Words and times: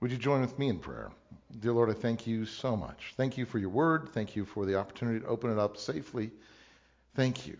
Would 0.00 0.10
you 0.10 0.16
join 0.16 0.40
with 0.40 0.58
me 0.58 0.68
in 0.68 0.78
prayer? 0.78 1.10
Dear 1.58 1.72
Lord, 1.72 1.90
I 1.90 1.94
thank 1.94 2.26
you 2.26 2.46
so 2.46 2.76
much. 2.76 3.12
Thank 3.16 3.36
you 3.36 3.44
for 3.44 3.58
your 3.58 3.68
word. 3.68 4.08
Thank 4.14 4.34
you 4.34 4.46
for 4.46 4.64
the 4.64 4.78
opportunity 4.78 5.20
to 5.20 5.26
open 5.26 5.50
it 5.50 5.58
up 5.58 5.76
safely. 5.76 6.30
Thank 7.14 7.46
you. 7.46 7.58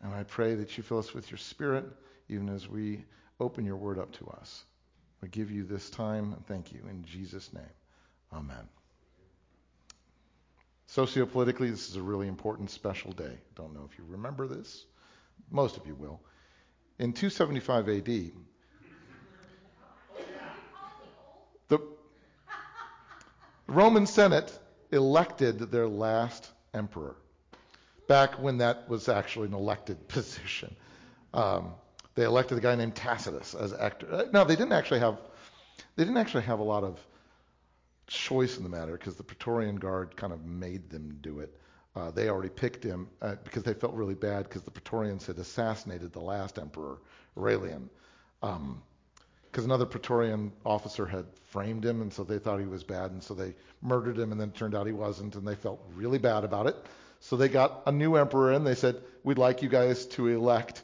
And 0.00 0.12
I 0.12 0.24
pray 0.24 0.56
that 0.56 0.76
you 0.76 0.82
fill 0.82 0.98
us 0.98 1.14
with 1.14 1.30
your 1.30 1.38
spirit 1.38 1.84
even 2.28 2.48
as 2.48 2.68
we 2.68 3.04
open 3.38 3.64
your 3.64 3.76
word 3.76 3.98
up 3.98 4.12
to 4.12 4.26
us. 4.28 4.64
We 5.20 5.28
give 5.28 5.52
you 5.52 5.62
this 5.62 5.88
time 5.90 6.32
and 6.32 6.44
thank 6.46 6.72
you 6.72 6.80
in 6.90 7.04
Jesus' 7.04 7.52
name. 7.52 7.62
Amen. 8.32 8.68
Sociopolitically, 10.88 11.70
this 11.70 11.88
is 11.88 11.96
a 11.96 12.02
really 12.02 12.28
important 12.28 12.70
special 12.70 13.12
day. 13.12 13.38
Don't 13.54 13.72
know 13.72 13.88
if 13.90 13.96
you 13.98 14.04
remember 14.08 14.48
this. 14.48 14.84
Most 15.50 15.76
of 15.76 15.86
you 15.86 15.94
will. 15.94 16.20
In 16.98 17.12
275 17.12 17.88
AD, 17.88 18.32
the 21.72 21.80
Roman 23.66 24.06
Senate 24.06 24.58
elected 24.90 25.58
their 25.70 25.88
last 25.88 26.50
emperor. 26.74 27.16
Back 28.08 28.34
when 28.42 28.58
that 28.58 28.88
was 28.88 29.08
actually 29.08 29.48
an 29.48 29.54
elected 29.54 30.08
position, 30.08 30.74
um, 31.32 31.72
they 32.14 32.24
elected 32.24 32.58
a 32.58 32.60
guy 32.60 32.74
named 32.74 32.94
Tacitus 32.94 33.54
as 33.54 33.72
actor. 33.72 34.06
Uh, 34.12 34.24
no, 34.32 34.44
they 34.44 34.56
didn't 34.56 34.72
actually 34.72 35.00
have 35.00 35.18
they 35.96 36.04
didn't 36.04 36.18
actually 36.18 36.42
have 36.44 36.58
a 36.58 36.64
lot 36.64 36.84
of 36.84 36.98
choice 38.06 38.56
in 38.56 38.62
the 38.62 38.68
matter 38.68 38.92
because 38.92 39.16
the 39.16 39.22
Praetorian 39.22 39.76
Guard 39.76 40.16
kind 40.16 40.32
of 40.32 40.44
made 40.44 40.90
them 40.90 41.18
do 41.22 41.40
it. 41.40 41.54
Uh, 41.94 42.10
they 42.10 42.28
already 42.28 42.48
picked 42.48 42.82
him 42.82 43.08
uh, 43.20 43.36
because 43.44 43.62
they 43.62 43.74
felt 43.74 43.94
really 43.94 44.14
bad 44.14 44.44
because 44.44 44.62
the 44.62 44.70
Praetorians 44.70 45.26
had 45.26 45.38
assassinated 45.38 46.12
the 46.12 46.20
last 46.20 46.58
emperor, 46.58 46.98
Aurelian. 47.36 47.90
Um, 48.42 48.82
because 49.52 49.66
another 49.66 49.84
Praetorian 49.84 50.50
officer 50.64 51.04
had 51.04 51.26
framed 51.50 51.84
him, 51.84 52.00
and 52.00 52.10
so 52.10 52.24
they 52.24 52.38
thought 52.38 52.58
he 52.58 52.64
was 52.64 52.82
bad, 52.82 53.10
and 53.10 53.22
so 53.22 53.34
they 53.34 53.54
murdered 53.82 54.18
him, 54.18 54.32
and 54.32 54.40
then 54.40 54.48
it 54.48 54.54
turned 54.54 54.74
out 54.74 54.86
he 54.86 54.94
wasn't, 54.94 55.36
and 55.36 55.46
they 55.46 55.54
felt 55.54 55.84
really 55.94 56.16
bad 56.16 56.42
about 56.42 56.66
it. 56.66 56.76
So 57.20 57.36
they 57.36 57.50
got 57.50 57.82
a 57.86 57.92
new 57.92 58.16
emperor 58.16 58.52
in. 58.52 58.64
They 58.64 58.74
said, 58.74 58.96
We'd 59.22 59.36
like 59.36 59.60
you 59.60 59.68
guys 59.68 60.06
to 60.06 60.28
elect 60.28 60.82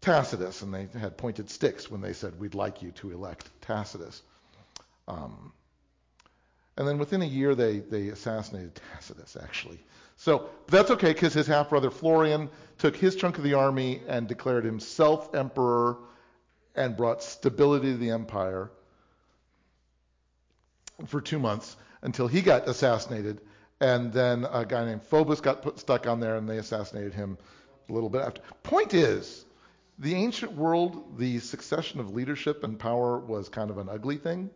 Tacitus, 0.00 0.62
and 0.62 0.72
they 0.72 0.88
had 0.96 1.18
pointed 1.18 1.50
sticks 1.50 1.90
when 1.90 2.00
they 2.00 2.12
said, 2.12 2.38
We'd 2.38 2.54
like 2.54 2.82
you 2.82 2.92
to 2.92 3.10
elect 3.10 3.50
Tacitus. 3.62 4.22
Um, 5.08 5.52
and 6.76 6.86
then 6.86 6.98
within 6.98 7.20
a 7.20 7.26
year, 7.26 7.56
they, 7.56 7.80
they 7.80 8.08
assassinated 8.08 8.80
Tacitus, 8.94 9.36
actually. 9.42 9.80
So 10.16 10.50
that's 10.68 10.92
okay, 10.92 11.12
because 11.12 11.34
his 11.34 11.48
half 11.48 11.70
brother 11.70 11.90
Florian 11.90 12.48
took 12.78 12.94
his 12.94 13.16
chunk 13.16 13.38
of 13.38 13.44
the 13.44 13.54
army 13.54 14.02
and 14.06 14.28
declared 14.28 14.64
himself 14.64 15.34
emperor 15.34 15.98
and 16.74 16.96
brought 16.96 17.22
stability 17.22 17.92
to 17.92 17.98
the 17.98 18.10
empire 18.10 18.70
for 21.06 21.20
two 21.20 21.38
months 21.38 21.76
until 22.02 22.26
he 22.26 22.40
got 22.42 22.68
assassinated. 22.68 23.40
And 23.80 24.12
then 24.12 24.44
a 24.44 24.64
guy 24.64 24.84
named 24.84 25.08
Probus 25.08 25.40
got 25.40 25.62
put, 25.62 25.80
stuck 25.80 26.06
on 26.06 26.20
there, 26.20 26.36
and 26.36 26.48
they 26.48 26.58
assassinated 26.58 27.14
him 27.14 27.36
a 27.88 27.92
little 27.92 28.08
bit 28.08 28.22
after. 28.22 28.40
Point 28.62 28.94
is, 28.94 29.44
the 29.98 30.14
ancient 30.14 30.52
world, 30.52 31.18
the 31.18 31.40
succession 31.40 32.00
of 32.00 32.14
leadership 32.14 32.64
and 32.64 32.78
power 32.78 33.18
was 33.18 33.48
kind 33.48 33.70
of 33.70 33.78
an 33.78 33.88
ugly 33.88 34.18
thing. 34.18 34.50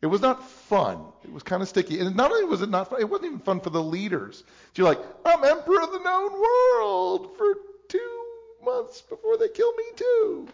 It 0.00 0.06
was 0.06 0.20
not 0.20 0.48
fun. 0.48 1.04
It 1.24 1.32
was 1.32 1.42
kind 1.42 1.60
of 1.60 1.68
sticky. 1.68 2.00
And 2.00 2.14
not 2.16 2.30
only 2.30 2.44
was 2.44 2.62
it 2.62 2.70
not 2.70 2.88
fun, 2.88 3.00
it 3.00 3.08
wasn't 3.08 3.26
even 3.26 3.40
fun 3.40 3.60
for 3.60 3.70
the 3.70 3.82
leaders. 3.82 4.44
You're 4.74 4.86
like, 4.86 5.00
I'm 5.24 5.44
emperor 5.44 5.82
of 5.82 5.92
the 5.92 5.98
known 5.98 6.32
world 6.32 7.36
for 7.36 7.54
two 7.88 8.24
months 8.64 9.02
before 9.02 9.36
they 9.36 9.48
kill 9.48 9.72
me 9.74 9.84
too. 9.96 10.48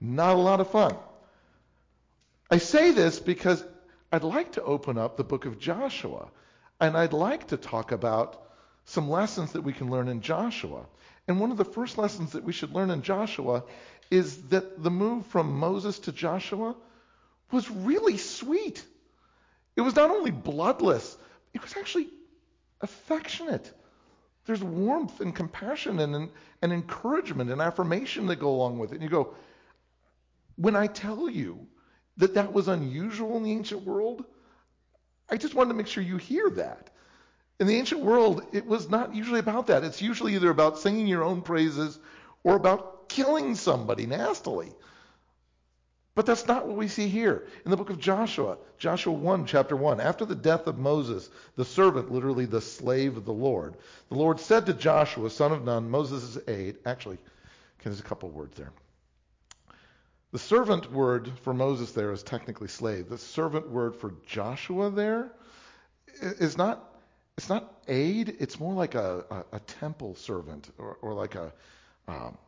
Not 0.00 0.36
a 0.36 0.40
lot 0.40 0.60
of 0.60 0.70
fun. 0.70 0.96
I 2.50 2.58
say 2.58 2.92
this 2.92 3.18
because 3.18 3.64
I'd 4.12 4.24
like 4.24 4.52
to 4.52 4.62
open 4.62 4.98
up 4.98 5.16
the 5.16 5.24
book 5.24 5.46
of 5.46 5.58
Joshua, 5.58 6.28
and 6.80 6.96
I'd 6.96 7.12
like 7.12 7.48
to 7.48 7.56
talk 7.56 7.92
about 7.92 8.42
some 8.84 9.10
lessons 9.10 9.52
that 9.52 9.62
we 9.62 9.72
can 9.72 9.90
learn 9.90 10.08
in 10.08 10.20
Joshua. 10.20 10.86
And 11.26 11.40
one 11.40 11.50
of 11.50 11.56
the 11.56 11.64
first 11.64 11.98
lessons 11.98 12.32
that 12.32 12.44
we 12.44 12.52
should 12.52 12.72
learn 12.72 12.90
in 12.90 13.02
Joshua 13.02 13.64
is 14.10 14.40
that 14.48 14.82
the 14.82 14.90
move 14.90 15.26
from 15.26 15.58
Moses 15.58 15.98
to 16.00 16.12
Joshua 16.12 16.76
was 17.50 17.68
really 17.70 18.16
sweet. 18.16 18.84
It 19.74 19.80
was 19.80 19.96
not 19.96 20.10
only 20.10 20.30
bloodless, 20.30 21.16
it 21.52 21.62
was 21.62 21.76
actually 21.76 22.08
affectionate. 22.80 23.72
There's 24.46 24.62
warmth 24.62 25.20
and 25.20 25.34
compassion 25.34 25.98
and, 25.98 26.30
and 26.62 26.72
encouragement 26.72 27.50
and 27.50 27.60
affirmation 27.60 28.26
that 28.26 28.36
go 28.36 28.50
along 28.50 28.78
with 28.78 28.92
it. 28.92 28.96
And 28.96 29.02
you 29.02 29.08
go, 29.08 29.34
when 30.56 30.74
I 30.76 30.86
tell 30.86 31.28
you 31.28 31.66
that 32.16 32.34
that 32.34 32.52
was 32.52 32.68
unusual 32.68 33.36
in 33.36 33.42
the 33.42 33.52
ancient 33.52 33.84
world, 33.84 34.24
I 35.28 35.36
just 35.36 35.54
wanted 35.54 35.68
to 35.68 35.74
make 35.74 35.86
sure 35.86 36.02
you 36.02 36.16
hear 36.16 36.50
that. 36.50 36.90
In 37.58 37.66
the 37.66 37.76
ancient 37.76 38.02
world, 38.02 38.44
it 38.52 38.66
was 38.66 38.90
not 38.90 39.14
usually 39.14 39.40
about 39.40 39.68
that. 39.68 39.84
It's 39.84 40.02
usually 40.02 40.34
either 40.34 40.50
about 40.50 40.78
singing 40.78 41.06
your 41.06 41.24
own 41.24 41.42
praises 41.42 41.98
or 42.44 42.54
about 42.54 43.08
killing 43.08 43.54
somebody 43.54 44.06
nastily. 44.06 44.72
But 46.14 46.24
that's 46.24 46.46
not 46.46 46.66
what 46.66 46.76
we 46.76 46.88
see 46.88 47.08
here. 47.08 47.46
In 47.64 47.70
the 47.70 47.76
book 47.76 47.90
of 47.90 47.98
Joshua, 47.98 48.56
Joshua 48.78 49.12
1, 49.12 49.44
chapter 49.44 49.76
1, 49.76 50.00
after 50.00 50.24
the 50.24 50.34
death 50.34 50.66
of 50.66 50.78
Moses, 50.78 51.28
the 51.56 51.64
servant, 51.64 52.10
literally 52.10 52.46
the 52.46 52.62
slave 52.62 53.18
of 53.18 53.26
the 53.26 53.32
Lord, 53.32 53.76
the 54.08 54.14
Lord 54.14 54.40
said 54.40 54.64
to 54.66 54.72
Joshua, 54.72 55.28
son 55.28 55.52
of 55.52 55.64
Nun, 55.64 55.90
Moses' 55.90 56.38
aide, 56.48 56.76
actually, 56.86 57.18
there's 57.82 58.00
a 58.00 58.02
couple 58.02 58.30
words 58.30 58.56
there. 58.56 58.72
The 60.32 60.38
servant 60.38 60.92
word 60.92 61.30
for 61.42 61.54
Moses 61.54 61.92
there 61.92 62.12
is 62.12 62.22
technically 62.22 62.68
slave. 62.68 63.08
The 63.08 63.18
servant 63.18 63.70
word 63.70 63.94
for 63.94 64.14
Joshua 64.26 64.90
there 64.90 65.32
is 66.20 66.56
not 66.56 66.92
it's 67.36 67.48
not 67.48 67.82
aid. 67.86 68.36
It's 68.40 68.58
more 68.58 68.72
like 68.72 68.94
a, 68.94 69.24
a, 69.30 69.56
a 69.56 69.60
temple 69.60 70.14
servant 70.14 70.70
or, 70.78 70.98
or 71.02 71.14
like 71.14 71.34
a 71.34 71.52
um, 72.08 72.38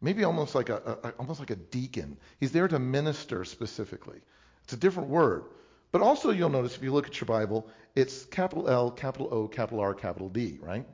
maybe 0.00 0.24
almost 0.24 0.54
like 0.54 0.68
a, 0.68 0.98
a 1.02 1.08
almost 1.18 1.38
like 1.38 1.50
a 1.50 1.56
deacon. 1.56 2.16
He's 2.40 2.52
there 2.52 2.68
to 2.68 2.78
minister 2.78 3.44
specifically. 3.44 4.20
It's 4.64 4.72
a 4.72 4.76
different 4.76 5.08
word. 5.08 5.44
But 5.92 6.00
also 6.00 6.30
you'll 6.30 6.48
notice 6.48 6.74
if 6.74 6.82
you 6.82 6.92
look 6.92 7.06
at 7.06 7.20
your 7.20 7.26
Bible, 7.26 7.68
it's 7.94 8.24
capital 8.24 8.68
L, 8.68 8.90
capital 8.90 9.28
O, 9.30 9.46
capital 9.46 9.80
R, 9.80 9.94
capital 9.94 10.28
D, 10.28 10.58
right? 10.60 10.86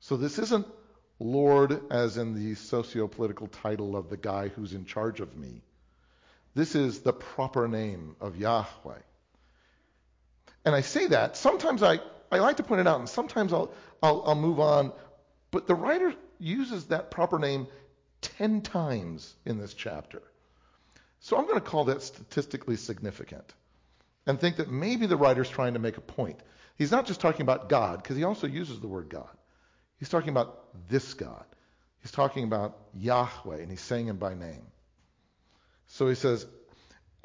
So 0.00 0.16
this 0.16 0.38
isn't 0.38 0.66
Lord 1.18 1.80
as 1.90 2.16
in 2.16 2.34
the 2.34 2.54
socio-political 2.54 3.48
title 3.48 3.96
of 3.96 4.10
the 4.10 4.16
guy 4.16 4.48
who's 4.48 4.72
in 4.72 4.84
charge 4.84 5.20
of 5.20 5.36
me. 5.36 5.62
This 6.54 6.74
is 6.74 7.00
the 7.00 7.12
proper 7.12 7.68
name 7.68 8.16
of 8.20 8.36
Yahweh. 8.36 8.98
And 10.64 10.74
I 10.74 10.80
say 10.80 11.06
that, 11.08 11.36
sometimes 11.36 11.82
I, 11.82 12.00
I 12.30 12.38
like 12.38 12.56
to 12.56 12.62
point 12.62 12.80
it 12.80 12.86
out, 12.86 12.98
and 12.98 13.08
sometimes 13.08 13.52
I'll, 13.52 13.72
I'll, 14.02 14.22
I'll 14.26 14.34
move 14.34 14.58
on, 14.58 14.92
but 15.50 15.66
the 15.66 15.74
writer 15.74 16.14
uses 16.38 16.86
that 16.86 17.10
proper 17.10 17.38
name 17.38 17.66
10 18.22 18.62
times 18.62 19.34
in 19.44 19.58
this 19.58 19.74
chapter. 19.74 20.22
So 21.20 21.36
I'm 21.36 21.44
going 21.44 21.60
to 21.60 21.60
call 21.60 21.84
that 21.84 22.02
statistically 22.02 22.76
significant 22.76 23.54
and 24.26 24.40
think 24.40 24.56
that 24.56 24.70
maybe 24.70 25.06
the 25.06 25.16
writer's 25.16 25.48
trying 25.48 25.74
to 25.74 25.78
make 25.78 25.96
a 25.96 26.02
point. 26.02 26.40
He's 26.76 26.90
not 26.90 27.06
just 27.06 27.20
talking 27.20 27.42
about 27.42 27.68
God, 27.68 28.02
because 28.02 28.16
he 28.16 28.24
also 28.24 28.46
uses 28.46 28.80
the 28.80 28.88
word 28.88 29.08
God. 29.08 29.28
He's 29.98 30.08
talking 30.08 30.30
about 30.30 30.88
this 30.88 31.14
God. 31.14 31.44
He's 32.02 32.12
talking 32.12 32.44
about 32.44 32.76
Yahweh, 32.94 33.58
and 33.58 33.70
he's 33.70 33.80
saying 33.80 34.08
him 34.08 34.16
by 34.16 34.34
name. 34.34 34.66
So 35.88 36.08
he 36.08 36.14
says, 36.14 36.46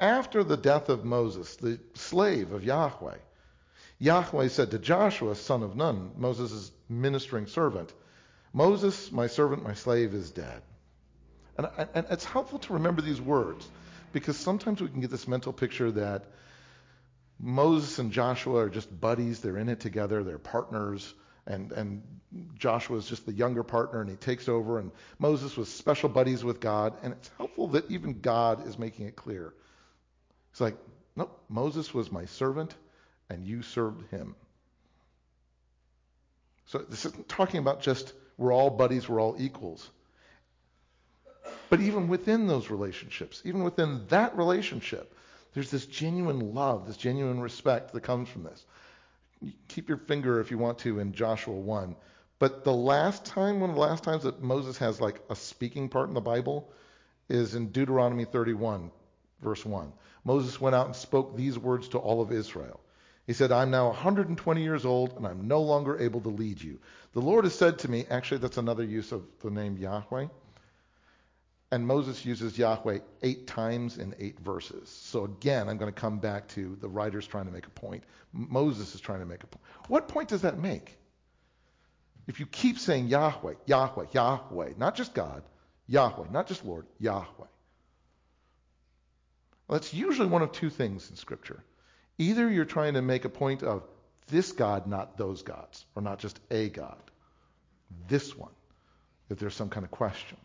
after 0.00 0.42
the 0.42 0.56
death 0.56 0.88
of 0.88 1.04
Moses, 1.04 1.56
the 1.56 1.78
slave 1.94 2.52
of 2.52 2.64
Yahweh, 2.64 3.18
Yahweh 3.98 4.48
said 4.48 4.72
to 4.72 4.78
Joshua, 4.78 5.36
son 5.36 5.62
of 5.62 5.76
Nun, 5.76 6.10
Moses' 6.16 6.72
ministering 6.88 7.46
servant, 7.46 7.92
Moses, 8.52 9.12
my 9.12 9.28
servant, 9.28 9.62
my 9.62 9.74
slave, 9.74 10.14
is 10.14 10.30
dead. 10.30 10.62
And, 11.56 11.68
and 11.94 12.06
it's 12.10 12.24
helpful 12.24 12.58
to 12.60 12.72
remember 12.74 13.02
these 13.02 13.20
words 13.20 13.68
because 14.12 14.36
sometimes 14.36 14.80
we 14.80 14.88
can 14.88 15.00
get 15.00 15.10
this 15.10 15.28
mental 15.28 15.52
picture 15.52 15.90
that 15.92 16.24
Moses 17.38 17.98
and 17.98 18.12
Joshua 18.12 18.64
are 18.64 18.68
just 18.68 19.00
buddies. 19.00 19.40
They're 19.40 19.56
in 19.56 19.68
it 19.68 19.80
together. 19.80 20.22
They're 20.22 20.38
partners. 20.38 21.14
And, 21.46 21.72
and 21.72 22.02
Joshua 22.56 22.96
is 22.98 23.06
just 23.06 23.26
the 23.26 23.32
younger 23.32 23.62
partner 23.62 24.00
and 24.00 24.08
he 24.08 24.16
takes 24.16 24.48
over. 24.48 24.78
And 24.78 24.90
Moses 25.18 25.56
was 25.56 25.68
special 25.68 26.08
buddies 26.08 26.44
with 26.44 26.60
God. 26.60 26.94
And 27.02 27.12
it's 27.14 27.30
helpful 27.36 27.68
that 27.68 27.90
even 27.90 28.20
God 28.20 28.66
is 28.66 28.78
making 28.78 29.06
it 29.06 29.16
clear. 29.16 29.52
It's 30.52 30.60
like, 30.60 30.76
nope, 31.16 31.42
Moses 31.48 31.92
was 31.92 32.12
my 32.12 32.26
servant 32.26 32.74
and 33.28 33.44
you 33.44 33.62
served 33.62 34.08
him. 34.10 34.34
So 36.66 36.78
this 36.78 37.04
isn't 37.04 37.28
talking 37.28 37.58
about 37.58 37.82
just 37.82 38.12
we're 38.38 38.52
all 38.52 38.70
buddies, 38.70 39.08
we're 39.08 39.20
all 39.20 39.36
equals. 39.38 39.88
But 41.68 41.80
even 41.80 42.08
within 42.08 42.46
those 42.46 42.70
relationships, 42.70 43.42
even 43.44 43.64
within 43.64 44.06
that 44.08 44.36
relationship, 44.36 45.14
there's 45.54 45.70
this 45.70 45.86
genuine 45.86 46.54
love, 46.54 46.86
this 46.86 46.96
genuine 46.96 47.40
respect 47.40 47.92
that 47.92 48.02
comes 48.02 48.28
from 48.28 48.44
this. 48.44 48.64
Keep 49.68 49.88
your 49.88 49.98
finger, 49.98 50.40
if 50.40 50.50
you 50.50 50.58
want 50.58 50.78
to, 50.80 50.98
in 50.98 51.12
Joshua 51.12 51.54
1. 51.54 51.96
But 52.38 52.64
the 52.64 52.72
last 52.72 53.24
time, 53.24 53.60
one 53.60 53.70
of 53.70 53.76
the 53.76 53.82
last 53.82 54.02
times 54.04 54.24
that 54.24 54.42
Moses 54.42 54.78
has 54.78 55.00
like 55.00 55.20
a 55.30 55.36
speaking 55.36 55.88
part 55.88 56.08
in 56.08 56.14
the 56.14 56.20
Bible 56.20 56.72
is 57.28 57.54
in 57.54 57.68
Deuteronomy 57.68 58.24
31, 58.24 58.90
Verse 59.42 59.64
1. 59.64 59.92
Moses 60.24 60.60
went 60.60 60.76
out 60.76 60.86
and 60.86 60.94
spoke 60.94 61.36
these 61.36 61.58
words 61.58 61.88
to 61.88 61.98
all 61.98 62.22
of 62.22 62.30
Israel. 62.30 62.80
He 63.26 63.32
said, 63.32 63.52
I'm 63.52 63.70
now 63.70 63.88
120 63.88 64.62
years 64.62 64.84
old 64.84 65.14
and 65.16 65.26
I'm 65.26 65.46
no 65.46 65.60
longer 65.60 65.98
able 66.00 66.20
to 66.22 66.28
lead 66.28 66.60
you. 66.60 66.78
The 67.12 67.20
Lord 67.20 67.44
has 67.44 67.54
said 67.54 67.78
to 67.80 67.90
me, 67.90 68.04
actually, 68.10 68.38
that's 68.38 68.56
another 68.56 68.84
use 68.84 69.12
of 69.12 69.24
the 69.40 69.50
name 69.50 69.76
Yahweh. 69.76 70.26
And 71.72 71.86
Moses 71.86 72.26
uses 72.26 72.58
Yahweh 72.58 72.98
eight 73.22 73.46
times 73.46 73.96
in 73.96 74.14
eight 74.18 74.38
verses. 74.38 74.90
So 74.90 75.24
again, 75.24 75.70
I'm 75.70 75.78
going 75.78 75.92
to 75.92 76.00
come 76.00 76.18
back 76.18 76.46
to 76.48 76.76
the 76.78 76.88
writer's 76.88 77.26
trying 77.26 77.46
to 77.46 77.50
make 77.50 77.66
a 77.66 77.70
point. 77.70 78.04
Moses 78.30 78.94
is 78.94 79.00
trying 79.00 79.20
to 79.20 79.26
make 79.26 79.42
a 79.42 79.46
point. 79.46 79.64
What 79.88 80.06
point 80.06 80.28
does 80.28 80.42
that 80.42 80.58
make? 80.58 80.98
If 82.26 82.40
you 82.40 82.46
keep 82.46 82.78
saying 82.78 83.08
Yahweh, 83.08 83.54
Yahweh, 83.64 84.04
Yahweh, 84.12 84.72
not 84.76 84.96
just 84.96 85.14
God, 85.14 85.42
Yahweh, 85.88 86.26
not 86.30 86.46
just 86.46 86.62
Lord, 86.62 86.84
Yahweh. 87.00 87.24
Well, 87.38 87.48
that's 89.70 89.94
usually 89.94 90.28
one 90.28 90.42
of 90.42 90.52
two 90.52 90.68
things 90.68 91.08
in 91.08 91.16
Scripture. 91.16 91.64
Either 92.18 92.50
you're 92.50 92.66
trying 92.66 92.94
to 92.94 93.02
make 93.02 93.24
a 93.24 93.30
point 93.30 93.62
of 93.62 93.82
this 94.28 94.52
God, 94.52 94.86
not 94.86 95.16
those 95.16 95.40
gods, 95.40 95.86
or 95.96 96.02
not 96.02 96.18
just 96.18 96.38
a 96.50 96.68
God, 96.68 97.02
this 98.08 98.36
one, 98.36 98.52
if 99.30 99.38
there's 99.38 99.54
some 99.54 99.70
kind 99.70 99.84
of 99.84 99.90
question. 99.90 100.36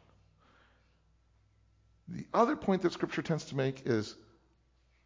The 2.10 2.26
other 2.34 2.56
point 2.56 2.84
that 2.84 2.94
Scripture 2.94 3.22
tends 3.22 3.46
to 3.46 3.56
make 3.56 3.86
is 3.86 4.16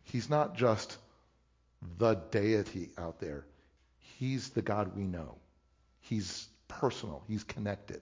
he's 0.03 0.30
not 0.30 0.56
just 0.56 0.98
the 1.98 2.15
deity 2.15 2.89
out 2.98 3.19
there, 3.19 3.45
he's 4.18 4.50
the 4.50 4.62
God 4.62 4.95
we 4.95 5.03
know. 5.03 5.38
He's 6.01 6.48
personal, 6.68 7.24
he's 7.27 7.44
connected. 7.44 8.01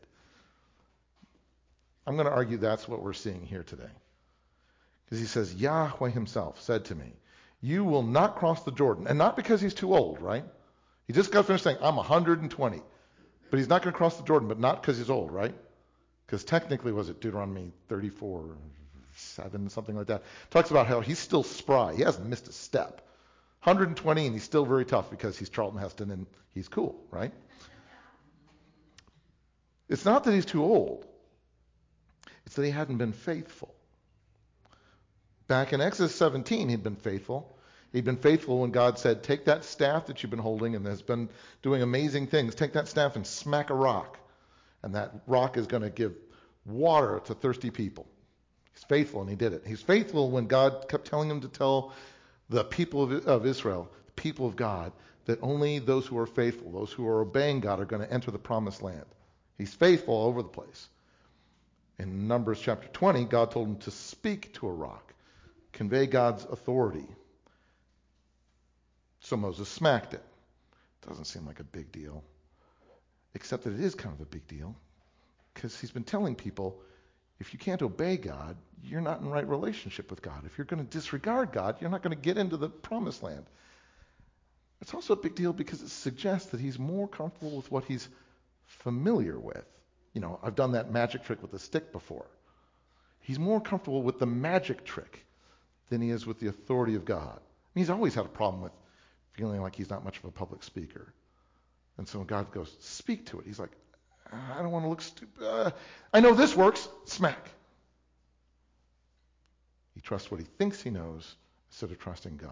I'm 2.05 2.15
going 2.15 2.27
to 2.27 2.33
argue 2.33 2.57
that's 2.57 2.87
what 2.87 3.03
we're 3.03 3.13
seeing 3.13 3.45
here 3.45 3.63
today. 3.63 3.91
Because 5.05 5.19
he 5.19 5.27
says, 5.27 5.53
Yahweh 5.53 6.09
himself 6.09 6.61
said 6.61 6.85
to 6.85 6.95
me, 6.95 7.13
You 7.61 7.83
will 7.83 8.03
not 8.03 8.35
cross 8.35 8.63
the 8.63 8.71
Jordan. 8.71 9.07
And 9.07 9.17
not 9.17 9.35
because 9.35 9.61
he's 9.61 9.73
too 9.73 9.95
old, 9.95 10.21
right? 10.21 10.43
He 11.07 11.13
just 11.13 11.31
got 11.31 11.45
finished 11.45 11.63
saying, 11.63 11.77
I'm 11.81 11.95
120. 11.95 12.81
But 13.49 13.57
he's 13.57 13.69
not 13.69 13.81
going 13.81 13.91
to 13.91 13.97
cross 13.97 14.17
the 14.17 14.23
Jordan, 14.23 14.47
but 14.47 14.59
not 14.59 14.81
because 14.81 14.97
he's 14.97 15.09
old, 15.09 15.31
right? 15.31 15.53
Because 16.25 16.43
technically, 16.43 16.91
was 16.91 17.09
it 17.09 17.21
Deuteronomy 17.21 17.71
34, 17.87 18.57
7, 19.19 19.69
something 19.69 19.95
like 19.95 20.07
that? 20.07 20.23
Talks 20.49 20.71
about 20.71 20.87
how 20.87 21.01
he's 21.01 21.19
still 21.19 21.43
spry. 21.43 21.93
He 21.95 22.03
hasn't 22.03 22.27
missed 22.27 22.47
a 22.47 22.53
step. 22.53 23.01
120, 23.63 24.25
and 24.25 24.33
he's 24.33 24.43
still 24.43 24.65
very 24.65 24.85
tough 24.85 25.09
because 25.09 25.37
he's 25.37 25.49
Charlton 25.49 25.79
Heston 25.79 26.11
and 26.11 26.25
he's 26.53 26.67
cool, 26.67 27.03
right? 27.11 27.33
It's 29.89 30.05
not 30.05 30.23
that 30.23 30.33
he's 30.33 30.45
too 30.45 30.63
old. 30.63 31.05
It's 32.45 32.55
that 32.55 32.63
he 32.63 32.71
hadn't 32.71 32.97
been 32.97 33.13
faithful. 33.13 33.73
Back 35.47 35.73
in 35.73 35.81
Exodus 35.81 36.15
17, 36.15 36.69
he'd 36.69 36.83
been 36.83 36.95
faithful. 36.95 37.57
He'd 37.91 38.05
been 38.05 38.17
faithful 38.17 38.61
when 38.61 38.71
God 38.71 38.99
said, 38.99 39.23
Take 39.23 39.45
that 39.45 39.65
staff 39.65 40.05
that 40.05 40.21
you've 40.21 40.29
been 40.29 40.39
holding 40.39 40.75
and 40.75 40.85
has 40.85 41.01
been 41.01 41.27
doing 41.63 41.81
amazing 41.81 42.27
things, 42.27 42.55
take 42.55 42.73
that 42.73 42.87
staff 42.87 43.15
and 43.15 43.25
smack 43.25 43.71
a 43.71 43.73
rock. 43.73 44.19
And 44.83 44.95
that 44.95 45.13
rock 45.27 45.57
is 45.57 45.67
going 45.67 45.83
to 45.83 45.89
give 45.89 46.15
water 46.65 47.19
to 47.25 47.33
thirsty 47.33 47.71
people. 47.71 48.07
He's 48.79 48.85
faithful, 48.85 49.19
and 49.19 49.29
he 49.29 49.35
did 49.35 49.51
it. 49.51 49.63
He's 49.67 49.81
faithful 49.81 50.31
when 50.31 50.47
God 50.47 50.87
kept 50.87 51.05
telling 51.05 51.29
him 51.29 51.41
to 51.41 51.49
tell 51.49 51.93
the 52.47 52.63
people 52.63 53.03
of, 53.03 53.45
Israel, 53.45 53.91
the 54.05 54.11
people 54.13 54.47
of 54.47 54.55
God, 54.55 54.93
that 55.25 55.37
only 55.41 55.79
those 55.79 56.07
who 56.07 56.17
are 56.17 56.25
faithful, 56.25 56.71
those 56.71 56.93
who 56.93 57.05
are 57.05 57.19
obeying 57.19 57.59
God, 57.59 57.81
are 57.81 57.85
going 57.85 58.01
to 58.01 58.11
enter 58.11 58.31
the 58.31 58.39
promised 58.39 58.81
land. 58.81 59.03
He's 59.57 59.73
faithful 59.73 60.13
all 60.13 60.27
over 60.27 60.41
the 60.41 60.47
place. 60.47 60.87
In 61.97 62.29
Numbers 62.29 62.61
chapter 62.61 62.87
20, 62.87 63.25
God 63.25 63.51
told 63.51 63.67
him 63.67 63.75
to 63.79 63.91
speak 63.91 64.53
to 64.53 64.67
a 64.69 64.71
rock, 64.71 65.13
convey 65.73 66.07
God's 66.07 66.45
authority. 66.45 67.05
So 69.19 69.35
Moses 69.35 69.67
smacked 69.67 70.13
it. 70.13 70.23
Doesn't 71.05 71.25
seem 71.25 71.45
like 71.45 71.59
a 71.59 71.65
big 71.65 71.91
deal, 71.91 72.23
except 73.35 73.65
that 73.65 73.73
it 73.73 73.81
is 73.81 73.93
kind 73.93 74.15
of 74.15 74.21
a 74.21 74.25
big 74.25 74.47
deal 74.47 74.73
because 75.53 75.77
he's 75.77 75.91
been 75.91 76.05
telling 76.05 76.33
people 76.33 76.81
if 77.39 77.53
you 77.53 77.59
can't 77.59 77.81
obey 77.81 78.17
God, 78.17 78.57
you're 78.83 79.01
not 79.01 79.21
in 79.21 79.29
right 79.29 79.47
relationship 79.47 80.09
with 80.09 80.21
God. 80.21 80.45
If 80.45 80.57
you're 80.57 80.65
going 80.65 80.83
to 80.83 80.89
disregard 80.89 81.51
God, 81.51 81.77
you're 81.79 81.89
not 81.89 82.03
going 82.03 82.15
to 82.15 82.21
get 82.21 82.37
into 82.37 82.57
the 82.57 82.69
promised 82.69 83.23
land. 83.23 83.45
It's 84.81 84.93
also 84.93 85.13
a 85.13 85.17
big 85.17 85.35
deal 85.35 85.53
because 85.53 85.81
it 85.81 85.89
suggests 85.89 86.51
that 86.51 86.59
he's 86.59 86.79
more 86.79 87.07
comfortable 87.07 87.57
with 87.57 87.71
what 87.71 87.85
he's 87.85 88.07
familiar 88.65 89.37
with. 89.37 89.65
You 90.13 90.21
know, 90.21 90.39
I've 90.41 90.55
done 90.55 90.73
that 90.73 90.91
magic 90.91 91.23
trick 91.23 91.41
with 91.41 91.53
a 91.53 91.59
stick 91.59 91.91
before. 91.91 92.25
He's 93.21 93.39
more 93.39 93.61
comfortable 93.61 94.01
with 94.01 94.19
the 94.19 94.25
magic 94.25 94.85
trick 94.85 95.25
than 95.89 96.01
he 96.01 96.09
is 96.09 96.25
with 96.25 96.39
the 96.39 96.47
authority 96.47 96.95
of 96.95 97.05
God. 97.05 97.37
I 97.37 97.69
mean, 97.75 97.83
he's 97.83 97.89
always 97.89 98.15
had 98.15 98.25
a 98.25 98.29
problem 98.29 98.61
with 98.61 98.71
feeling 99.33 99.61
like 99.61 99.75
he's 99.75 99.89
not 99.89 100.03
much 100.03 100.17
of 100.17 100.25
a 100.25 100.31
public 100.31 100.63
speaker. 100.63 101.13
And 101.97 102.07
so 102.07 102.19
when 102.19 102.27
God 102.27 102.51
goes, 102.51 102.75
speak 102.79 103.25
to 103.27 103.39
it, 103.39 103.45
he's 103.45 103.59
like, 103.59 103.71
I 104.31 104.61
don't 104.61 104.71
want 104.71 104.85
to 104.85 104.89
look 104.89 105.01
stupid. 105.01 105.43
Uh, 105.43 105.71
I 106.13 106.19
know 106.19 106.33
this 106.33 106.55
works. 106.55 106.87
Smack. 107.05 107.49
He 109.95 110.01
trusts 110.01 110.29
what 110.29 110.39
he 110.39 110.45
thinks 110.45 110.81
he 110.81 110.89
knows 110.89 111.35
instead 111.69 111.91
of 111.91 111.99
trusting 111.99 112.37
God. 112.37 112.51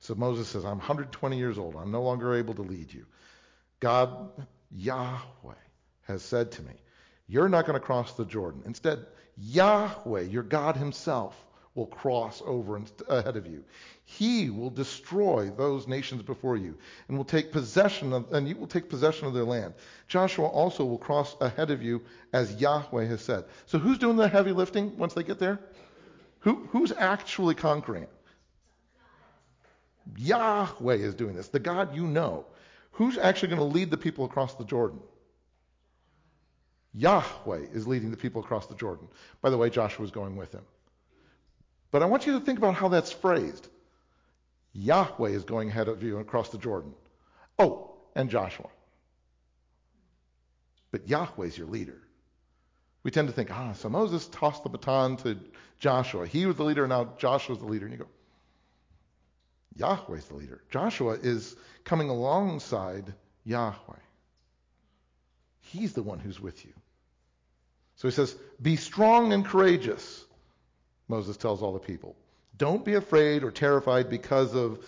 So 0.00 0.14
Moses 0.14 0.48
says, 0.48 0.64
I'm 0.64 0.78
120 0.78 1.36
years 1.36 1.58
old. 1.58 1.76
I'm 1.76 1.90
no 1.90 2.02
longer 2.02 2.34
able 2.34 2.54
to 2.54 2.62
lead 2.62 2.92
you. 2.92 3.06
God, 3.80 4.30
Yahweh, 4.70 5.54
has 6.02 6.22
said 6.22 6.52
to 6.52 6.62
me, 6.62 6.72
You're 7.26 7.48
not 7.48 7.66
going 7.66 7.78
to 7.78 7.84
cross 7.84 8.12
the 8.14 8.24
Jordan. 8.24 8.62
Instead, 8.66 9.06
Yahweh, 9.36 10.22
your 10.22 10.42
God 10.42 10.76
Himself, 10.76 11.36
will 11.74 11.86
cross 11.86 12.42
over 12.44 12.80
ahead 13.08 13.36
of 13.36 13.46
you. 13.46 13.64
He 14.04 14.50
will 14.50 14.70
destroy 14.70 15.50
those 15.50 15.86
nations 15.86 16.22
before 16.22 16.56
you 16.56 16.76
and 17.08 17.16
will 17.16 17.24
take 17.24 17.52
possession 17.52 18.12
of, 18.12 18.32
and 18.32 18.48
you 18.48 18.56
will 18.56 18.66
take 18.66 18.88
possession 18.88 19.28
of 19.28 19.34
their 19.34 19.44
land. 19.44 19.74
Joshua 20.08 20.46
also 20.46 20.84
will 20.84 20.98
cross 20.98 21.36
ahead 21.40 21.70
of 21.70 21.82
you 21.82 22.02
as 22.32 22.60
Yahweh 22.60 23.04
has 23.04 23.20
said. 23.20 23.44
So 23.66 23.78
who's 23.78 23.98
doing 23.98 24.16
the 24.16 24.28
heavy 24.28 24.52
lifting 24.52 24.98
once 24.98 25.14
they 25.14 25.22
get 25.22 25.38
there? 25.38 25.60
Who, 26.40 26.66
who's 26.70 26.92
actually 26.92 27.54
conquering? 27.54 28.08
Yahweh 30.16 30.96
is 30.96 31.14
doing 31.14 31.36
this, 31.36 31.48
the 31.48 31.60
God 31.60 31.94
you 31.94 32.06
know. 32.06 32.46
Who's 32.92 33.16
actually 33.16 33.48
going 33.48 33.60
to 33.60 33.64
lead 33.64 33.90
the 33.90 33.96
people 33.96 34.24
across 34.24 34.54
the 34.54 34.64
Jordan? 34.64 35.00
Yahweh 36.94 37.66
is 37.72 37.86
leading 37.86 38.10
the 38.10 38.16
people 38.16 38.42
across 38.42 38.66
the 38.66 38.74
Jordan. 38.74 39.06
By 39.40 39.50
the 39.50 39.56
way, 39.56 39.70
Joshua 39.70 40.04
is 40.04 40.10
going 40.10 40.34
with 40.36 40.52
him. 40.52 40.64
But 41.90 42.02
I 42.02 42.06
want 42.06 42.26
you 42.26 42.38
to 42.38 42.44
think 42.44 42.58
about 42.58 42.74
how 42.74 42.88
that's 42.88 43.12
phrased. 43.12 43.68
Yahweh 44.72 45.30
is 45.30 45.44
going 45.44 45.68
ahead 45.68 45.88
of 45.88 46.02
you 46.02 46.18
across 46.18 46.50
the 46.50 46.58
Jordan. 46.58 46.94
Oh, 47.58 47.96
and 48.14 48.30
Joshua. 48.30 48.68
But 50.90 51.08
Yahweh 51.08 51.46
is 51.46 51.58
your 51.58 51.66
leader. 51.66 52.00
We 53.02 53.10
tend 53.10 53.28
to 53.28 53.34
think, 53.34 53.50
ah, 53.50 53.72
so 53.72 53.88
Moses 53.88 54.26
tossed 54.28 54.62
the 54.62 54.68
baton 54.68 55.16
to 55.18 55.38
Joshua. 55.78 56.26
He 56.26 56.46
was 56.46 56.56
the 56.56 56.64
leader, 56.64 56.86
now 56.86 57.14
Joshua's 57.18 57.58
the 57.58 57.66
leader. 57.66 57.86
And 57.86 57.92
you 57.92 57.98
go, 57.98 58.08
Yahweh's 59.76 60.26
the 60.26 60.34
leader. 60.34 60.62
Joshua 60.70 61.14
is 61.14 61.56
coming 61.84 62.10
alongside 62.10 63.14
Yahweh. 63.44 63.96
He's 65.60 65.92
the 65.92 66.02
one 66.02 66.18
who's 66.18 66.40
with 66.40 66.64
you. 66.64 66.72
So 67.96 68.08
he 68.08 68.12
says, 68.12 68.34
Be 68.60 68.76
strong 68.76 69.32
and 69.32 69.44
courageous, 69.44 70.24
Moses 71.10 71.36
tells 71.36 71.62
all 71.62 71.72
the 71.72 71.78
people. 71.78 72.16
Don't 72.56 72.84
be 72.84 72.94
afraid 72.94 73.42
or 73.42 73.50
terrified 73.50 74.08
because 74.08 74.54
of 74.54 74.84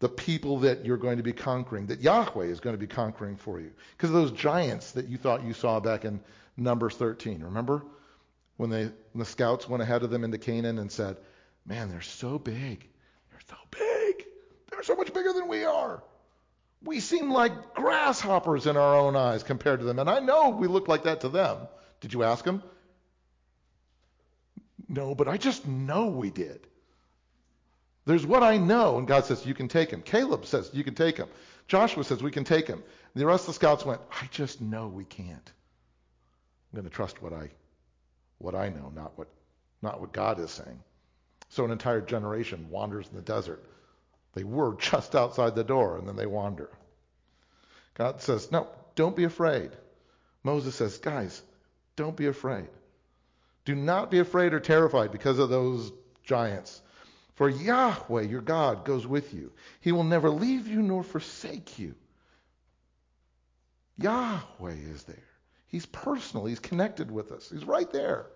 the 0.00 0.08
people 0.08 0.58
that 0.60 0.84
you're 0.84 0.98
going 0.98 1.16
to 1.16 1.22
be 1.22 1.32
conquering, 1.32 1.86
that 1.86 2.00
Yahweh 2.00 2.46
is 2.46 2.60
going 2.60 2.74
to 2.74 2.78
be 2.80 2.86
conquering 2.86 3.36
for 3.36 3.60
you. 3.60 3.70
Because 3.96 4.10
of 4.10 4.16
those 4.16 4.32
giants 4.32 4.92
that 4.92 5.08
you 5.08 5.16
thought 5.16 5.44
you 5.44 5.54
saw 5.54 5.80
back 5.80 6.04
in 6.04 6.20
Numbers 6.56 6.96
13. 6.96 7.42
Remember? 7.42 7.82
When, 8.56 8.70
they, 8.70 8.82
when 8.82 8.92
the 9.14 9.24
scouts 9.24 9.68
went 9.68 9.82
ahead 9.82 10.02
of 10.02 10.10
them 10.10 10.24
into 10.24 10.38
Canaan 10.38 10.78
and 10.78 10.90
said, 10.90 11.16
Man, 11.66 11.88
they're 11.88 12.02
so 12.02 12.38
big. 12.38 12.86
They're 13.30 13.40
so 13.48 13.56
big. 13.70 14.26
They're 14.70 14.82
so 14.82 14.96
much 14.96 15.12
bigger 15.14 15.32
than 15.32 15.48
we 15.48 15.64
are. 15.64 16.02
We 16.82 17.00
seem 17.00 17.30
like 17.30 17.74
grasshoppers 17.74 18.66
in 18.66 18.76
our 18.76 18.96
own 18.96 19.16
eyes 19.16 19.42
compared 19.42 19.80
to 19.80 19.86
them. 19.86 19.98
And 19.98 20.10
I 20.10 20.20
know 20.20 20.50
we 20.50 20.68
look 20.68 20.88
like 20.88 21.04
that 21.04 21.22
to 21.22 21.30
them. 21.30 21.56
Did 22.00 22.12
you 22.12 22.22
ask 22.22 22.44
them? 22.44 22.62
No, 24.94 25.14
but 25.14 25.26
I 25.26 25.36
just 25.36 25.66
know 25.66 26.06
we 26.06 26.30
did. 26.30 26.68
There's 28.06 28.24
what 28.24 28.44
I 28.44 28.58
know, 28.58 28.98
and 28.98 29.08
God 29.08 29.24
says, 29.24 29.44
You 29.44 29.54
can 29.54 29.66
take 29.66 29.90
him. 29.90 30.02
Caleb 30.02 30.46
says, 30.46 30.70
You 30.72 30.84
can 30.84 30.94
take 30.94 31.16
him. 31.16 31.28
Joshua 31.66 32.04
says, 32.04 32.22
We 32.22 32.30
can 32.30 32.44
take 32.44 32.68
him. 32.68 32.82
And 33.14 33.20
the 33.20 33.26
rest 33.26 33.42
of 33.42 33.46
the 33.48 33.52
scouts 33.54 33.84
went, 33.84 34.00
I 34.10 34.28
just 34.30 34.60
know 34.60 34.86
we 34.86 35.04
can't. 35.04 35.52
I'm 36.72 36.80
going 36.80 36.84
to 36.84 36.90
trust 36.90 37.22
what 37.22 37.32
I, 37.32 37.50
what 38.38 38.54
I 38.54 38.68
know, 38.68 38.92
not 38.94 39.18
what, 39.18 39.28
not 39.82 40.00
what 40.00 40.12
God 40.12 40.38
is 40.38 40.52
saying. 40.52 40.80
So 41.48 41.64
an 41.64 41.72
entire 41.72 42.00
generation 42.00 42.70
wanders 42.70 43.08
in 43.08 43.16
the 43.16 43.22
desert. 43.22 43.64
They 44.34 44.44
were 44.44 44.76
just 44.78 45.16
outside 45.16 45.56
the 45.56 45.64
door, 45.64 45.98
and 45.98 46.06
then 46.06 46.16
they 46.16 46.26
wander. 46.26 46.70
God 47.94 48.20
says, 48.20 48.52
No, 48.52 48.68
don't 48.94 49.16
be 49.16 49.24
afraid. 49.24 49.70
Moses 50.44 50.76
says, 50.76 50.98
Guys, 50.98 51.42
don't 51.96 52.16
be 52.16 52.26
afraid. 52.26 52.68
Do 53.64 53.74
not 53.74 54.10
be 54.10 54.18
afraid 54.18 54.52
or 54.52 54.60
terrified 54.60 55.10
because 55.10 55.38
of 55.38 55.48
those 55.48 55.92
giants. 56.22 56.82
For 57.34 57.48
Yahweh, 57.48 58.22
your 58.22 58.40
God, 58.40 58.84
goes 58.84 59.06
with 59.06 59.34
you. 59.34 59.52
He 59.80 59.92
will 59.92 60.04
never 60.04 60.30
leave 60.30 60.68
you 60.68 60.82
nor 60.82 61.02
forsake 61.02 61.78
you. 61.78 61.94
Yahweh 63.98 64.74
is 64.92 65.04
there. 65.04 65.16
He's 65.66 65.86
personal. 65.86 66.46
He's 66.46 66.60
connected 66.60 67.10
with 67.10 67.32
us. 67.32 67.50
He's 67.50 67.64
right 67.64 67.90
there. 67.90 68.26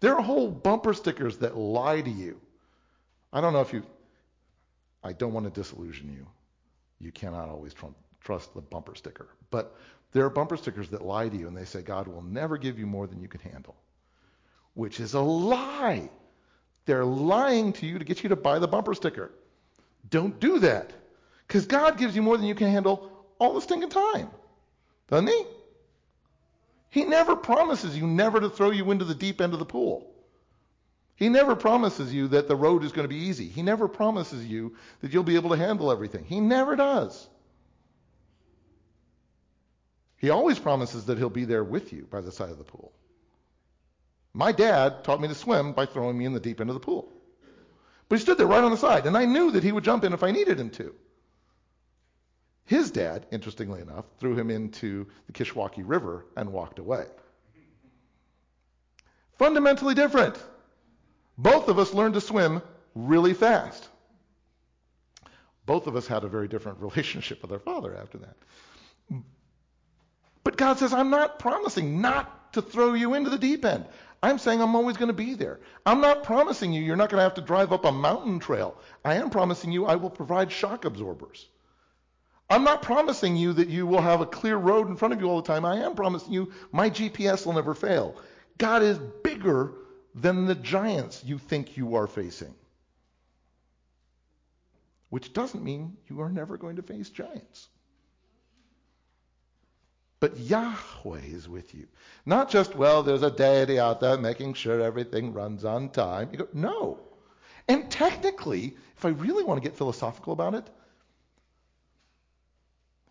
There 0.00 0.14
are 0.16 0.22
whole 0.22 0.50
bumper 0.50 0.94
stickers 0.94 1.38
that 1.38 1.56
lie 1.56 2.00
to 2.00 2.10
you. 2.10 2.40
I 3.32 3.40
don't 3.40 3.52
know 3.52 3.60
if 3.60 3.72
you, 3.72 3.82
I 5.04 5.12
don't 5.12 5.32
want 5.32 5.46
to 5.46 5.50
disillusion 5.50 6.10
you. 6.12 6.26
You 6.98 7.12
cannot 7.12 7.48
always 7.48 7.74
tr- 7.74 7.86
trust 8.20 8.54
the 8.54 8.60
bumper 8.60 8.94
sticker. 8.94 9.28
But 9.50 9.76
there 10.12 10.24
are 10.24 10.30
bumper 10.30 10.56
stickers 10.56 10.88
that 10.90 11.02
lie 11.02 11.28
to 11.28 11.36
you 11.36 11.46
and 11.46 11.56
they 11.56 11.64
say, 11.64 11.82
God 11.82 12.08
will 12.08 12.22
never 12.22 12.56
give 12.56 12.78
you 12.78 12.86
more 12.86 13.06
than 13.06 13.20
you 13.20 13.28
can 13.28 13.40
handle, 13.40 13.76
which 14.78 15.00
is 15.00 15.14
a 15.14 15.20
lie. 15.20 16.08
They're 16.86 17.04
lying 17.04 17.72
to 17.74 17.86
you 17.86 17.98
to 17.98 18.04
get 18.04 18.22
you 18.22 18.28
to 18.28 18.36
buy 18.36 18.60
the 18.60 18.68
bumper 18.68 18.94
sticker. 18.94 19.32
Don't 20.08 20.38
do 20.38 20.60
that. 20.60 20.92
Because 21.48 21.66
God 21.66 21.98
gives 21.98 22.14
you 22.14 22.22
more 22.22 22.36
than 22.36 22.46
you 22.46 22.54
can 22.54 22.70
handle 22.70 23.10
all 23.40 23.54
the 23.54 23.60
stinking 23.60 23.90
time. 23.90 24.28
Doesn't 25.08 25.26
he? 25.26 25.44
He 26.90 27.04
never 27.04 27.34
promises 27.34 27.98
you 27.98 28.06
never 28.06 28.38
to 28.38 28.48
throw 28.48 28.70
you 28.70 28.88
into 28.92 29.04
the 29.04 29.16
deep 29.16 29.40
end 29.40 29.52
of 29.52 29.58
the 29.58 29.64
pool. 29.64 30.08
He 31.16 31.28
never 31.28 31.56
promises 31.56 32.14
you 32.14 32.28
that 32.28 32.46
the 32.46 32.54
road 32.54 32.84
is 32.84 32.92
going 32.92 33.04
to 33.04 33.12
be 33.12 33.24
easy. 33.24 33.48
He 33.48 33.62
never 33.62 33.88
promises 33.88 34.46
you 34.46 34.76
that 35.00 35.12
you'll 35.12 35.24
be 35.24 35.34
able 35.34 35.50
to 35.50 35.56
handle 35.56 35.90
everything. 35.90 36.22
He 36.22 36.38
never 36.38 36.76
does. 36.76 37.28
He 40.18 40.30
always 40.30 40.60
promises 40.60 41.06
that 41.06 41.18
he'll 41.18 41.30
be 41.30 41.46
there 41.46 41.64
with 41.64 41.92
you 41.92 42.06
by 42.08 42.20
the 42.20 42.30
side 42.30 42.50
of 42.50 42.58
the 42.58 42.64
pool. 42.64 42.92
My 44.38 44.52
dad 44.52 45.02
taught 45.02 45.20
me 45.20 45.26
to 45.26 45.34
swim 45.34 45.72
by 45.72 45.86
throwing 45.86 46.16
me 46.16 46.24
in 46.24 46.32
the 46.32 46.38
deep 46.38 46.60
end 46.60 46.70
of 46.70 46.74
the 46.74 46.80
pool. 46.80 47.12
But 48.08 48.20
he 48.20 48.22
stood 48.22 48.38
there 48.38 48.46
right 48.46 48.62
on 48.62 48.70
the 48.70 48.76
side, 48.76 49.04
and 49.04 49.16
I 49.16 49.24
knew 49.24 49.50
that 49.50 49.64
he 49.64 49.72
would 49.72 49.82
jump 49.82 50.04
in 50.04 50.12
if 50.12 50.22
I 50.22 50.30
needed 50.30 50.60
him 50.60 50.70
to. 50.70 50.94
His 52.64 52.92
dad, 52.92 53.26
interestingly 53.32 53.80
enough, 53.80 54.04
threw 54.20 54.36
him 54.36 54.48
into 54.48 55.08
the 55.26 55.32
Kishwaukee 55.32 55.82
River 55.84 56.24
and 56.36 56.52
walked 56.52 56.78
away. 56.78 57.06
Fundamentally 59.38 59.96
different. 59.96 60.40
Both 61.36 61.66
of 61.66 61.80
us 61.80 61.92
learned 61.92 62.14
to 62.14 62.20
swim 62.20 62.62
really 62.94 63.34
fast. 63.34 63.88
Both 65.66 65.88
of 65.88 65.96
us 65.96 66.06
had 66.06 66.22
a 66.22 66.28
very 66.28 66.46
different 66.46 66.78
relationship 66.88 67.42
with 67.42 67.50
our 67.50 67.58
father 67.58 67.92
after 67.96 68.18
that. 68.18 68.36
But 70.44 70.56
God 70.56 70.78
says, 70.78 70.92
I'm 70.92 71.10
not 71.10 71.40
promising 71.40 72.00
not 72.00 72.52
to 72.52 72.62
throw 72.62 72.94
you 72.94 73.14
into 73.14 73.30
the 73.30 73.38
deep 73.38 73.64
end. 73.64 73.84
I'm 74.22 74.38
saying 74.38 74.60
I'm 74.60 74.74
always 74.74 74.96
going 74.96 75.08
to 75.08 75.14
be 75.14 75.34
there. 75.34 75.60
I'm 75.86 76.00
not 76.00 76.24
promising 76.24 76.72
you 76.72 76.82
you're 76.82 76.96
not 76.96 77.10
going 77.10 77.18
to 77.18 77.24
have 77.24 77.34
to 77.34 77.40
drive 77.40 77.72
up 77.72 77.84
a 77.84 77.92
mountain 77.92 78.40
trail. 78.40 78.76
I 79.04 79.14
am 79.16 79.30
promising 79.30 79.70
you 79.70 79.86
I 79.86 79.96
will 79.96 80.10
provide 80.10 80.50
shock 80.50 80.84
absorbers. 80.84 81.46
I'm 82.50 82.64
not 82.64 82.82
promising 82.82 83.36
you 83.36 83.52
that 83.52 83.68
you 83.68 83.86
will 83.86 84.00
have 84.00 84.20
a 84.20 84.26
clear 84.26 84.56
road 84.56 84.88
in 84.88 84.96
front 84.96 85.14
of 85.14 85.20
you 85.20 85.28
all 85.28 85.42
the 85.42 85.46
time. 85.46 85.64
I 85.64 85.78
am 85.78 85.94
promising 85.94 86.32
you 86.32 86.52
my 86.72 86.90
GPS 86.90 87.46
will 87.46 87.52
never 87.52 87.74
fail. 87.74 88.16
God 88.56 88.82
is 88.82 88.98
bigger 89.22 89.72
than 90.14 90.46
the 90.46 90.54
giants 90.54 91.22
you 91.24 91.38
think 91.38 91.76
you 91.76 91.96
are 91.96 92.06
facing. 92.06 92.54
Which 95.10 95.32
doesn't 95.32 95.62
mean 95.62 95.96
you 96.08 96.20
are 96.20 96.30
never 96.30 96.56
going 96.56 96.76
to 96.76 96.82
face 96.82 97.08
giants. 97.10 97.68
But 100.20 100.36
Yahweh 100.38 101.20
is 101.22 101.48
with 101.48 101.74
you. 101.74 101.86
Not 102.26 102.50
just, 102.50 102.74
well, 102.74 103.02
there's 103.02 103.22
a 103.22 103.30
deity 103.30 103.78
out 103.78 104.00
there 104.00 104.18
making 104.18 104.54
sure 104.54 104.80
everything 104.80 105.32
runs 105.32 105.64
on 105.64 105.90
time. 105.90 106.28
You 106.32 106.38
go, 106.38 106.48
no. 106.52 106.98
And 107.68 107.90
technically, 107.90 108.76
if 108.96 109.04
I 109.04 109.10
really 109.10 109.44
want 109.44 109.62
to 109.62 109.68
get 109.68 109.76
philosophical 109.76 110.32
about 110.32 110.54
it, 110.54 110.68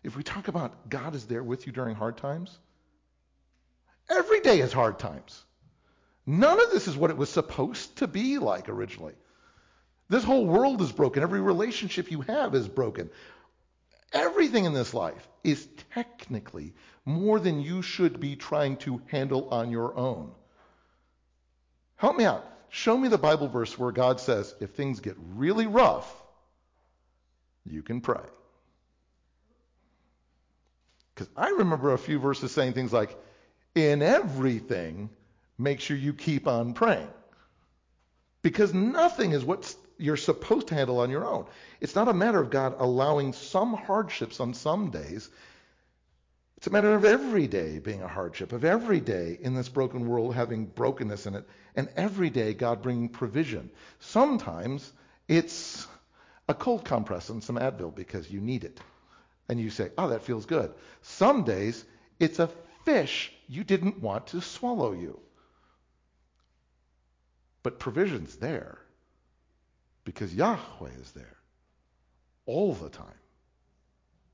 if 0.02 0.16
we 0.16 0.22
talk 0.22 0.48
about 0.48 0.88
God 0.88 1.14
is 1.14 1.24
there 1.24 1.42
with 1.42 1.66
you 1.66 1.72
during 1.72 1.94
hard 1.94 2.16
times, 2.18 2.58
every 4.10 4.40
day 4.40 4.60
is 4.60 4.72
hard 4.72 4.98
times. 4.98 5.44
None 6.26 6.60
of 6.60 6.70
this 6.70 6.88
is 6.88 6.96
what 6.96 7.10
it 7.10 7.16
was 7.16 7.30
supposed 7.30 7.96
to 7.96 8.06
be 8.06 8.38
like 8.38 8.68
originally. 8.68 9.14
This 10.10 10.24
whole 10.24 10.46
world 10.46 10.82
is 10.82 10.92
broken. 10.92 11.22
Every 11.22 11.40
relationship 11.40 12.10
you 12.10 12.20
have 12.22 12.54
is 12.54 12.68
broken. 12.68 13.10
Everything 14.12 14.64
in 14.64 14.72
this 14.72 14.94
life 14.94 15.28
is 15.44 15.68
technically 15.92 16.74
more 17.04 17.38
than 17.38 17.60
you 17.60 17.82
should 17.82 18.20
be 18.20 18.36
trying 18.36 18.76
to 18.78 19.00
handle 19.06 19.48
on 19.50 19.70
your 19.70 19.96
own. 19.96 20.30
Help 21.96 22.16
me 22.16 22.24
out. 22.24 22.44
Show 22.70 22.96
me 22.96 23.08
the 23.08 23.18
Bible 23.18 23.48
verse 23.48 23.78
where 23.78 23.92
God 23.92 24.20
says, 24.20 24.54
if 24.60 24.70
things 24.70 25.00
get 25.00 25.16
really 25.34 25.66
rough, 25.66 26.10
you 27.64 27.82
can 27.82 28.00
pray. 28.00 28.20
Because 31.14 31.28
I 31.36 31.48
remember 31.48 31.92
a 31.92 31.98
few 31.98 32.18
verses 32.18 32.52
saying 32.52 32.74
things 32.74 32.92
like, 32.92 33.16
in 33.74 34.02
everything, 34.02 35.10
make 35.58 35.80
sure 35.80 35.96
you 35.96 36.12
keep 36.12 36.46
on 36.46 36.74
praying. 36.74 37.08
Because 38.42 38.72
nothing 38.72 39.32
is 39.32 39.44
what 39.44 39.74
you're 39.98 40.16
supposed 40.16 40.68
to 40.68 40.74
handle 40.74 41.00
on 41.00 41.10
your 41.10 41.26
own. 41.26 41.46
It's 41.80 41.94
not 41.94 42.08
a 42.08 42.14
matter 42.14 42.40
of 42.40 42.50
God 42.50 42.76
allowing 42.78 43.32
some 43.32 43.74
hardships 43.74 44.40
on 44.40 44.54
some 44.54 44.90
days. 44.90 45.28
It's 46.56 46.66
a 46.66 46.70
matter 46.70 46.94
of 46.94 47.04
every 47.04 47.46
day 47.46 47.78
being 47.78 48.02
a 48.02 48.08
hardship, 48.08 48.52
of 48.52 48.64
every 48.64 49.00
day 49.00 49.38
in 49.40 49.54
this 49.54 49.68
broken 49.68 50.08
world 50.08 50.34
having 50.34 50.66
brokenness 50.66 51.26
in 51.26 51.34
it, 51.34 51.48
and 51.76 51.88
every 51.96 52.30
day 52.30 52.54
God 52.54 52.82
bringing 52.82 53.08
provision. 53.08 53.70
Sometimes 54.00 54.92
it's 55.26 55.86
a 56.48 56.54
cold 56.54 56.84
compress 56.84 57.28
and 57.28 57.42
some 57.42 57.56
Advil 57.56 57.94
because 57.94 58.30
you 58.30 58.40
need 58.40 58.64
it 58.64 58.80
and 59.48 59.60
you 59.60 59.70
say, 59.70 59.90
oh, 59.98 60.08
that 60.08 60.22
feels 60.22 60.46
good. 60.46 60.72
Some 61.02 61.44
days 61.44 61.84
it's 62.18 62.38
a 62.38 62.50
fish 62.84 63.32
you 63.48 63.64
didn't 63.64 64.00
want 64.00 64.28
to 64.28 64.40
swallow 64.40 64.92
you. 64.92 65.18
But 67.62 67.78
provision's 67.78 68.36
there 68.36 68.78
because 70.08 70.34
Yahweh 70.34 70.88
is 71.02 71.10
there 71.12 71.36
all 72.46 72.72
the 72.72 72.88
time. 72.88 73.20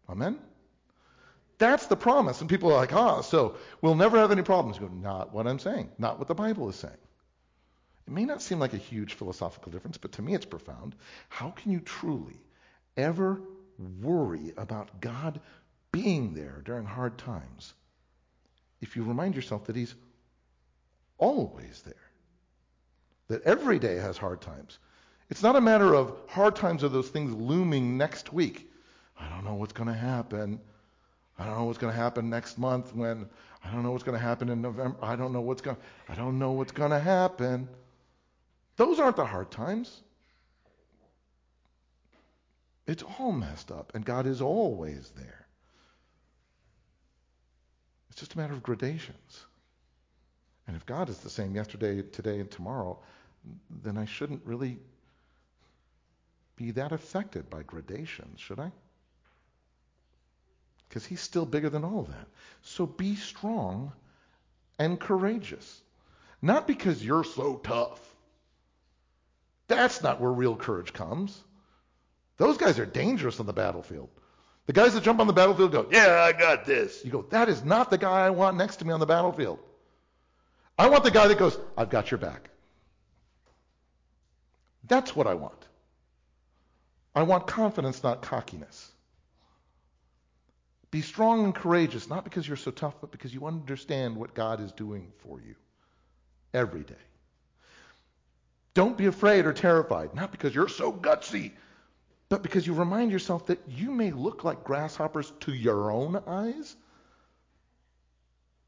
Amen? 0.08 0.38
That's 1.58 1.86
the 1.86 1.96
promise. 1.96 2.40
And 2.40 2.48
people 2.48 2.70
are 2.70 2.76
like, 2.76 2.92
ah, 2.92 3.22
so 3.22 3.56
we'll 3.82 3.96
never 3.96 4.16
have 4.18 4.30
any 4.30 4.42
problems. 4.42 4.78
You 4.78 4.86
go, 4.86 4.94
not 4.94 5.34
what 5.34 5.48
I'm 5.48 5.58
saying, 5.58 5.90
not 5.98 6.20
what 6.20 6.28
the 6.28 6.34
Bible 6.34 6.68
is 6.68 6.76
saying. 6.76 6.94
It 8.06 8.12
may 8.12 8.24
not 8.24 8.40
seem 8.40 8.60
like 8.60 8.72
a 8.72 8.76
huge 8.76 9.14
philosophical 9.14 9.72
difference, 9.72 9.98
but 9.98 10.12
to 10.12 10.22
me 10.22 10.32
it's 10.32 10.44
profound. 10.44 10.94
How 11.28 11.50
can 11.50 11.72
you 11.72 11.80
truly 11.80 12.38
ever 12.96 13.42
worry 14.00 14.52
about 14.56 15.00
God 15.00 15.40
being 15.90 16.34
there 16.34 16.62
during 16.64 16.84
hard 16.84 17.18
times 17.18 17.74
if 18.80 18.94
you 18.94 19.02
remind 19.02 19.34
yourself 19.34 19.64
that 19.64 19.74
He's 19.74 19.96
always 21.18 21.82
there. 21.84 21.94
That 23.26 23.42
every 23.42 23.80
day 23.80 23.96
has 23.96 24.16
hard 24.16 24.40
times. 24.40 24.78
It's 25.30 25.42
not 25.42 25.56
a 25.56 25.60
matter 25.60 25.94
of 25.94 26.14
hard 26.28 26.54
times 26.56 26.84
or 26.84 26.88
those 26.88 27.08
things 27.08 27.32
looming 27.32 27.96
next 27.96 28.32
week. 28.32 28.70
I 29.18 29.28
don't 29.28 29.44
know 29.44 29.54
what's 29.54 29.72
going 29.72 29.88
to 29.88 29.94
happen. 29.94 30.60
I 31.38 31.46
don't 31.46 31.58
know 31.58 31.64
what's 31.64 31.78
going 31.78 31.92
to 31.92 31.98
happen 31.98 32.30
next 32.30 32.58
month 32.58 32.94
when 32.94 33.28
I 33.64 33.70
don't 33.72 33.82
know 33.82 33.90
what's 33.90 34.04
going 34.04 34.18
to 34.18 34.22
happen 34.22 34.48
in 34.48 34.60
November. 34.60 34.96
I 35.02 35.16
don't 35.16 35.32
know 35.32 35.40
what's 35.40 35.62
going 35.62 35.76
I 36.08 36.14
don't 36.14 36.38
know 36.38 36.52
what's 36.52 36.72
going 36.72 36.90
to 36.90 37.00
happen. 37.00 37.68
Those 38.76 38.98
aren't 38.98 39.16
the 39.16 39.24
hard 39.24 39.50
times. 39.50 40.02
It's 42.86 43.02
all 43.02 43.32
messed 43.32 43.70
up, 43.70 43.92
and 43.94 44.04
God 44.04 44.26
is 44.26 44.42
always 44.42 45.10
there. 45.16 45.46
It's 48.10 48.20
just 48.20 48.34
a 48.34 48.38
matter 48.38 48.52
of 48.52 48.62
gradations. 48.62 49.46
And 50.66 50.76
if 50.76 50.84
God 50.84 51.08
is 51.08 51.18
the 51.18 51.30
same 51.30 51.54
yesterday, 51.54 52.02
today, 52.02 52.40
and 52.40 52.50
tomorrow, 52.50 52.98
then 53.82 53.96
I 53.96 54.04
shouldn't 54.04 54.42
really 54.44 54.78
be 56.56 56.73
that 56.73 56.92
affected 56.92 57.50
by 57.50 57.62
gradations, 57.62 58.40
should 58.40 58.61
I? 58.61 58.70
Because 60.88 61.04
He's 61.04 61.20
still 61.20 61.46
bigger 61.46 61.70
than 61.70 61.84
all 61.84 62.00
of 62.00 62.08
that. 62.08 62.28
So 62.62 62.87
be 62.87 63.16
strong 63.16 63.92
and 64.78 64.99
courageous. 64.99 65.80
Not 66.40 66.66
because 66.66 67.04
you're 67.04 67.25
so 67.25 67.56
tough. 67.56 68.00
That's 69.66 70.02
not 70.02 70.20
where 70.20 70.30
real 70.30 70.56
courage 70.56 70.92
comes. 70.92 71.42
Those 72.37 72.58
guys 72.58 72.78
are 72.78 72.87
dangerous 72.87 73.40
on 73.40 73.46
the 73.46 73.52
battlefield. 73.52 74.11
The 74.66 74.73
guys 74.73 74.94
that 74.94 75.02
jump 75.02 75.20
on 75.20 75.26
the 75.26 75.32
battlefield 75.32 75.73
go, 75.73 75.87
Yeah, 75.90 76.20
I 76.23 76.32
got 76.32 76.64
this. 76.64 77.04
You 77.04 77.11
go, 77.11 77.23
That 77.30 77.49
is 77.49 77.64
not 77.64 77.90
the 77.90 77.99
guy 77.99 78.26
I 78.26 78.30
want 78.30 78.56
next 78.56 78.76
to 78.76 78.84
me 78.84 78.92
on 78.92 79.00
the 79.00 79.06
battlefield. 79.06 79.58
I 80.78 80.88
want 80.88 81.04
the 81.04 81.11
guy 81.11 81.28
that 81.28 81.38
goes, 81.38 81.58
I've 81.76 81.90
got 81.90 82.11
your 82.11 82.18
back. 82.18 82.50
That's 84.87 85.14
what 85.14 85.26
I 85.26 85.34
want. 85.34 85.54
I 87.14 87.23
want 87.23 87.47
confidence, 87.47 88.02
not 88.02 88.23
cockiness. 88.23 88.90
Be 90.90 91.00
strong 91.00 91.44
and 91.44 91.54
courageous, 91.54 92.09
not 92.09 92.25
because 92.25 92.47
you're 92.47 92.56
so 92.56 92.71
tough, 92.71 92.94
but 93.00 93.11
because 93.11 93.35
you 93.35 93.47
understand 93.47 94.16
what 94.16 94.35
God 94.35 94.61
is 94.61 94.73
doing 94.73 95.12
for 95.18 95.40
you 95.40 95.54
every 96.52 96.83
day. 96.83 96.94
Don't 98.75 98.97
be 98.97 99.06
afraid 99.06 99.47
or 99.47 99.52
terrified, 99.52 100.14
not 100.14 100.33
because 100.33 100.54
you're 100.54 100.68
so 100.68 100.92
gutsy, 100.92 101.52
but 102.28 102.42
because 102.42 102.66
you 102.66 102.75
remind 102.75 103.12
yourself 103.12 103.47
that 103.47 103.61
you 103.68 103.90
may 103.92 104.11
look 104.11 104.42
like 104.42 104.64
grasshoppers 104.64 105.33
to 105.40 105.52
your 105.52 105.90
own 105.90 106.21
eyes. 106.26 106.75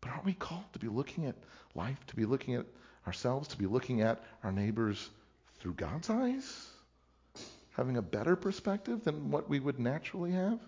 But 0.00 0.10
aren't 0.10 0.24
we 0.24 0.34
called 0.34 0.72
to 0.72 0.78
be 0.78 0.88
looking 0.88 1.26
at 1.26 1.34
life, 1.74 2.04
to 2.06 2.16
be 2.16 2.24
looking 2.24 2.54
at 2.54 2.66
ourselves, 3.06 3.48
to 3.48 3.56
be 3.56 3.66
looking 3.66 4.02
at 4.02 4.22
our 4.44 4.52
neighbors 4.52 5.10
through 5.58 5.74
God's 5.74 6.10
eyes? 6.10 6.68
Having 7.76 7.98
a 7.98 8.02
better 8.02 8.36
perspective 8.36 9.04
than 9.04 9.30
what 9.30 9.50
we 9.50 9.60
would 9.60 9.78
naturally 9.78 10.32
have? 10.32 10.58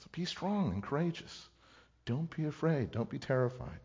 So 0.00 0.06
be 0.10 0.24
strong 0.24 0.72
and 0.72 0.82
courageous. 0.82 1.48
Don't 2.06 2.34
be 2.36 2.44
afraid. 2.44 2.90
Don't 2.90 3.08
be 3.08 3.20
terrified. 3.20 3.78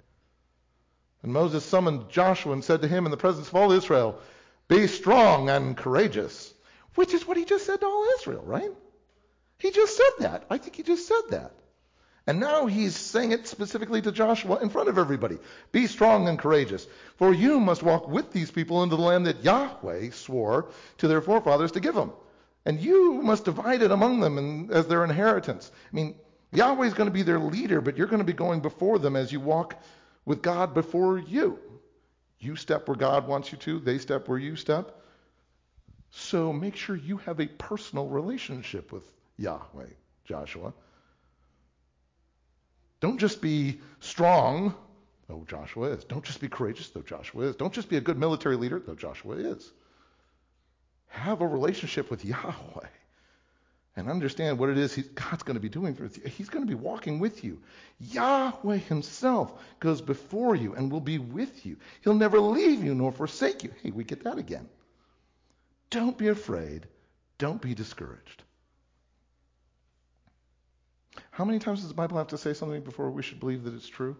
And 1.21 1.31
Moses 1.31 1.63
summoned 1.63 2.09
Joshua 2.09 2.53
and 2.53 2.63
said 2.63 2.81
to 2.81 2.88
him 2.88 3.05
in 3.05 3.12
the 3.12 3.17
presence 3.17 3.47
of 3.47 3.55
all 3.55 3.71
Israel, 3.71 4.19
Be 4.67 4.88
strong 4.88 5.50
and 5.50 5.77
courageous. 5.77 6.51
Which 6.95 7.13
is 7.13 7.27
what 7.27 7.38
he 7.38 7.45
just 7.45 7.67
said 7.67 7.81
to 7.81 7.85
all 7.85 8.05
Israel, 8.19 8.43
right? 8.43 8.71
He 9.59 9.69
just 9.69 9.95
said 9.95 10.12
that. 10.19 10.45
I 10.50 10.57
think 10.57 10.75
he 10.75 10.83
just 10.83 11.07
said 11.07 11.21
that. 11.29 11.53
And 12.27 12.39
now 12.39 12.65
he's 12.65 12.96
saying 12.96 13.34
it 13.34 13.48
specifically 13.48 14.01
to 14.01 14.12
Joshua 14.12 14.60
in 14.60 14.70
front 14.70 14.89
of 14.89 14.98
everybody. 14.98 15.38
Be 15.72 15.86
strong 15.86 16.27
and 16.27 16.39
courageous, 16.39 16.88
for 17.17 17.34
you 17.34 17.60
must 17.60 17.84
walk 17.84 18.08
with 18.08 18.32
these 18.32 18.50
people 18.50 18.82
into 18.82 18.96
the 18.96 19.01
land 19.01 19.27
that 19.27 19.44
Yahweh 19.44 20.10
swore 20.10 20.70
to 20.98 21.08
their 21.08 21.22
forefathers 21.22 21.74
to 21.74 21.79
give 21.79 21.94
them. 21.94 22.13
And 22.65 22.82
you 22.82 23.22
must 23.22 23.46
divide 23.46 23.84
it 23.84 23.91
among 23.91 24.22
them 24.22 24.72
as 24.72 24.88
their 24.88 25.03
inheritance. 25.03 25.72
I 25.91 25.96
mean, 25.96 26.15
Yahweh's 26.51 26.96
going 26.96 27.10
to 27.10 27.13
be 27.13 27.22
their 27.22 27.39
leader, 27.39 27.79
but 27.79 27.96
you're 27.96 28.08
going 28.08 28.20
to 28.20 28.25
be 28.25 28.34
going 28.34 28.62
before 28.62 28.98
them 28.98 29.15
as 29.15 29.32
you 29.32 29.39
walk 29.39 29.79
with 30.25 30.41
God 30.41 30.74
before 30.74 31.20
you. 31.20 31.60
You 32.39 32.55
step 32.55 32.88
where 32.88 32.98
God 32.98 33.27
wants 33.27 33.51
you 33.51 33.60
to, 33.60 33.79
they 33.79 34.00
step 34.00 34.27
where 34.27 34.39
you 34.39 34.55
step. 34.55 35.00
So 36.10 36.51
make 36.51 36.75
sure 36.75 36.96
you 36.96 37.17
have 37.17 37.39
a 37.39 37.48
personal 37.48 38.08
relationship 38.08 38.91
with 38.91 39.03
Yahweh, 39.38 39.89
Joshua. 40.25 40.74
Don't 43.05 43.19
just 43.19 43.39
be 43.39 43.79
strong, 44.00 44.74
though 45.27 45.45
Joshua 45.47 45.89
is. 45.89 46.03
Don't 46.05 46.25
just 46.25 46.41
be 46.41 46.47
courageous, 46.47 46.89
though 46.89 47.03
Joshua 47.03 47.43
is. 47.43 47.55
Don't 47.55 47.71
just 47.71 47.88
be 47.88 47.97
a 47.97 48.01
good 48.01 48.17
military 48.17 48.55
leader, 48.55 48.79
though 48.79 48.95
Joshua 48.95 49.35
is. 49.35 49.71
Have 51.09 51.41
a 51.41 51.47
relationship 51.47 52.09
with 52.09 52.25
Yahweh 52.25 52.88
and 53.95 54.09
understand 54.09 54.57
what 54.57 54.71
it 54.71 54.79
is 54.79 54.95
God's 55.13 55.43
going 55.43 55.53
to 55.53 55.62
be 55.62 55.69
doing 55.69 55.93
for 55.93 56.05
you. 56.05 56.09
He's 56.27 56.50
going 56.50 56.65
to 56.65 56.67
be 56.67 56.74
walking 56.74 57.19
with 57.19 57.43
you. 57.43 57.62
Yahweh 58.00 58.77
Himself 58.77 59.53
goes 59.79 60.01
before 60.01 60.55
you 60.55 60.74
and 60.74 60.91
will 60.91 61.00
be 61.00 61.19
with 61.19 61.63
you. 61.63 61.77
He'll 62.01 62.15
never 62.15 62.39
leave 62.39 62.83
you 62.83 62.95
nor 62.95 63.12
forsake 63.12 63.63
you. 63.63 63.71
Hey, 63.83 63.91
we 63.91 64.03
get 64.03 64.24
that 64.24 64.39
again. 64.39 64.67
Don't 65.91 66.17
be 66.17 66.29
afraid. 66.29 66.88
Don't 67.38 67.62
be 67.62 67.75
discouraged. 67.75 68.41
How 71.35 71.43
many 71.43 71.59
times 71.59 71.81
does 71.81 71.89
the 71.89 71.95
Bible 71.95 72.17
have 72.17 72.27
to 72.27 72.37
say 72.37 72.53
something 72.53 72.79
before 72.79 73.11
we 73.11 73.21
should 73.21 73.41
believe 73.41 73.65
that 73.65 73.73
it's 73.73 73.89
true? 73.89 74.15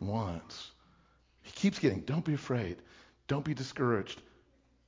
Once. 0.00 0.70
He 1.42 1.52
keeps 1.52 1.78
getting, 1.78 2.00
don't 2.00 2.24
be 2.24 2.32
afraid. 2.32 2.78
Don't 3.28 3.44
be 3.44 3.52
discouraged. 3.52 4.22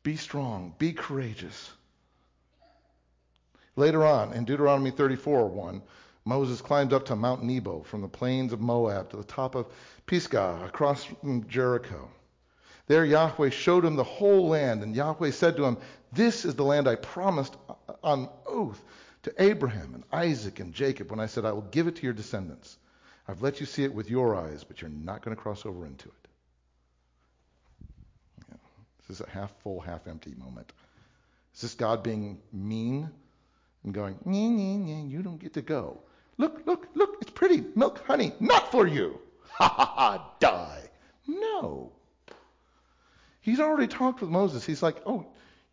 Be 0.02 0.16
strong. 0.16 0.74
Be 0.78 0.94
courageous. 0.94 1.72
Later 3.76 4.06
on, 4.06 4.32
in 4.32 4.46
Deuteronomy 4.46 4.90
34 4.90 5.46
1, 5.46 5.82
Moses 6.24 6.62
climbed 6.62 6.94
up 6.94 7.04
to 7.04 7.16
Mount 7.16 7.42
Nebo 7.42 7.82
from 7.82 8.00
the 8.00 8.08
plains 8.08 8.54
of 8.54 8.60
Moab 8.62 9.10
to 9.10 9.18
the 9.18 9.24
top 9.24 9.56
of 9.56 9.66
Pisgah 10.06 10.62
across 10.64 11.04
from 11.04 11.46
Jericho. 11.48 12.08
There 12.86 13.04
Yahweh 13.04 13.50
showed 13.50 13.84
him 13.84 13.94
the 13.94 14.04
whole 14.04 14.48
land, 14.48 14.82
and 14.82 14.96
Yahweh 14.96 15.32
said 15.32 15.54
to 15.58 15.66
him, 15.66 15.76
This 16.12 16.46
is 16.46 16.54
the 16.54 16.64
land 16.64 16.88
I 16.88 16.94
promised 16.94 17.56
on 18.02 18.30
oath 18.46 18.82
to 19.26 19.42
Abraham 19.42 19.94
and 19.94 20.04
Isaac 20.12 20.60
and 20.60 20.72
Jacob 20.72 21.10
when 21.10 21.18
I 21.18 21.26
said, 21.26 21.44
I 21.44 21.50
will 21.50 21.62
give 21.62 21.88
it 21.88 21.96
to 21.96 22.02
your 22.04 22.12
descendants. 22.12 22.78
I've 23.26 23.42
let 23.42 23.58
you 23.58 23.66
see 23.66 23.82
it 23.82 23.92
with 23.92 24.08
your 24.08 24.36
eyes, 24.36 24.62
but 24.62 24.80
you're 24.80 24.88
not 24.88 25.22
going 25.22 25.36
to 25.36 25.42
cross 25.42 25.66
over 25.66 25.84
into 25.84 26.08
it. 26.08 26.28
Yeah. 28.48 28.56
This 29.08 29.16
is 29.18 29.26
a 29.26 29.28
half 29.28 29.50
full, 29.64 29.80
half 29.80 30.06
empty 30.06 30.32
moment. 30.38 30.72
Is 31.56 31.62
this 31.62 31.74
God 31.74 32.04
being 32.04 32.38
mean 32.52 33.10
and 33.82 33.92
going, 33.92 34.16
you 35.10 35.22
don't 35.22 35.40
get 35.40 35.54
to 35.54 35.62
go? 35.62 35.98
Look, 36.38 36.62
look, 36.64 36.86
look, 36.94 37.16
it's 37.20 37.32
pretty. 37.32 37.64
Milk, 37.74 38.04
honey, 38.06 38.32
not 38.38 38.70
for 38.70 38.86
you. 38.86 39.18
Ha 39.54 39.66
ha 39.66 39.92
ha, 39.96 40.30
die. 40.38 40.82
No. 41.26 41.90
He's 43.40 43.58
already 43.58 43.88
talked 43.88 44.20
with 44.20 44.30
Moses. 44.30 44.64
He's 44.64 44.84
like, 44.84 45.02
oh, 45.04 45.26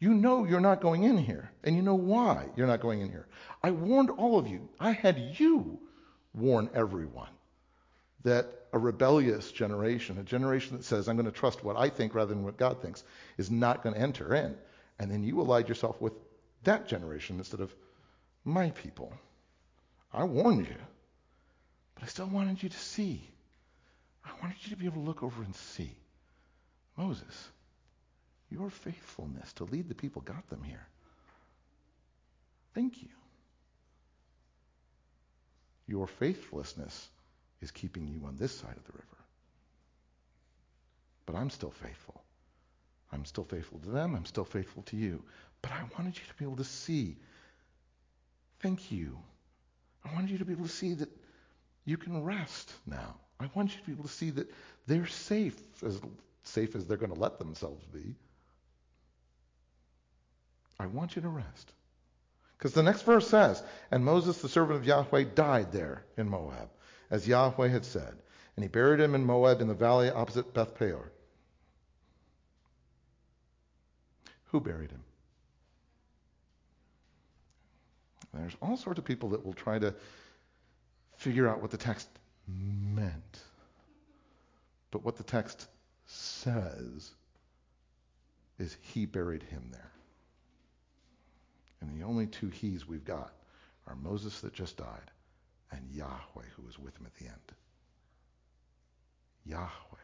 you 0.04 0.14
know 0.14 0.44
you're 0.44 0.60
not 0.60 0.82
going 0.82 1.04
in 1.04 1.18
here, 1.18 1.50
and 1.64 1.78
you 1.78 1.82
know 1.82 1.96
why 1.96 2.50
you're 2.58 2.68
not 2.68 2.82
going 2.82 3.00
in 3.00 3.10
here. 3.10 3.26
I 3.64 3.72
warned 3.72 4.10
all 4.10 4.38
of 4.38 4.50
you. 4.50 4.68
I 4.78 4.92
had 4.92 5.18
you 5.40 5.80
warn 6.34 6.70
everyone 6.74 7.30
that 8.24 8.48
a 8.74 8.80
rebellious 8.80 9.50
generation, 9.54 10.18
a 10.18 10.24
generation 10.24 10.76
that 10.76 10.84
says, 10.84 11.08
I'm 11.08 11.16
going 11.16 11.26
to 11.26 11.32
trust 11.32 11.64
what 11.64 11.78
I 11.78 11.88
think 11.88 12.16
rather 12.16 12.34
than 12.34 12.44
what 12.44 12.58
God 12.58 12.82
thinks, 12.82 13.02
is 13.38 13.50
not 13.50 13.82
going 13.82 13.96
to 13.96 14.02
enter 14.02 14.36
in. 14.36 14.58
And 15.00 15.10
then 15.10 15.24
you 15.24 15.40
allied 15.40 15.70
yourself 15.70 16.02
with 16.02 16.12
that 16.66 16.90
generation 16.90 17.38
instead 17.38 17.62
of 17.62 17.74
my 18.44 18.72
people. 18.72 19.14
I 20.12 20.26
warned 20.26 20.68
you, 20.68 20.76
but 21.96 22.04
I 22.04 22.08
still 22.08 22.28
wanted 22.28 22.62
you 22.62 22.68
to 22.68 22.78
see. 22.78 23.22
I 24.26 24.32
wanted 24.42 24.58
you 24.64 24.72
to 24.72 24.76
be 24.76 24.86
able 24.86 25.02
to 25.02 25.08
look 25.08 25.24
over 25.24 25.42
and 25.44 25.56
see. 25.56 25.96
Moses, 26.98 27.50
your 28.54 28.70
faithfulness 28.70 29.52
to 29.54 29.64
lead 29.66 29.90
the 29.90 29.96
people 29.96 30.22
got 30.22 30.48
them 30.50 30.64
here. 30.64 30.86
Thank 32.74 33.02
you. 33.02 33.10
Your 35.88 36.08
faithlessness 36.08 37.10
is 37.62 37.72
keeping 37.72 38.08
you 38.08 38.26
on 38.26 38.38
this 38.38 38.56
side 38.56 38.76
of 38.78 38.86
the 38.86 38.94
river. 38.94 39.08
But 41.26 41.36
I'm 41.36 41.50
still 41.50 41.72
faithful. 41.72 42.22
I'm 43.12 43.26
still 43.26 43.44
faithful 43.44 43.80
to 43.80 43.90
them. 43.90 44.16
I'm 44.16 44.26
still 44.26 44.46
faithful 44.46 44.84
to 44.84 44.98
you. 44.98 45.24
But 45.62 45.72
I 45.72 45.84
wanted 45.98 46.18
you 46.18 46.24
to 46.28 46.34
be 46.38 46.46
able 46.46 46.58
to 46.58 46.64
see. 46.64 47.18
Thank 48.60 48.92
you. 48.92 49.18
I 50.06 50.14
wanted 50.14 50.32
you 50.32 50.38
to 50.40 50.46
be 50.46 50.54
able 50.54 50.66
to 50.66 50.72
see 50.72 50.94
that 50.96 51.10
you 51.86 51.98
can 51.98 52.24
rest 52.24 52.72
now. 52.86 53.16
I 53.40 53.50
want 53.54 53.72
you 53.72 53.80
to 53.80 53.86
be 53.86 53.92
able 53.94 54.04
to 54.04 54.10
see 54.10 54.32
that 54.32 54.48
they're 54.88 55.08
safe, 55.08 55.56
as 55.86 56.00
safe 56.44 56.76
as 56.76 56.86
they're 56.86 56.98
going 56.98 57.14
to 57.14 57.20
let 57.20 57.40
themselves 57.40 57.84
be. 57.86 58.16
I 60.80 60.88
want 60.88 61.16
you 61.16 61.22
to 61.22 61.30
rest. 61.30 61.72
Because 62.58 62.74
the 62.74 62.84
next 62.84 63.02
verse 63.02 63.28
says, 63.28 63.62
And 63.92 64.06
Moses, 64.06 64.42
the 64.42 64.50
servant 64.50 64.80
of 64.80 64.86
Yahweh, 64.86 65.26
died 65.36 65.72
there 65.72 66.06
in 66.18 66.30
Moab, 66.30 66.70
as 67.10 67.28
Yahweh 67.28 67.68
had 67.68 67.86
said. 67.86 68.16
And 68.56 68.64
he 68.64 68.70
buried 68.70 69.00
him 69.00 69.16
in 69.16 69.26
Moab 69.26 69.62
in 69.62 69.68
the 69.68 69.74
valley 69.74 70.10
opposite 70.10 70.54
Beth 70.54 70.76
Peor. 70.76 71.12
Who 74.46 74.62
buried 74.62 74.92
him? 74.92 75.04
There's 78.34 78.56
all 78.62 78.78
sorts 78.78 78.98
of 78.98 79.06
people 79.06 79.30
that 79.30 79.46
will 79.46 79.54
try 79.54 79.78
to 79.78 79.94
figure 81.18 81.48
out 81.48 81.62
what 81.62 81.72
the 81.72 81.78
text 81.78 82.08
meant. 82.48 83.40
But 84.92 85.04
what 85.04 85.18
the 85.18 85.24
text 85.24 85.68
says 86.08 87.12
is 88.60 88.78
he 88.82 89.06
buried 89.06 89.44
him 89.44 89.70
there. 89.72 89.92
The 92.04 92.10
only 92.10 92.28
two 92.28 92.50
he's 92.50 92.86
we've 92.86 93.06
got 93.06 93.34
are 93.88 93.96
Moses 93.96 94.42
that 94.42 94.52
just 94.52 94.76
died 94.76 95.10
and 95.72 95.90
Yahweh 95.90 96.50
who 96.54 96.64
was 96.64 96.78
with 96.78 96.98
him 96.98 97.06
at 97.06 97.16
the 97.16 97.28
end. 97.28 97.54
Yahweh 99.46 100.04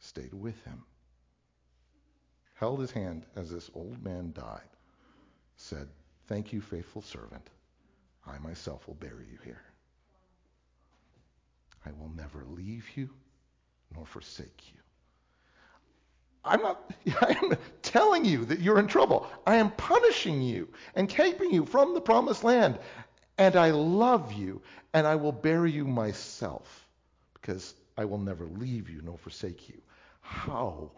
stayed 0.00 0.34
with 0.34 0.62
him, 0.64 0.84
held 2.56 2.78
his 2.78 2.90
hand 2.90 3.24
as 3.36 3.48
this 3.48 3.70
old 3.72 4.04
man 4.04 4.32
died, 4.32 4.68
said, 5.56 5.88
Thank 6.26 6.52
you, 6.52 6.60
faithful 6.60 7.00
servant. 7.00 7.48
I 8.26 8.36
myself 8.36 8.86
will 8.86 8.96
bury 8.96 9.24
you 9.32 9.38
here. 9.42 9.62
I 11.86 11.92
will 11.92 12.10
never 12.10 12.44
leave 12.44 12.84
you 12.96 13.08
nor 13.94 14.04
forsake 14.04 14.74
you. 14.74 14.80
I'm 16.44 16.62
not, 16.62 16.92
I 17.20 17.36
am 17.42 17.56
telling 17.82 18.24
you 18.24 18.44
that 18.46 18.60
you're 18.60 18.78
in 18.78 18.86
trouble. 18.86 19.26
I 19.46 19.56
am 19.56 19.70
punishing 19.72 20.40
you 20.40 20.68
and 20.94 21.08
keeping 21.08 21.52
you 21.52 21.64
from 21.64 21.94
the 21.94 22.00
promised 22.00 22.44
land. 22.44 22.78
And 23.38 23.56
I 23.56 23.70
love 23.70 24.32
you, 24.32 24.60
and 24.92 25.06
I 25.06 25.16
will 25.16 25.32
bury 25.32 25.72
you 25.72 25.86
myself 25.86 26.86
because 27.34 27.74
I 27.96 28.04
will 28.04 28.18
never 28.18 28.46
leave 28.46 28.90
you 28.90 29.00
nor 29.02 29.16
forsake 29.16 29.68
you. 29.68 29.80
How 30.20 30.90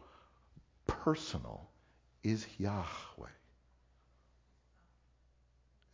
personal 0.87 1.68
is 2.24 2.46
Yahweh? 2.59 3.28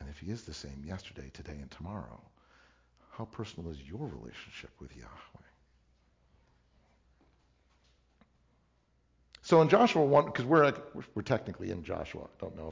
And 0.01 0.09
if 0.09 0.19
He 0.19 0.31
is 0.31 0.43
the 0.43 0.55
same 0.55 0.83
yesterday, 0.87 1.31
today, 1.35 1.59
and 1.61 1.71
tomorrow, 1.71 2.21
how 3.11 3.27
personal 3.27 3.71
is 3.71 3.83
your 3.83 4.07
relationship 4.07 4.71
with 4.81 4.97
Yahweh? 4.97 5.48
So 9.49 9.63
in 9.63 9.71
Joshua 9.71 10.05
1, 10.05 10.27
because 10.27 10.45
we're, 10.45 10.75
we're 11.15 11.23
technically 11.23 11.71
in 11.71 11.83
Joshua, 11.83 12.25
I 12.25 12.39
don't 12.39 12.55
know 12.55 12.69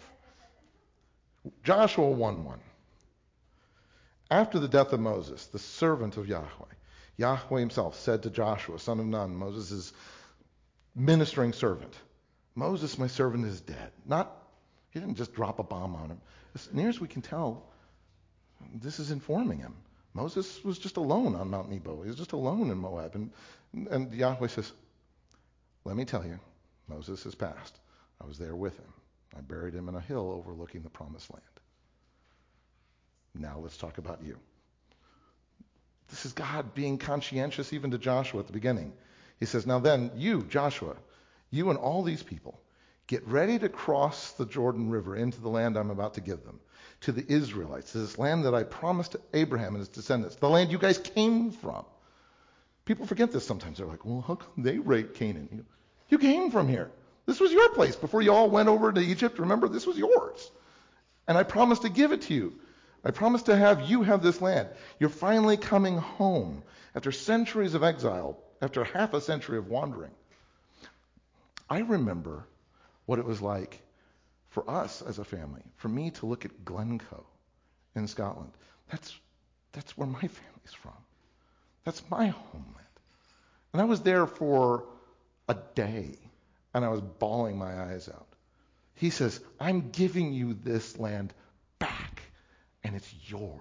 if. 1.45 1.53
Joshua 1.65 2.11
1 2.11 2.45
1. 2.45 2.61
After 4.31 4.59
the 4.59 4.69
death 4.69 4.93
of 4.93 5.01
Moses, 5.01 5.47
the 5.47 5.59
servant 5.59 6.19
of 6.19 6.29
Yahweh, 6.29 6.75
Yahweh 7.17 7.61
himself 7.61 7.99
said 7.99 8.25
to 8.25 8.31
Joshua, 8.31 8.79
son 8.79 9.01
of 9.01 9.07
Nun, 9.07 9.35
Moses' 9.35 9.95
ministering 10.95 11.55
servant, 11.55 11.95
Moses, 12.55 12.99
my 12.99 13.07
servant, 13.07 13.47
is 13.47 13.63
dead. 13.63 13.91
Not, 14.05 14.37
he 14.91 15.01
didn't 15.01 15.15
just 15.15 15.33
drop 15.33 15.59
a 15.59 15.63
bomb 15.63 15.97
on 15.97 16.11
him. 16.11 16.21
As 16.55 16.69
near 16.75 16.91
as 16.91 17.01
we 17.01 17.09
can 17.09 17.23
tell, 17.23 17.71
this 18.75 19.01
is 19.01 19.13
informing 19.13 19.61
him. 19.61 19.75
Moses 20.13 20.63
was 20.63 20.79
just 20.79 20.99
alone 20.99 21.37
on 21.37 21.49
Mount 21.49 21.71
Nebo. 21.71 22.03
He 22.03 22.09
was 22.09 22.19
just 22.19 22.33
alone 22.33 22.71
in 22.71 22.77
Moab. 22.77 23.15
And, 23.15 23.31
and 23.91 24.13
Yahweh 24.13 24.49
says, 24.49 24.73
Let 25.87 25.97
me 25.97 26.05
tell 26.05 26.27
you, 26.27 26.39
Moses 26.89 27.25
has 27.25 27.35
passed. 27.35 27.79
I 28.21 28.27
was 28.27 28.39
there 28.39 28.57
with 28.57 28.77
him. 28.79 28.93
I 29.37 29.41
buried 29.41 29.75
him 29.75 29.89
in 29.89 29.95
a 29.95 30.01
hill 30.01 30.31
overlooking 30.31 30.83
the 30.83 30.91
promised 30.91 31.33
land. 31.33 31.45
Now 33.35 33.59
let's 33.59 33.77
talk 33.77 33.99
about 33.99 34.23
you. 34.25 34.39
This 36.09 36.25
is 36.25 36.33
God 36.33 36.75
being 36.75 36.99
conscientious 36.99 37.73
even 37.73 37.91
to 37.91 37.99
Joshua 37.99 38.41
at 38.41 38.47
the 38.47 38.53
beginning. 38.53 38.93
He 39.39 39.47
says, 39.47 39.67
Now 39.67 39.79
then, 39.79 40.13
you, 40.17 40.43
Joshua, 40.43 40.97
you 41.51 41.71
and 41.71 41.79
all 41.79 42.03
these 42.03 42.23
people, 42.23 42.61
get 43.07 43.27
ready 43.27 43.59
to 43.59 43.69
cross 43.69 44.33
the 44.33 44.47
Jordan 44.47 44.89
River 44.89 45.17
into 45.17 45.41
the 45.41 45.49
land 45.49 45.77
I'm 45.77 45.91
about 45.91 46.15
to 46.15 46.21
give 46.21 46.45
them, 46.45 46.61
to 47.03 47.13
the 47.13 47.25
Israelites, 47.31 47.93
to 47.93 47.99
this 47.99 48.19
land 48.19 48.45
that 48.45 48.55
I 48.55 48.63
promised 48.63 49.13
to 49.13 49.21
Abraham 49.35 49.75
and 49.75 49.79
his 49.79 49.89
descendants, 49.89 50.37
the 50.37 50.49
land 50.49 50.71
you 50.71 50.79
guys 50.79 50.99
came 50.99 51.51
from. 51.51 51.85
People 52.85 53.07
forget 53.07 53.33
this 53.33 53.47
sometimes. 53.47 53.79
They're 53.79 53.87
like, 53.87 54.05
Well, 54.05 54.25
how 54.27 54.37
come 54.37 54.63
they 54.63 54.79
raped 54.79 55.17
Canaan? 55.17 55.67
You 56.09 56.19
came 56.19 56.51
from 56.51 56.69
here. 56.69 56.91
This 57.27 57.41
was 57.41 57.53
your 57.53 57.69
place 57.71 57.97
before 57.97 58.23
you 58.23 58.33
all 58.33 58.49
went 58.49 58.69
over 58.69 58.93
to 58.93 59.01
Egypt. 59.01 59.39
Remember, 59.39 59.69
this 59.69 59.87
was 59.87 59.99
yours. 59.99 60.51
And 61.27 61.37
I 61.37 61.43
promised 61.43 61.83
to 61.83 61.89
give 61.89 62.13
it 62.13 62.23
to 62.23 62.35
you. 62.35 62.55
I 63.05 63.11
promise 63.11 63.43
to 63.45 63.57
have 63.57 63.83
you 63.83 64.03
have 64.03 64.23
this 64.23 64.41
land. 64.41 64.69
You're 64.99 65.11
finally 65.11 65.57
coming 65.57 65.97
home 65.99 66.63
after 66.95 67.13
centuries 67.13 67.75
of 67.75 67.83
exile, 67.83 68.39
after 68.63 68.85
half 68.85 69.15
a 69.15 69.21
century 69.21 69.59
of 69.59 69.69
wandering. 69.69 70.13
I 71.69 71.81
remember 71.81 72.47
what 73.07 73.19
it 73.19 73.25
was 73.25 73.43
like 73.43 73.81
for 74.51 74.69
us 74.71 75.03
as 75.03 75.19
a 75.19 75.25
family, 75.25 75.63
for 75.77 75.89
me 75.89 76.11
to 76.13 76.27
look 76.27 76.45
at 76.45 76.65
Glencoe 76.65 77.27
in 77.95 78.07
Scotland. 78.07 78.53
That's, 78.91 79.15
that's 79.73 79.97
where 79.99 80.07
my 80.07 80.21
family's 80.21 80.75
from. 80.81 80.93
That's 81.85 82.03
my 82.11 82.29
homeland. 82.29 82.87
And 83.73 83.83
I 83.83 83.85
was 83.85 84.01
there 84.01 84.27
for 84.27 84.85
a 85.49 85.57
day, 85.75 86.15
and 86.75 86.85
I 86.85 86.89
was 86.89 87.01
bawling 87.01 87.57
my 87.57 87.83
eyes 87.85 88.09
out. 88.09 88.27
He 88.95 89.11
says, 89.11 89.41
I'm 89.61 89.91
giving 89.91 90.33
you 90.33 90.55
this 90.55 90.99
land 90.99 91.33
back 91.79 92.23
and 92.83 92.97
it's 92.97 93.13
yours. 93.29 93.61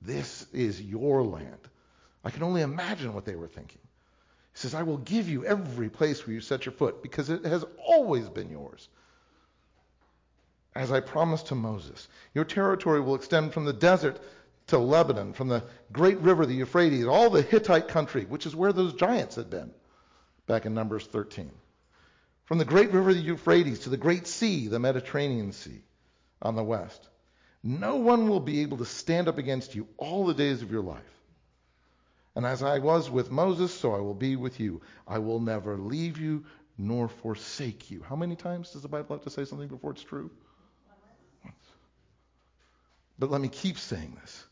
This 0.00 0.46
is 0.52 0.80
your 0.80 1.22
land. 1.22 1.58
I 2.24 2.30
can 2.30 2.42
only 2.42 2.62
imagine 2.62 3.12
what 3.12 3.24
they 3.24 3.36
were 3.36 3.48
thinking. 3.48 3.80
He 4.54 4.58
says, 4.58 4.74
I 4.74 4.82
will 4.82 4.98
give 4.98 5.28
you 5.28 5.44
every 5.44 5.88
place 5.88 6.26
where 6.26 6.34
you 6.34 6.40
set 6.40 6.66
your 6.66 6.72
foot 6.72 7.02
because 7.02 7.30
it 7.30 7.44
has 7.44 7.64
always 7.86 8.28
been 8.28 8.50
yours. 8.50 8.88
As 10.74 10.90
I 10.90 11.00
promised 11.00 11.48
to 11.48 11.54
Moses, 11.54 12.08
your 12.34 12.44
territory 12.44 13.00
will 13.00 13.14
extend 13.14 13.52
from 13.52 13.64
the 13.64 13.72
desert 13.72 14.20
to 14.68 14.78
Lebanon, 14.78 15.34
from 15.34 15.48
the 15.48 15.64
great 15.92 16.18
river, 16.20 16.46
the 16.46 16.54
Euphrates, 16.54 17.06
all 17.06 17.28
the 17.28 17.42
Hittite 17.42 17.88
country, 17.88 18.24
which 18.24 18.46
is 18.46 18.56
where 18.56 18.72
those 18.72 18.94
giants 18.94 19.36
had 19.36 19.50
been 19.50 19.72
back 20.46 20.66
in 20.66 20.74
Numbers 20.74 21.06
13. 21.06 21.50
From 22.44 22.58
the 22.58 22.64
great 22.64 22.92
river, 22.92 23.14
the 23.14 23.20
Euphrates, 23.20 23.80
to 23.80 23.90
the 23.90 23.96
great 23.96 24.26
sea, 24.26 24.68
the 24.68 24.78
Mediterranean 24.78 25.52
Sea 25.52 25.82
on 26.40 26.56
the 26.56 26.64
west. 26.64 27.08
No 27.62 27.96
one 27.96 28.28
will 28.28 28.40
be 28.40 28.62
able 28.62 28.78
to 28.78 28.84
stand 28.84 29.28
up 29.28 29.38
against 29.38 29.74
you 29.74 29.86
all 29.96 30.26
the 30.26 30.34
days 30.34 30.62
of 30.62 30.70
your 30.72 30.82
life. 30.82 31.00
And 32.34 32.44
as 32.46 32.62
I 32.62 32.78
was 32.78 33.10
with 33.10 33.30
Moses, 33.30 33.72
so 33.72 33.94
I 33.94 34.00
will 34.00 34.14
be 34.14 34.36
with 34.36 34.58
you. 34.58 34.80
I 35.06 35.18
will 35.18 35.38
never 35.38 35.76
leave 35.76 36.18
you 36.18 36.44
nor 36.78 37.08
forsake 37.08 37.90
you. 37.90 38.02
How 38.02 38.16
many 38.16 38.36
times 38.36 38.70
does 38.70 38.82
the 38.82 38.88
Bible 38.88 39.14
have 39.14 39.24
to 39.24 39.30
say 39.30 39.44
something 39.44 39.68
before 39.68 39.92
it's 39.92 40.02
true? 40.02 40.30
Once. 41.44 41.56
But 43.18 43.30
let 43.30 43.40
me 43.40 43.48
keep 43.48 43.78
saying 43.78 44.16
this. 44.20 44.44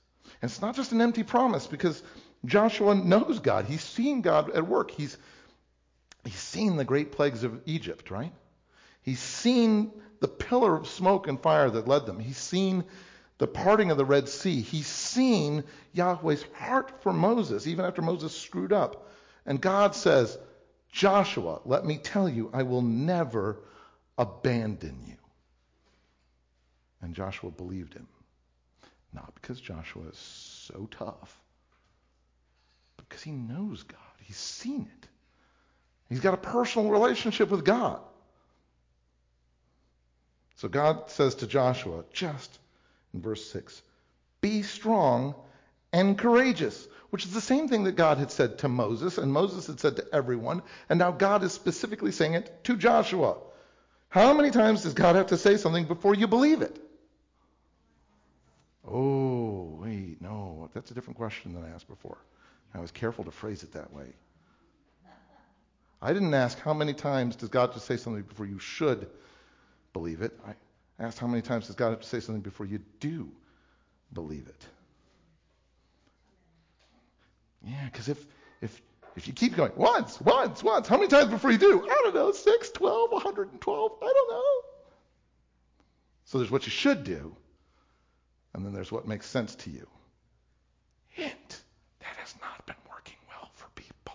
And 0.42 0.50
it's 0.50 0.60
not 0.60 0.76
just 0.76 0.92
an 0.92 1.00
empty 1.00 1.22
promise 1.22 1.66
because 1.66 2.02
Joshua 2.44 2.94
knows 2.94 3.38
God. 3.40 3.64
He's 3.64 3.82
seen 3.82 4.20
God 4.20 4.50
at 4.50 4.66
work. 4.66 4.90
He's, 4.90 5.16
he's 6.24 6.34
seen 6.34 6.76
the 6.76 6.84
great 6.84 7.12
plagues 7.12 7.44
of 7.44 7.60
Egypt, 7.66 8.10
right? 8.10 8.32
He's 9.02 9.20
seen 9.20 9.92
the 10.20 10.28
pillar 10.28 10.76
of 10.76 10.86
smoke 10.86 11.28
and 11.28 11.40
fire 11.40 11.70
that 11.70 11.88
led 11.88 12.06
them. 12.06 12.18
He's 12.18 12.38
seen 12.38 12.84
the 13.38 13.46
parting 13.46 13.90
of 13.90 13.96
the 13.96 14.04
Red 14.04 14.28
Sea. 14.28 14.60
He's 14.60 14.86
seen 14.86 15.64
Yahweh's 15.92 16.44
heart 16.54 17.02
for 17.02 17.12
Moses, 17.12 17.66
even 17.66 17.84
after 17.84 18.02
Moses 18.02 18.36
screwed 18.36 18.72
up. 18.72 19.08
And 19.46 19.60
God 19.60 19.94
says, 19.94 20.36
Joshua, 20.92 21.60
let 21.64 21.84
me 21.84 21.96
tell 21.96 22.28
you, 22.28 22.50
I 22.52 22.64
will 22.64 22.82
never 22.82 23.60
abandon 24.18 25.04
you. 25.06 25.16
And 27.00 27.14
Joshua 27.14 27.50
believed 27.50 27.94
him. 27.94 28.06
Not 29.12 29.34
because 29.34 29.60
Joshua 29.60 30.08
is 30.08 30.18
so 30.18 30.86
tough, 30.90 31.40
because 32.96 33.22
he 33.22 33.32
knows 33.32 33.82
God. 33.82 33.98
He's 34.20 34.36
seen 34.36 34.88
it. 34.98 35.08
He's 36.10 36.20
got 36.20 36.34
a 36.34 36.36
personal 36.36 36.90
relationship 36.90 37.48
with 37.50 37.64
God. 37.64 38.00
So 40.56 40.68
God 40.68 41.08
says 41.08 41.36
to 41.36 41.46
Joshua, 41.46 42.04
just 42.12 42.58
in 43.14 43.22
verse 43.22 43.48
6, 43.50 43.80
be 44.42 44.62
strong 44.62 45.34
and 45.92 46.18
courageous, 46.18 46.86
which 47.10 47.24
is 47.24 47.32
the 47.32 47.40
same 47.40 47.68
thing 47.68 47.84
that 47.84 47.96
God 47.96 48.18
had 48.18 48.30
said 48.30 48.58
to 48.58 48.68
Moses, 48.68 49.16
and 49.16 49.32
Moses 49.32 49.68
had 49.68 49.80
said 49.80 49.96
to 49.96 50.06
everyone, 50.12 50.62
and 50.88 50.98
now 50.98 51.12
God 51.12 51.44
is 51.44 51.52
specifically 51.52 52.12
saying 52.12 52.34
it 52.34 52.64
to 52.64 52.76
Joshua. 52.76 53.38
How 54.08 54.34
many 54.34 54.50
times 54.50 54.82
does 54.82 54.94
God 54.94 55.16
have 55.16 55.28
to 55.28 55.38
say 55.38 55.56
something 55.56 55.86
before 55.86 56.14
you 56.14 56.26
believe 56.26 56.60
it? 56.60 56.76
Oh, 58.86 59.78
wait, 59.80 60.20
no, 60.20 60.68
that's 60.74 60.90
a 60.90 60.94
different 60.94 61.16
question 61.16 61.54
than 61.54 61.64
I 61.64 61.70
asked 61.70 61.88
before. 61.88 62.18
I 62.74 62.80
was 62.80 62.90
careful 62.90 63.24
to 63.24 63.30
phrase 63.30 63.62
it 63.62 63.72
that 63.72 63.92
way. 63.92 64.06
I 66.02 66.12
didn't 66.12 66.32
ask 66.34 66.58
how 66.58 66.72
many 66.72 66.94
times 66.94 67.36
does 67.36 67.48
God 67.48 67.72
just 67.72 67.86
say 67.86 67.96
something 67.96 68.22
before 68.22 68.46
you 68.46 68.58
should 68.58 69.08
believe 69.92 70.22
it. 70.22 70.38
I 70.46 70.54
asked 70.98 71.18
how 71.18 71.26
many 71.26 71.42
times 71.42 71.66
does 71.66 71.76
God 71.76 71.90
have 71.90 72.00
to 72.00 72.08
say 72.08 72.20
something 72.20 72.42
before 72.42 72.66
you 72.66 72.80
do 73.00 73.30
believe 74.12 74.46
it? 74.48 74.66
Yeah, 77.62 77.84
because 77.92 78.08
if, 78.08 78.24
if, 78.62 78.80
if 79.16 79.26
you 79.26 79.34
keep 79.34 79.54
going, 79.54 79.72
once, 79.76 80.20
once, 80.20 80.62
once, 80.62 80.88
how 80.88 80.96
many 80.96 81.08
times 81.08 81.30
before 81.30 81.50
you 81.50 81.58
do? 81.58 81.82
I 81.84 82.00
don't 82.04 82.14
know, 82.14 82.32
6, 82.32 82.70
12, 82.70 83.12
112, 83.12 83.92
I 84.00 84.12
don't 84.14 84.30
know. 84.30 84.42
So 86.24 86.38
there's 86.38 86.50
what 86.50 86.64
you 86.64 86.70
should 86.70 87.04
do, 87.04 87.36
and 88.54 88.64
then 88.64 88.72
there's 88.72 88.92
what 88.92 89.06
makes 89.06 89.26
sense 89.26 89.54
to 89.56 89.70
you. 89.70 89.86
Hint, 91.08 91.60
that 91.98 92.16
has 92.16 92.34
not 92.40 92.64
been 92.66 92.76
working 92.90 93.16
well 93.28 93.50
for 93.54 93.68
people. 93.74 94.14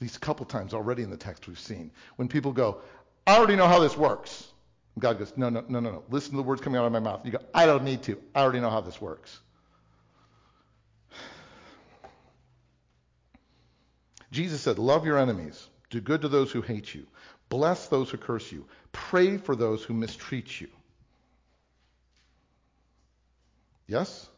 At 0.00 0.04
least 0.04 0.16
a 0.16 0.20
couple 0.20 0.46
times 0.46 0.72
already 0.72 1.02
in 1.02 1.10
the 1.10 1.18
text 1.18 1.46
we've 1.46 1.58
seen. 1.58 1.90
When 2.16 2.26
people 2.26 2.52
go, 2.52 2.80
I 3.26 3.36
already 3.36 3.54
know 3.54 3.66
how 3.68 3.80
this 3.80 3.94
works. 3.98 4.48
And 4.94 5.02
God 5.02 5.18
goes, 5.18 5.34
no, 5.36 5.50
no, 5.50 5.62
no, 5.68 5.78
no, 5.78 5.90
no. 5.90 6.02
Listen 6.08 6.30
to 6.30 6.36
the 6.38 6.42
words 6.42 6.62
coming 6.62 6.78
out 6.78 6.86
of 6.86 6.92
my 6.92 7.00
mouth. 7.00 7.20
You 7.26 7.32
go, 7.32 7.40
I 7.52 7.66
don't 7.66 7.84
need 7.84 8.02
to. 8.04 8.18
I 8.34 8.40
already 8.40 8.60
know 8.60 8.70
how 8.70 8.80
this 8.80 8.98
works. 8.98 9.38
Jesus 14.30 14.62
said, 14.62 14.78
Love 14.78 15.04
your 15.04 15.18
enemies. 15.18 15.68
Do 15.90 16.00
good 16.00 16.22
to 16.22 16.28
those 16.28 16.50
who 16.50 16.62
hate 16.62 16.94
you. 16.94 17.06
Bless 17.50 17.88
those 17.88 18.08
who 18.08 18.16
curse 18.16 18.50
you. 18.50 18.66
Pray 18.92 19.36
for 19.36 19.54
those 19.54 19.82
who 19.82 19.92
mistreat 19.92 20.60
you. 20.60 20.68
Yes? 23.86 24.28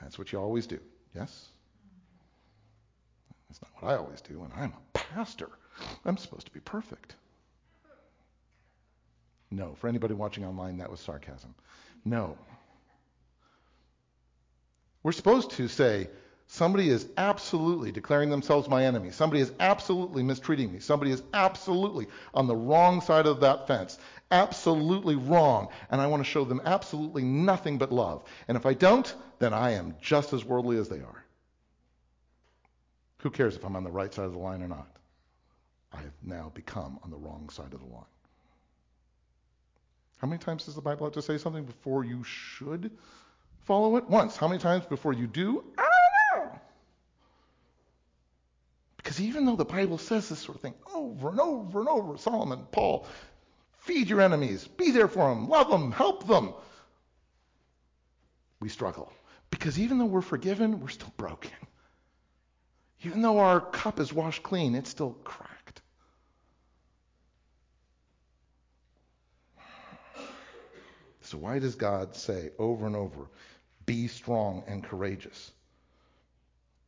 That's 0.00 0.18
what 0.18 0.32
you 0.32 0.40
always 0.40 0.66
do. 0.66 0.80
Yes? 1.14 1.46
That's 3.52 3.70
not 3.70 3.82
what 3.82 3.92
I 3.92 3.98
always 3.98 4.22
do, 4.22 4.42
and 4.42 4.52
I'm 4.56 4.72
a 4.72 4.98
pastor. 4.98 5.50
I'm 6.06 6.16
supposed 6.16 6.46
to 6.46 6.52
be 6.52 6.60
perfect. 6.60 7.16
No, 9.50 9.74
for 9.74 9.88
anybody 9.88 10.14
watching 10.14 10.46
online, 10.46 10.78
that 10.78 10.90
was 10.90 11.00
sarcasm. 11.00 11.54
No. 12.02 12.38
We're 15.02 15.12
supposed 15.12 15.50
to 15.52 15.68
say, 15.68 16.08
somebody 16.46 16.88
is 16.88 17.06
absolutely 17.18 17.92
declaring 17.92 18.30
themselves 18.30 18.70
my 18.70 18.86
enemy. 18.86 19.10
Somebody 19.10 19.42
is 19.42 19.52
absolutely 19.60 20.22
mistreating 20.22 20.72
me. 20.72 20.78
Somebody 20.78 21.10
is 21.10 21.22
absolutely 21.34 22.06
on 22.32 22.46
the 22.46 22.56
wrong 22.56 23.02
side 23.02 23.26
of 23.26 23.40
that 23.40 23.66
fence. 23.66 23.98
Absolutely 24.30 25.16
wrong. 25.16 25.68
And 25.90 26.00
I 26.00 26.06
want 26.06 26.24
to 26.24 26.30
show 26.30 26.46
them 26.46 26.62
absolutely 26.64 27.22
nothing 27.22 27.76
but 27.76 27.92
love. 27.92 28.24
And 28.48 28.56
if 28.56 28.64
I 28.64 28.72
don't, 28.72 29.14
then 29.40 29.52
I 29.52 29.72
am 29.72 29.96
just 30.00 30.32
as 30.32 30.42
worldly 30.42 30.78
as 30.78 30.88
they 30.88 31.00
are. 31.00 31.21
Who 33.22 33.30
cares 33.30 33.54
if 33.54 33.64
I'm 33.64 33.76
on 33.76 33.84
the 33.84 33.90
right 33.90 34.12
side 34.12 34.24
of 34.24 34.32
the 34.32 34.38
line 34.38 34.62
or 34.62 34.68
not? 34.68 34.88
I 35.92 35.98
have 35.98 36.12
now 36.24 36.50
become 36.54 36.98
on 37.04 37.10
the 37.10 37.16
wrong 37.16 37.48
side 37.50 37.72
of 37.72 37.78
the 37.78 37.86
line. 37.86 38.04
How 40.18 40.26
many 40.26 40.38
times 40.38 40.64
does 40.64 40.74
the 40.74 40.80
Bible 40.80 41.06
have 41.06 41.14
to 41.14 41.22
say 41.22 41.38
something 41.38 41.64
before 41.64 42.04
you 42.04 42.24
should 42.24 42.90
follow 43.60 43.96
it? 43.96 44.08
Once. 44.08 44.36
How 44.36 44.48
many 44.48 44.58
times 44.58 44.86
before 44.86 45.12
you 45.12 45.28
do? 45.28 45.62
I 45.78 45.88
don't 46.34 46.44
know. 46.44 46.60
Because 48.96 49.20
even 49.20 49.46
though 49.46 49.56
the 49.56 49.64
Bible 49.64 49.98
says 49.98 50.28
this 50.28 50.40
sort 50.40 50.56
of 50.56 50.62
thing 50.62 50.74
over 50.92 51.28
and 51.28 51.38
over 51.38 51.78
and 51.78 51.88
over, 51.88 52.18
Solomon, 52.18 52.66
Paul, 52.72 53.06
feed 53.78 54.08
your 54.08 54.20
enemies, 54.20 54.66
be 54.66 54.90
there 54.90 55.08
for 55.08 55.28
them, 55.28 55.48
love 55.48 55.70
them, 55.70 55.92
help 55.92 56.26
them, 56.26 56.54
we 58.58 58.68
struggle. 58.68 59.12
Because 59.50 59.78
even 59.78 59.98
though 59.98 60.06
we're 60.06 60.22
forgiven, 60.22 60.80
we're 60.80 60.88
still 60.88 61.12
broken. 61.16 61.52
Even 63.04 63.22
though 63.22 63.38
our 63.38 63.60
cup 63.60 63.98
is 63.98 64.12
washed 64.12 64.42
clean, 64.42 64.74
it's 64.74 64.90
still 64.90 65.16
cracked. 65.24 65.80
So, 71.22 71.38
why 71.38 71.58
does 71.58 71.74
God 71.74 72.14
say 72.14 72.50
over 72.58 72.86
and 72.86 72.94
over, 72.94 73.26
be 73.86 74.06
strong 74.06 74.64
and 74.66 74.84
courageous? 74.84 75.50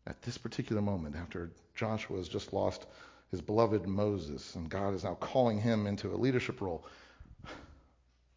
At 0.07 0.21
this 0.23 0.37
particular 0.37 0.83
moment, 0.83 1.17
after 1.17 1.51
Joshua 1.75 2.19
has 2.19 2.29
just 2.29 2.53
lost 2.53 2.87
his 3.31 3.41
beloved 3.41 3.87
Moses 3.87 4.55
and 4.55 4.69
God 4.69 4.95
is 4.95 5.05
now 5.05 5.15
calling 5.15 5.59
him 5.59 5.87
into 5.87 6.13
a 6.13 6.17
leadership 6.17 6.61
role, 6.61 6.85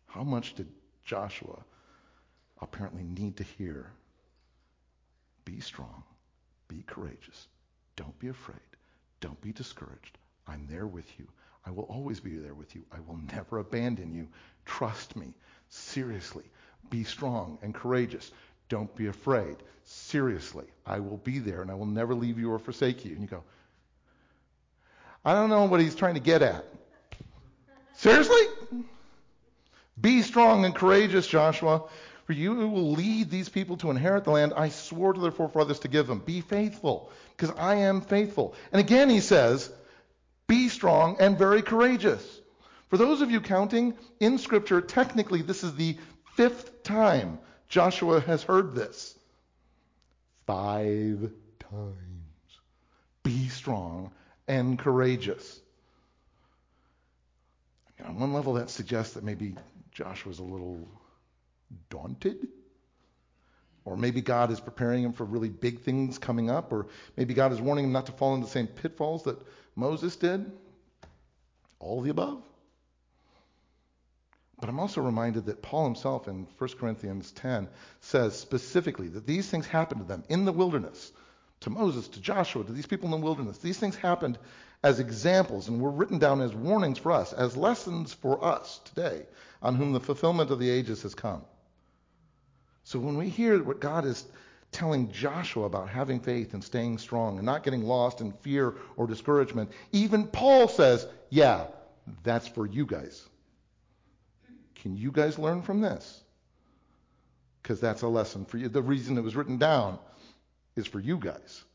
how 0.08 0.24
much 0.24 0.56
did 0.56 0.68
Joshua 1.04 1.60
apparently 2.62 3.04
need 3.04 3.38
to 3.38 3.44
hear? 3.44 3.92
Be 5.46 5.60
strong, 5.60 6.04
be 6.68 6.84
courageous, 6.88 7.48
don't 7.98 8.18
be 8.20 8.30
afraid, 8.30 8.58
don't 9.20 9.40
be 9.42 9.52
discouraged. 9.52 10.18
I'm 10.48 10.66
there 10.70 10.88
with 10.88 11.20
you. 11.20 11.28
I 11.66 11.72
will 11.72 11.84
always 11.84 12.22
be 12.22 12.38
there 12.38 12.54
with 12.54 12.74
you. 12.76 12.84
I 12.94 13.02
will 13.06 13.20
never 13.34 13.58
abandon 13.58 14.14
you. 14.14 14.30
Trust 14.66 15.18
me. 15.18 15.34
Seriously. 15.68 16.46
Be 16.90 17.04
strong 17.04 17.58
and 17.62 17.76
courageous. 17.76 18.32
Don't 18.70 18.94
be 18.96 19.08
afraid. 19.08 19.58
Seriously. 19.84 20.66
I 20.86 21.00
will 21.00 21.18
be 21.18 21.40
there 21.40 21.62
and 21.62 21.70
I 21.70 21.74
will 21.74 21.86
never 21.86 22.16
leave 22.16 22.40
you 22.40 22.52
or 22.54 22.60
forsake 22.60 23.04
you. 23.04 23.12
And 23.12 23.22
you 23.22 23.28
go, 23.28 23.44
I 25.26 25.34
don't 25.34 25.50
know 25.50 25.66
what 25.66 25.82
he's 25.82 25.96
trying 25.96 26.14
to 26.14 26.22
get 26.22 26.42
at. 26.42 26.64
Seriously? 27.96 28.44
Be 30.00 30.22
strong 30.22 30.64
and 30.64 30.74
courageous, 30.74 31.28
Joshua, 31.28 31.84
for 32.26 32.34
you 32.34 32.54
will 32.54 32.92
lead 32.92 33.30
these 33.30 33.50
people 33.50 33.76
to 33.78 33.90
inherit 33.90 34.24
the 34.24 34.32
land 34.32 34.54
I 34.56 34.70
swore 34.70 35.12
to 35.12 35.20
their 35.20 35.32
forefathers 35.32 35.80
to 35.80 35.88
give 35.90 36.08
them. 36.08 36.20
Be 36.20 36.40
faithful, 36.40 37.12
because 37.38 37.56
I 37.58 37.76
am 37.76 38.02
faithful. 38.02 38.56
And 38.72 38.80
again, 38.80 39.10
he 39.10 39.20
says, 39.20 39.72
be 40.48 40.70
strong 40.70 41.18
and 41.20 41.38
very 41.38 41.62
courageous. 41.62 42.42
For 42.90 42.98
those 42.98 43.22
of 43.22 43.30
you 43.30 43.42
counting, 43.42 43.94
in 44.20 44.38
Scripture, 44.38 44.82
technically 44.82 45.42
this 45.42 45.64
is 45.64 45.76
the 45.76 45.98
fifth 46.36 46.84
time 46.84 47.40
Joshua 47.68 48.22
has 48.22 48.44
heard 48.44 48.74
this. 48.74 49.18
Five 50.46 51.32
times. 51.60 51.94
Be 53.24 53.50
strong 53.50 54.12
and 54.48 54.80
courageous. 54.80 55.60
I 58.00 58.04
mean, 58.04 58.12
on 58.12 58.20
one 58.22 58.34
level, 58.34 58.54
that 58.54 58.70
suggests 58.70 59.16
that 59.16 59.24
maybe 59.24 59.56
Joshua's 59.92 60.40
a 60.40 60.44
little 60.44 60.88
daunted. 61.90 62.48
Or 63.88 63.96
maybe 63.96 64.20
God 64.20 64.52
is 64.52 64.60
preparing 64.60 65.02
him 65.02 65.14
for 65.14 65.24
really 65.24 65.48
big 65.48 65.80
things 65.80 66.18
coming 66.18 66.50
up. 66.50 66.74
Or 66.74 66.88
maybe 67.16 67.34
God 67.34 67.54
is 67.54 67.62
warning 67.62 67.86
him 67.86 67.94
not 67.94 68.08
to 68.08 68.12
fall 68.12 68.36
into 68.36 68.46
the 68.46 68.52
same 68.52 68.68
pitfalls 68.68 69.24
that 69.24 69.42
Moses 69.78 70.18
did? 70.18 70.52
All 71.80 72.02
the 72.02 72.10
above? 72.10 72.44
But 74.60 74.68
I'm 74.68 74.82
also 74.82 75.00
reminded 75.00 75.46
that 75.46 75.62
Paul 75.62 75.86
himself 75.86 76.28
in 76.28 76.48
1 76.58 76.70
Corinthians 76.78 77.32
10 77.32 77.70
says 78.02 78.38
specifically 78.38 79.08
that 79.08 79.26
these 79.26 79.50
things 79.50 79.66
happened 79.66 80.02
to 80.02 80.08
them 80.08 80.26
in 80.28 80.44
the 80.44 80.52
wilderness, 80.52 81.14
to 81.62 81.70
Moses, 81.70 82.10
to 82.10 82.20
Joshua, 82.20 82.66
to 82.66 82.74
these 82.74 82.88
people 82.88 83.06
in 83.06 83.12
the 83.12 83.26
wilderness. 83.26 83.60
These 83.60 83.80
things 83.80 83.96
happened 83.96 84.38
as 84.84 85.00
examples 85.00 85.70
and 85.70 85.80
were 85.80 85.92
written 85.92 86.20
down 86.20 86.42
as 86.42 86.54
warnings 86.54 87.00
for 87.00 87.14
us, 87.14 87.32
as 87.32 87.56
lessons 87.56 88.14
for 88.14 88.44
us 88.44 88.82
today, 88.84 89.28
on 89.62 89.76
whom 89.76 89.94
the 89.94 90.02
fulfillment 90.02 90.52
of 90.52 90.60
the 90.60 90.70
ages 90.70 91.04
has 91.04 91.16
come. 91.16 91.44
So 92.88 93.00
when 93.00 93.18
we 93.18 93.28
hear 93.28 93.62
what 93.62 93.82
God 93.82 94.06
is 94.06 94.24
telling 94.72 95.12
Joshua 95.12 95.66
about 95.66 95.90
having 95.90 96.22
faith 96.22 96.54
and 96.54 96.64
staying 96.64 97.00
strong 97.00 97.36
and 97.36 97.46
not 97.46 97.64
getting 97.64 97.84
lost 97.84 98.22
in 98.22 98.32
fear 98.32 98.76
or 98.96 99.08
discouragement. 99.08 99.70
Even 99.92 100.26
Paul 100.26 100.70
says, 100.70 101.06
yeah, 101.30 101.66
that's 102.24 102.48
for 102.48 102.66
you 102.66 102.86
guys. 102.86 103.28
Can 104.76 104.96
you 104.96 105.12
guys 105.12 105.38
learn 105.38 105.64
from 105.64 105.82
this? 105.82 106.22
Because 107.62 107.82
that's 107.82 108.04
a 108.04 108.08
lesson 108.08 108.46
for 108.46 108.58
you. 108.58 108.70
The 108.70 108.82
reason 108.82 109.18
it 109.18 109.24
was 109.24 109.36
written 109.36 109.58
down 109.58 110.00
is 110.78 110.88
for 110.88 111.02
you 111.02 111.18
guys. 111.18 111.66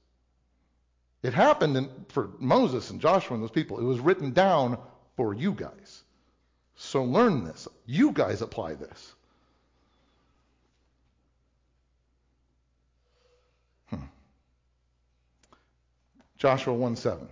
It 1.23 1.35
happened 1.35 1.77
in, 1.77 1.91
for 2.09 2.31
Moses 2.39 2.89
and 2.89 3.03
Joshua 3.03 3.35
and 3.35 3.43
those 3.43 3.51
people. 3.51 3.79
It 3.79 3.85
was 3.85 4.01
written 4.01 4.33
down 4.33 4.79
for 5.19 5.35
you 5.35 5.53
guys. 5.53 6.05
So 6.75 7.05
learn 7.05 7.45
this. 7.45 7.69
You 7.85 8.13
guys 8.13 8.41
apply 8.41 8.77
this. 8.77 9.13
Joshua 16.43 16.75
1 16.75 16.97
7. 16.97 17.29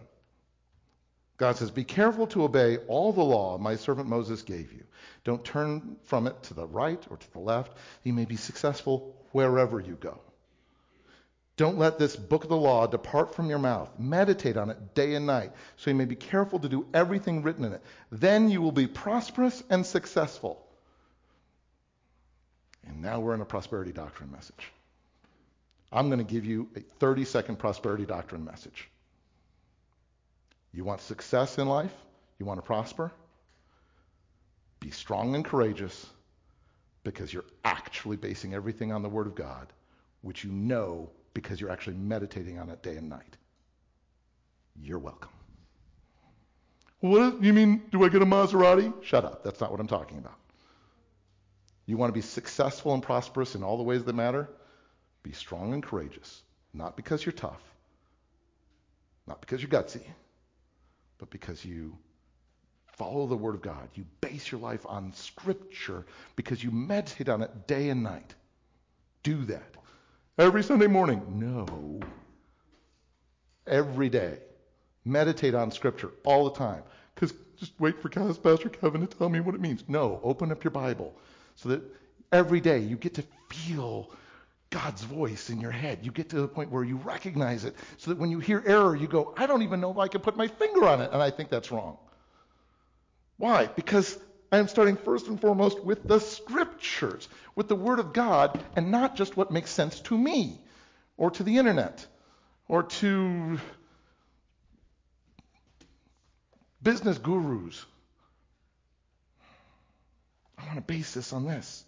God 1.36 1.56
says, 1.56 1.72
Be 1.72 1.82
careful 1.82 2.28
to 2.28 2.44
obey 2.44 2.76
all 2.86 3.12
the 3.12 3.24
law 3.24 3.58
my 3.58 3.74
servant 3.74 4.08
Moses 4.08 4.42
gave 4.42 4.72
you. 4.72 4.84
Don't 5.24 5.44
turn 5.44 5.96
from 6.04 6.28
it 6.28 6.40
to 6.44 6.54
the 6.54 6.64
right 6.64 7.04
or 7.10 7.16
to 7.16 7.32
the 7.32 7.40
left. 7.40 7.72
You 8.04 8.12
may 8.12 8.24
be 8.24 8.36
successful 8.36 9.16
wherever 9.32 9.80
you 9.80 9.98
go. 10.00 10.20
Don't 11.56 11.76
let 11.76 11.98
this 11.98 12.14
book 12.14 12.44
of 12.44 12.50
the 12.50 12.56
law 12.56 12.86
depart 12.86 13.34
from 13.34 13.50
your 13.50 13.58
mouth. 13.58 13.90
Meditate 13.98 14.56
on 14.56 14.70
it 14.70 14.94
day 14.94 15.16
and 15.16 15.26
night, 15.26 15.50
so 15.76 15.90
you 15.90 15.96
may 15.96 16.04
be 16.04 16.14
careful 16.14 16.60
to 16.60 16.68
do 16.68 16.86
everything 16.94 17.42
written 17.42 17.64
in 17.64 17.72
it. 17.72 17.82
Then 18.12 18.48
you 18.48 18.62
will 18.62 18.70
be 18.70 18.86
prosperous 18.86 19.60
and 19.70 19.84
successful. 19.84 20.64
And 22.86 23.02
now 23.02 23.18
we're 23.18 23.34
in 23.34 23.40
a 23.40 23.44
prosperity 23.44 23.90
doctrine 23.90 24.30
message. 24.30 24.72
I'm 25.90 26.10
going 26.10 26.24
to 26.24 26.32
give 26.32 26.44
you 26.44 26.68
a 26.76 26.80
30 27.00 27.24
second 27.24 27.58
prosperity 27.58 28.06
doctrine 28.06 28.44
message. 28.44 28.88
You 30.72 30.84
want 30.84 31.00
success 31.00 31.58
in 31.58 31.68
life? 31.68 31.94
You 32.38 32.46
want 32.46 32.58
to 32.58 32.66
prosper? 32.66 33.12
Be 34.78 34.90
strong 34.90 35.34
and 35.34 35.44
courageous 35.44 36.06
because 37.04 37.32
you're 37.32 37.44
actually 37.64 38.16
basing 38.16 38.54
everything 38.54 38.92
on 38.92 39.02
the 39.02 39.08
Word 39.08 39.26
of 39.26 39.34
God, 39.34 39.72
which 40.22 40.44
you 40.44 40.50
know 40.50 41.10
because 41.34 41.60
you're 41.60 41.70
actually 41.70 41.96
meditating 41.96 42.58
on 42.58 42.70
it 42.70 42.82
day 42.82 42.96
and 42.96 43.08
night. 43.08 43.36
You're 44.76 44.98
welcome. 44.98 45.30
What 47.00 47.42
you 47.42 47.52
mean? 47.52 47.82
Do 47.90 48.04
I 48.04 48.08
get 48.08 48.22
a 48.22 48.26
Maserati? 48.26 48.92
Shut 49.02 49.24
up. 49.24 49.42
That's 49.42 49.60
not 49.60 49.70
what 49.70 49.80
I'm 49.80 49.86
talking 49.86 50.18
about. 50.18 50.38
You 51.86 51.96
want 51.96 52.10
to 52.10 52.14
be 52.14 52.20
successful 52.20 52.94
and 52.94 53.02
prosperous 53.02 53.54
in 53.54 53.62
all 53.62 53.76
the 53.76 53.82
ways 53.82 54.04
that 54.04 54.14
matter? 54.14 54.48
Be 55.22 55.32
strong 55.32 55.72
and 55.74 55.82
courageous. 55.82 56.42
Not 56.72 56.96
because 56.96 57.24
you're 57.24 57.32
tough, 57.32 57.60
not 59.26 59.40
because 59.40 59.60
you're 59.60 59.70
gutsy, 59.70 60.02
but 61.20 61.30
because 61.30 61.64
you 61.64 61.96
follow 62.94 63.26
the 63.26 63.36
Word 63.36 63.54
of 63.54 63.62
God. 63.62 63.88
You 63.94 64.04
base 64.20 64.50
your 64.50 64.60
life 64.60 64.84
on 64.86 65.12
Scripture 65.12 66.04
because 66.34 66.64
you 66.64 66.70
meditate 66.70 67.28
on 67.28 67.42
it 67.42 67.66
day 67.66 67.90
and 67.90 68.02
night. 68.02 68.34
Do 69.22 69.44
that. 69.44 69.76
Every 70.38 70.62
Sunday 70.62 70.86
morning? 70.86 71.22
No. 71.28 72.00
Every 73.66 74.08
day. 74.08 74.38
Meditate 75.04 75.54
on 75.54 75.70
Scripture 75.70 76.10
all 76.24 76.44
the 76.44 76.58
time. 76.58 76.82
Because 77.14 77.34
just 77.56 77.72
wait 77.78 78.00
for 78.00 78.08
Pastor 78.08 78.70
Kevin 78.70 79.06
to 79.06 79.06
tell 79.06 79.28
me 79.28 79.40
what 79.40 79.54
it 79.54 79.60
means. 79.60 79.84
No. 79.86 80.20
Open 80.22 80.50
up 80.50 80.64
your 80.64 80.70
Bible 80.70 81.14
so 81.56 81.68
that 81.68 81.82
every 82.32 82.60
day 82.60 82.78
you 82.78 82.96
get 82.96 83.14
to 83.14 83.24
feel 83.50 84.10
God's 84.70 85.02
voice 85.02 85.50
in 85.50 85.60
your 85.60 85.72
head. 85.72 86.00
You 86.02 86.12
get 86.12 86.30
to 86.30 86.40
the 86.40 86.48
point 86.48 86.70
where 86.70 86.84
you 86.84 86.96
recognize 86.96 87.64
it 87.64 87.74
so 87.98 88.10
that 88.10 88.18
when 88.18 88.30
you 88.30 88.38
hear 88.38 88.62
error, 88.64 88.94
you 88.94 89.08
go, 89.08 89.34
I 89.36 89.46
don't 89.46 89.62
even 89.62 89.80
know 89.80 89.90
if 89.90 89.98
I 89.98 90.06
can 90.08 90.20
put 90.20 90.36
my 90.36 90.46
finger 90.46 90.86
on 90.86 91.00
it. 91.00 91.10
And 91.12 91.20
I 91.20 91.30
think 91.30 91.50
that's 91.50 91.72
wrong. 91.72 91.98
Why? 93.36 93.66
Because 93.66 94.16
I 94.52 94.58
am 94.58 94.68
starting 94.68 94.96
first 94.96 95.26
and 95.26 95.40
foremost 95.40 95.82
with 95.82 96.06
the 96.06 96.20
scriptures, 96.20 97.28
with 97.56 97.68
the 97.68 97.74
Word 97.74 97.98
of 97.98 98.12
God, 98.12 98.62
and 98.76 98.90
not 98.90 99.16
just 99.16 99.36
what 99.36 99.50
makes 99.50 99.70
sense 99.70 99.98
to 100.00 100.16
me 100.16 100.60
or 101.16 101.30
to 101.32 101.42
the 101.42 101.58
internet 101.58 102.06
or 102.68 102.84
to 102.84 103.58
business 106.82 107.18
gurus. 107.18 107.84
I 110.58 110.66
want 110.66 110.76
to 110.76 110.82
base 110.82 111.14
this 111.14 111.32
on 111.32 111.46
this. 111.46 111.84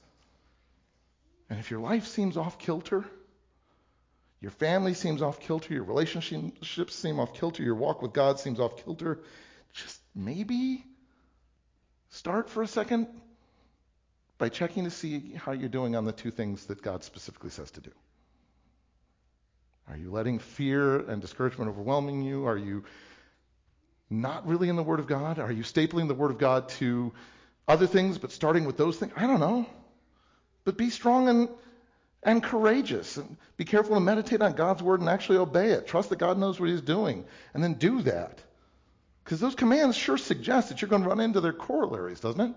And 1.52 1.60
if 1.60 1.70
your 1.70 1.80
life 1.80 2.06
seems 2.06 2.38
off 2.38 2.58
kilter, 2.58 3.04
Your 4.42 4.50
family 4.50 4.94
seems 4.94 5.22
off 5.22 5.38
kilter, 5.38 5.72
your 5.72 5.84
relationships 5.84 6.96
seem 6.96 7.20
off 7.20 7.32
kilter, 7.32 7.62
your 7.62 7.76
walk 7.76 8.02
with 8.02 8.12
God 8.12 8.40
seems 8.40 8.58
off 8.58 8.84
kilter. 8.84 9.20
Just 9.72 10.00
maybe 10.16 10.84
start 12.10 12.50
for 12.50 12.64
a 12.64 12.66
second 12.66 13.06
by 14.38 14.48
checking 14.48 14.82
to 14.82 14.90
see 14.90 15.32
how 15.36 15.52
you're 15.52 15.68
doing 15.68 15.94
on 15.94 16.04
the 16.04 16.12
two 16.12 16.32
things 16.32 16.66
that 16.66 16.82
God 16.82 17.04
specifically 17.04 17.50
says 17.50 17.70
to 17.70 17.80
do. 17.80 17.92
Are 19.88 19.96
you 19.96 20.10
letting 20.10 20.40
fear 20.40 20.98
and 20.98 21.22
discouragement 21.22 21.70
overwhelming 21.70 22.22
you? 22.22 22.46
Are 22.46 22.58
you 22.58 22.82
not 24.10 24.48
really 24.48 24.68
in 24.68 24.74
the 24.74 24.82
Word 24.82 24.98
of 24.98 25.06
God? 25.06 25.38
Are 25.38 25.52
you 25.52 25.62
stapling 25.62 26.08
the 26.08 26.14
Word 26.14 26.32
of 26.32 26.38
God 26.38 26.68
to 26.70 27.12
other 27.68 27.86
things, 27.86 28.18
but 28.18 28.32
starting 28.32 28.64
with 28.64 28.76
those 28.76 28.96
things? 28.96 29.12
I 29.14 29.28
don't 29.28 29.40
know. 29.40 29.66
But 30.64 30.76
be 30.76 30.90
strong 30.90 31.28
and, 31.28 31.48
and 32.22 32.42
courageous. 32.42 33.16
And 33.16 33.36
be 33.56 33.64
careful 33.64 33.94
to 33.94 34.00
meditate 34.00 34.42
on 34.42 34.52
God's 34.52 34.82
Word 34.82 35.00
and 35.00 35.08
actually 35.08 35.38
obey 35.38 35.70
it. 35.70 35.86
Trust 35.86 36.10
that 36.10 36.18
God 36.18 36.38
knows 36.38 36.60
what 36.60 36.68
He's 36.68 36.82
doing. 36.82 37.24
And 37.54 37.62
then 37.62 37.74
do 37.74 38.02
that. 38.02 38.40
Because 39.24 39.40
those 39.40 39.54
commands 39.54 39.96
sure 39.96 40.18
suggest 40.18 40.68
that 40.68 40.82
you're 40.82 40.88
going 40.88 41.02
to 41.02 41.08
run 41.08 41.20
into 41.20 41.40
their 41.40 41.52
corollaries, 41.52 42.20
doesn't 42.20 42.40
it? 42.40 42.54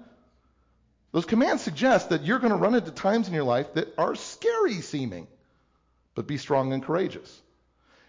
Those 1.12 1.26
commands 1.26 1.62
suggest 1.62 2.10
that 2.10 2.26
you're 2.26 2.40
going 2.40 2.52
to 2.52 2.60
run 2.60 2.76
into 2.76 2.92
times 2.92 3.28
in 3.28 3.34
your 3.34 3.44
life 3.44 3.74
that 3.76 3.94
are 3.98 4.16
scary 4.16 4.82
seeming, 4.82 5.28
but 6.14 6.28
be 6.28 6.38
strong 6.38 6.74
and 6.74 6.84
courageous. 6.84 7.42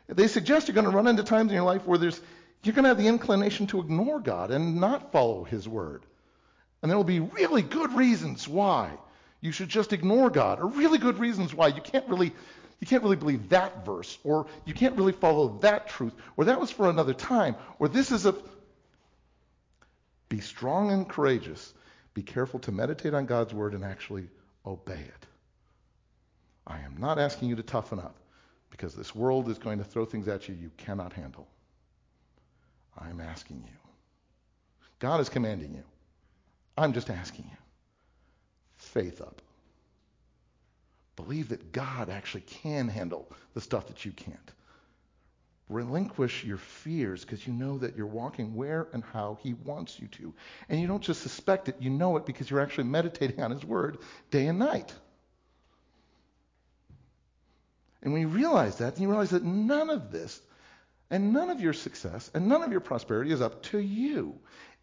They 0.08 0.26
suggest 0.26 0.68
you're 0.68 0.74
going 0.74 0.90
to 0.90 0.96
run 0.96 1.06
into 1.06 1.22
times 1.22 1.50
in 1.50 1.54
your 1.54 1.64
life 1.64 1.86
where 1.86 1.98
there's 1.98 2.20
you're 2.62 2.74
going 2.74 2.82
to 2.82 2.88
have 2.88 2.98
the 2.98 3.06
inclination 3.06 3.68
to 3.68 3.80
ignore 3.80 4.18
God 4.18 4.50
and 4.50 4.80
not 4.80 5.12
follow 5.12 5.44
His 5.44 5.68
word. 5.68 6.02
And 6.82 6.90
there 6.90 6.96
will 6.96 7.04
be 7.04 7.20
really 7.20 7.62
good 7.62 7.92
reasons 7.92 8.48
why 8.48 8.90
you 9.40 9.52
should 9.52 9.68
just 9.68 9.92
ignore 9.92 10.30
God, 10.30 10.60
or 10.60 10.66
really 10.66 10.98
good 10.98 11.18
reasons 11.18 11.54
why 11.54 11.68
you 11.68 11.80
can't 11.80 12.08
really 12.08 12.32
you 12.78 12.86
can't 12.86 13.02
really 13.02 13.16
believe 13.16 13.48
that 13.48 13.86
verse, 13.86 14.18
or 14.22 14.46
you 14.66 14.74
can't 14.74 14.96
really 14.96 15.12
follow 15.12 15.58
that 15.60 15.88
truth, 15.88 16.12
or 16.36 16.44
that 16.44 16.60
was 16.60 16.70
for 16.70 16.90
another 16.90 17.14
time, 17.14 17.56
or 17.78 17.88
this 17.88 18.12
is 18.12 18.26
a 18.26 18.34
be 20.28 20.40
strong 20.40 20.90
and 20.90 21.08
courageous. 21.08 21.72
Be 22.14 22.22
careful 22.22 22.60
to 22.60 22.72
meditate 22.72 23.14
on 23.14 23.26
God's 23.26 23.54
word 23.54 23.74
and 23.74 23.84
actually 23.84 24.28
obey 24.64 24.94
it. 25.00 25.26
I 26.66 26.80
am 26.80 26.96
not 26.98 27.18
asking 27.18 27.48
you 27.48 27.56
to 27.56 27.62
toughen 27.62 27.98
up 27.98 28.16
because 28.70 28.94
this 28.94 29.14
world 29.14 29.48
is 29.48 29.58
going 29.58 29.78
to 29.78 29.84
throw 29.84 30.04
things 30.04 30.26
at 30.26 30.48
you 30.48 30.54
you 30.54 30.70
cannot 30.76 31.12
handle. 31.12 31.46
I'm 32.98 33.20
asking 33.20 33.58
you. 33.58 33.78
God 34.98 35.20
is 35.20 35.28
commanding 35.28 35.74
you. 35.74 35.84
I'm 36.76 36.92
just 36.92 37.10
asking 37.10 37.44
you. 37.50 37.56
Faith 38.96 39.20
up. 39.20 39.42
Believe 41.16 41.50
that 41.50 41.70
God 41.70 42.08
actually 42.08 42.40
can 42.40 42.88
handle 42.88 43.30
the 43.52 43.60
stuff 43.60 43.88
that 43.88 44.06
you 44.06 44.12
can't. 44.12 44.52
Relinquish 45.68 46.44
your 46.44 46.56
fears 46.56 47.22
because 47.22 47.46
you 47.46 47.52
know 47.52 47.76
that 47.76 47.94
you're 47.94 48.06
walking 48.06 48.54
where 48.54 48.88
and 48.94 49.04
how 49.04 49.36
He 49.42 49.52
wants 49.52 50.00
you 50.00 50.08
to. 50.12 50.32
And 50.70 50.80
you 50.80 50.86
don't 50.86 51.02
just 51.02 51.20
suspect 51.20 51.68
it, 51.68 51.76
you 51.78 51.90
know 51.90 52.16
it 52.16 52.24
because 52.24 52.48
you're 52.48 52.62
actually 52.62 52.84
meditating 52.84 53.42
on 53.42 53.50
His 53.50 53.66
Word 53.66 53.98
day 54.30 54.46
and 54.46 54.58
night. 54.58 54.94
And 58.00 58.14
when 58.14 58.22
you 58.22 58.28
realize 58.28 58.78
that, 58.78 58.94
then 58.94 59.02
you 59.02 59.10
realize 59.10 59.30
that 59.30 59.44
none 59.44 59.90
of 59.90 60.10
this 60.10 60.40
and 61.10 61.34
none 61.34 61.50
of 61.50 61.60
your 61.60 61.74
success 61.74 62.30
and 62.32 62.48
none 62.48 62.62
of 62.62 62.70
your 62.70 62.80
prosperity 62.80 63.30
is 63.30 63.42
up 63.42 63.62
to 63.64 63.78
you, 63.78 64.38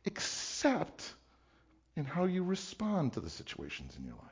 except 0.06 1.03
in 1.96 2.06
how 2.06 2.26
you 2.26 2.44
respond 2.44 3.14
to 3.14 3.20
the 3.20 3.30
situations 3.30 3.96
in 3.98 4.06
your 4.06 4.16
life. 4.16 4.32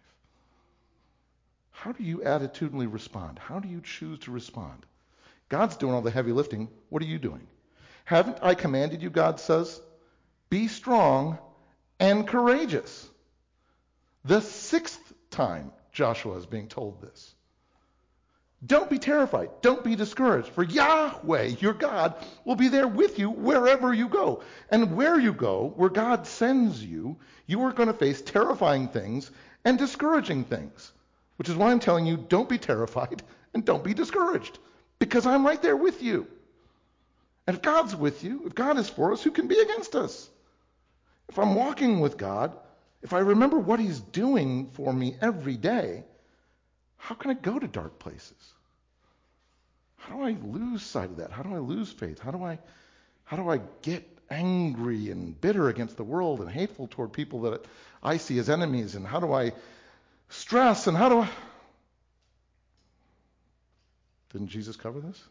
How 1.71 1.91
do 1.91 2.03
you 2.03 2.19
attitudinally 2.19 2.91
respond? 2.91 3.39
How 3.39 3.59
do 3.59 3.67
you 3.67 3.81
choose 3.81 4.19
to 4.19 4.31
respond? 4.31 4.85
God's 5.49 5.77
doing 5.77 5.93
all 5.93 6.01
the 6.01 6.11
heavy 6.11 6.31
lifting. 6.31 6.69
What 6.89 7.01
are 7.01 7.07
you 7.07 7.19
doing? 7.19 7.47
Haven't 8.05 8.37
I 8.41 8.55
commanded 8.55 9.01
you, 9.01 9.09
God 9.09 9.39
says? 9.39 9.81
Be 10.49 10.67
strong 10.67 11.37
and 11.99 12.27
courageous. 12.27 13.09
The 14.25 14.41
sixth 14.41 15.01
time 15.29 15.71
Joshua 15.91 16.37
is 16.37 16.45
being 16.45 16.67
told 16.67 17.01
this. 17.01 17.33
Don't 18.63 18.89
be 18.89 18.99
terrified. 18.99 19.49
Don't 19.61 19.83
be 19.83 19.95
discouraged. 19.95 20.49
For 20.49 20.63
Yahweh, 20.63 21.55
your 21.59 21.73
God, 21.73 22.13
will 22.45 22.55
be 22.55 22.67
there 22.67 22.87
with 22.87 23.17
you 23.17 23.31
wherever 23.31 23.91
you 23.91 24.07
go. 24.07 24.43
And 24.69 24.95
where 24.95 25.19
you 25.19 25.33
go, 25.33 25.73
where 25.75 25.89
God 25.89 26.27
sends 26.27 26.83
you, 26.83 27.17
you 27.47 27.61
are 27.63 27.73
going 27.73 27.87
to 27.87 27.93
face 27.93 28.21
terrifying 28.21 28.87
things 28.87 29.31
and 29.65 29.79
discouraging 29.79 30.43
things. 30.43 30.91
Which 31.37 31.49
is 31.49 31.55
why 31.55 31.71
I'm 31.71 31.79
telling 31.79 32.05
you 32.05 32.17
don't 32.17 32.47
be 32.47 32.59
terrified 32.59 33.23
and 33.55 33.65
don't 33.65 33.83
be 33.83 33.95
discouraged. 33.95 34.59
Because 34.99 35.25
I'm 35.25 35.45
right 35.45 35.61
there 35.61 35.75
with 35.75 36.03
you. 36.03 36.27
And 37.47 37.55
if 37.55 37.63
God's 37.63 37.95
with 37.95 38.23
you, 38.23 38.43
if 38.45 38.53
God 38.53 38.77
is 38.77 38.89
for 38.89 39.11
us, 39.11 39.23
who 39.23 39.31
can 39.31 39.47
be 39.47 39.57
against 39.57 39.95
us? 39.95 40.29
If 41.29 41.39
I'm 41.39 41.55
walking 41.55 41.99
with 41.99 42.17
God, 42.17 42.55
if 43.01 43.13
I 43.13 43.19
remember 43.19 43.57
what 43.57 43.79
He's 43.79 43.99
doing 43.99 44.69
for 44.73 44.93
me 44.93 45.15
every 45.19 45.57
day, 45.57 46.03
how 47.01 47.15
can 47.15 47.31
I 47.31 47.33
go 47.33 47.57
to 47.57 47.67
dark 47.67 47.97
places? 47.97 48.53
How 49.97 50.15
do 50.17 50.23
I 50.23 50.37
lose 50.43 50.83
sight 50.83 51.09
of 51.09 51.17
that? 51.17 51.31
How 51.31 51.41
do 51.41 51.53
I 51.53 51.57
lose 51.57 51.91
faith? 51.91 52.19
How 52.19 52.29
do 52.29 52.43
I 52.43 52.59
how 53.23 53.37
do 53.37 53.49
I 53.49 53.59
get 53.81 54.07
angry 54.29 55.09
and 55.09 55.39
bitter 55.39 55.67
against 55.67 55.97
the 55.97 56.03
world 56.03 56.41
and 56.41 56.49
hateful 56.49 56.87
toward 56.87 57.11
people 57.11 57.41
that 57.41 57.65
I 58.03 58.17
see 58.17 58.37
as 58.37 58.49
enemies? 58.51 58.93
And 58.93 59.05
how 59.05 59.19
do 59.19 59.33
I 59.33 59.53
stress 60.29 60.85
and 60.85 60.95
how 60.95 61.09
do 61.09 61.19
I 61.21 61.29
Didn't 64.31 64.49
Jesus 64.49 64.75
cover 64.75 64.99
this? 64.99 65.21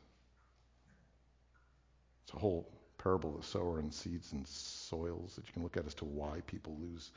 It's 2.25 2.35
a 2.35 2.39
whole 2.39 2.69
parable 2.99 3.37
of 3.37 3.43
the 3.43 3.47
sower 3.47 3.79
and 3.79 3.95
seeds 3.95 4.33
and 4.33 4.47
soils 4.47 5.37
that 5.37 5.47
you 5.47 5.53
can 5.53 5.63
look 5.63 5.77
at 5.77 5.87
as 5.87 5.95
to 5.95 6.05
why 6.05 6.41
people 6.47 6.77
lose 6.81 7.11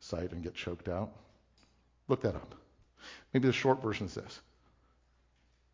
sight 0.00 0.32
and 0.32 0.42
get 0.42 0.54
choked 0.54 0.88
out. 0.88 1.12
Look 2.08 2.22
that 2.22 2.34
up. 2.34 2.54
Maybe 3.32 3.46
the 3.46 3.52
short 3.52 3.82
version 3.82 4.06
is 4.06 4.14
this 4.14 4.40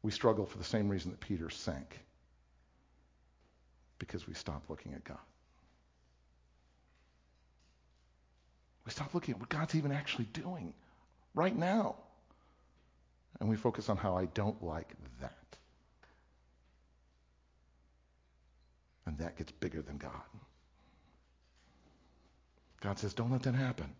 we 0.02 0.10
struggle 0.12 0.46
for 0.46 0.58
the 0.58 0.64
same 0.64 0.88
reason 0.88 1.10
that 1.10 1.20
Peter 1.20 1.50
sank 1.50 1.98
because 3.98 4.28
we 4.28 4.34
stop 4.34 4.62
looking 4.68 4.94
at 4.94 5.02
God. 5.04 5.18
We 8.84 8.92
stop 8.92 9.14
looking 9.14 9.34
at 9.34 9.40
what 9.40 9.48
God's 9.48 9.74
even 9.74 9.90
actually 9.90 10.26
doing 10.26 10.72
right 11.34 11.56
now. 11.56 11.96
And 13.40 13.48
we 13.48 13.56
focus 13.56 13.88
on 13.88 13.96
how 13.96 14.16
I 14.16 14.26
don't 14.26 14.62
like 14.62 14.94
that. 15.20 15.32
And 19.06 19.18
that 19.18 19.36
gets 19.36 19.52
bigger 19.52 19.82
than 19.82 19.98
God. 19.98 20.12
God 22.80 22.98
says, 22.98 23.12
don't 23.12 23.32
let 23.32 23.42
that 23.42 23.54
happen. 23.54 23.92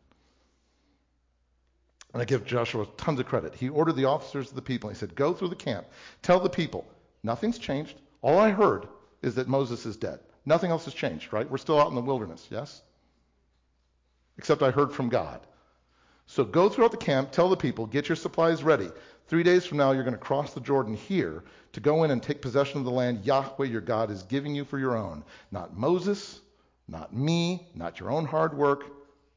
And 2.13 2.23
I 2.23 2.25
give 2.25 2.47
Joshua 2.47 2.87
tons 2.97 3.21
of 3.21 3.27
credit. 3.27 3.55
He 3.55 3.69
ordered 3.69 3.97
the 3.97 4.07
officers 4.07 4.49
of 4.49 4.55
the 4.55 4.63
people. 4.63 4.89
He 4.89 4.97
said, 4.97 5.15
Go 5.15 5.35
through 5.35 5.49
the 5.49 5.57
camp. 5.57 5.87
Tell 6.23 6.41
the 6.41 6.49
people, 6.49 6.87
nothing's 7.23 7.59
changed. 7.59 7.99
All 8.23 8.39
I 8.39 8.51
heard 8.51 8.89
is 9.23 9.35
that 9.35 9.49
Moses 9.49 9.85
is 9.87 9.97
dead. 9.97 10.21
Nothing 10.47 10.71
else 10.71 10.85
has 10.85 10.95
changed, 10.95 11.33
right? 11.33 11.51
We're 11.51 11.59
still 11.59 11.81
out 11.81 11.89
in 11.89 11.95
the 11.95 12.01
wilderness, 12.01 12.47
yes? 12.51 12.83
Except 14.39 14.63
I 14.63 14.71
heard 14.71 14.93
from 14.93 15.09
God. 15.09 15.41
So 16.27 16.45
go 16.45 16.69
throughout 16.69 16.91
the 16.91 16.97
camp, 16.97 17.31
tell 17.33 17.49
the 17.49 17.57
people, 17.57 17.87
get 17.87 18.09
your 18.09 18.17
supplies 18.17 18.63
ready. 18.63 18.91
Three 19.29 19.43
days 19.43 19.65
from 19.65 19.79
now, 19.79 19.93
you're 19.93 20.05
going 20.05 20.15
to 20.15 20.19
cross 20.19 20.55
the 20.55 20.61
Jordan 20.61 20.95
here 20.95 21.45
to 21.73 21.81
go 21.81 22.05
in 22.05 22.11
and 22.11 22.23
take 22.23 22.41
possession 22.41 22.79
of 22.79 22.85
the 22.85 22.91
land 22.91 23.25
Yahweh 23.25 23.67
your 23.67 23.81
God 23.81 24.11
is 24.11 24.23
giving 24.23 24.55
you 24.55 24.65
for 24.65 24.79
your 24.79 24.97
own. 24.97 25.25
Not 25.51 25.77
Moses, 25.77 26.41
not 26.89 27.15
me, 27.15 27.69
not 27.75 27.99
your 27.99 28.11
own 28.11 28.25
hard 28.25 28.57
work. 28.57 28.85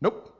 Nope. 0.02 0.36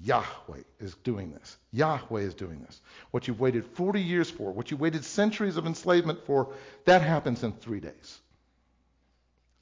Yahweh 0.00 0.62
is 0.80 0.94
doing 1.04 1.32
this. 1.32 1.56
Yahweh 1.72 2.22
is 2.22 2.34
doing 2.34 2.62
this. 2.62 2.80
What 3.10 3.28
you've 3.28 3.40
waited 3.40 3.66
40 3.66 4.00
years 4.00 4.30
for, 4.30 4.50
what 4.52 4.70
you 4.70 4.76
waited 4.76 5.04
centuries 5.04 5.56
of 5.56 5.66
enslavement 5.66 6.24
for, 6.24 6.54
that 6.86 7.02
happens 7.02 7.42
in 7.42 7.52
three 7.52 7.80
days. 7.80 8.20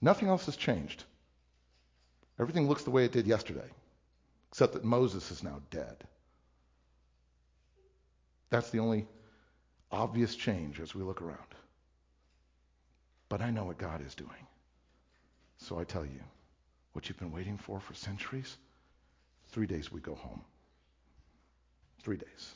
Nothing 0.01 0.29
else 0.29 0.47
has 0.47 0.57
changed. 0.57 1.05
Everything 2.39 2.69
looks 2.69 2.85
the 2.85 2.91
way 2.91 3.05
it 3.05 3.13
did 3.13 3.27
yesterday, 3.27 3.69
except 4.51 4.73
that 4.75 4.85
Moses 4.85 5.31
is 5.31 5.43
now 5.43 5.61
dead. 5.71 5.97
That's 8.49 8.71
the 8.71 8.79
only 8.79 9.07
obvious 9.93 10.35
change 10.35 10.81
as 10.81 10.95
we 10.95 11.03
look 11.03 11.21
around. 11.21 11.39
But 13.29 13.43
I 13.43 13.51
know 13.51 13.65
what 13.65 13.79
God 13.79 14.05
is 14.05 14.15
doing. 14.15 14.31
So 15.59 15.79
I 15.79 15.85
tell 15.85 16.05
you, 16.05 16.21
what 16.93 17.09
you've 17.09 17.19
been 17.19 17.33
waiting 17.33 17.59
for 17.59 17.79
for 17.79 17.95
centuries, 17.95 18.57
Three 19.53 19.67
days 19.67 19.91
we 19.91 20.01
go 20.01 20.15
home. 20.15 20.43
Three 22.03 22.17
days. 22.17 22.55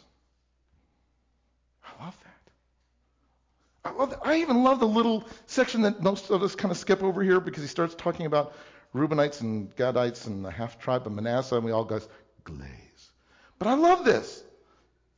I 1.84 2.04
love 2.04 2.16
that. 2.22 3.90
I 3.90 3.92
love 3.92 4.10
that. 4.10 4.20
I 4.24 4.36
even 4.36 4.62
love 4.62 4.80
the 4.80 4.88
little 4.88 5.24
section 5.46 5.82
that 5.82 6.02
most 6.02 6.30
of 6.30 6.42
us 6.42 6.54
kind 6.54 6.72
of 6.72 6.78
skip 6.78 7.02
over 7.02 7.22
here 7.22 7.40
because 7.40 7.62
he 7.62 7.68
starts 7.68 7.94
talking 7.94 8.26
about 8.26 8.54
Reubenites 8.94 9.40
and 9.40 9.74
Gadites 9.76 10.26
and 10.26 10.44
the 10.44 10.50
half 10.50 10.78
tribe 10.78 11.06
of 11.06 11.12
Manasseh, 11.12 11.56
and 11.56 11.64
we 11.64 11.72
all 11.72 11.84
go 11.84 12.00
glaze. 12.44 13.10
But 13.58 13.68
I 13.68 13.74
love 13.74 14.04
this. 14.04 14.42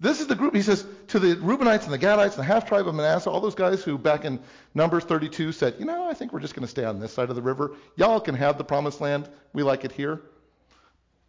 This 0.00 0.20
is 0.20 0.26
the 0.26 0.34
group, 0.34 0.54
he 0.54 0.62
says, 0.62 0.84
to 1.08 1.18
the 1.18 1.36
Reubenites 1.36 1.84
and 1.84 1.92
the 1.92 1.98
Gadites 1.98 2.32
and 2.32 2.38
the 2.38 2.44
half 2.44 2.66
tribe 2.66 2.86
of 2.88 2.94
Manasseh, 2.94 3.30
all 3.30 3.40
those 3.40 3.54
guys 3.54 3.82
who 3.82 3.96
back 3.96 4.24
in 4.24 4.40
Numbers 4.74 5.04
32 5.04 5.52
said, 5.52 5.76
you 5.78 5.86
know, 5.86 6.08
I 6.08 6.14
think 6.14 6.32
we're 6.32 6.40
just 6.40 6.54
going 6.54 6.64
to 6.66 6.70
stay 6.70 6.84
on 6.84 7.00
this 7.00 7.12
side 7.12 7.30
of 7.30 7.36
the 7.36 7.42
river. 7.42 7.72
Y'all 7.96 8.20
can 8.20 8.34
have 8.34 8.58
the 8.58 8.64
promised 8.64 9.00
land. 9.00 9.28
We 9.52 9.62
like 9.62 9.84
it 9.84 9.92
here. 9.92 10.20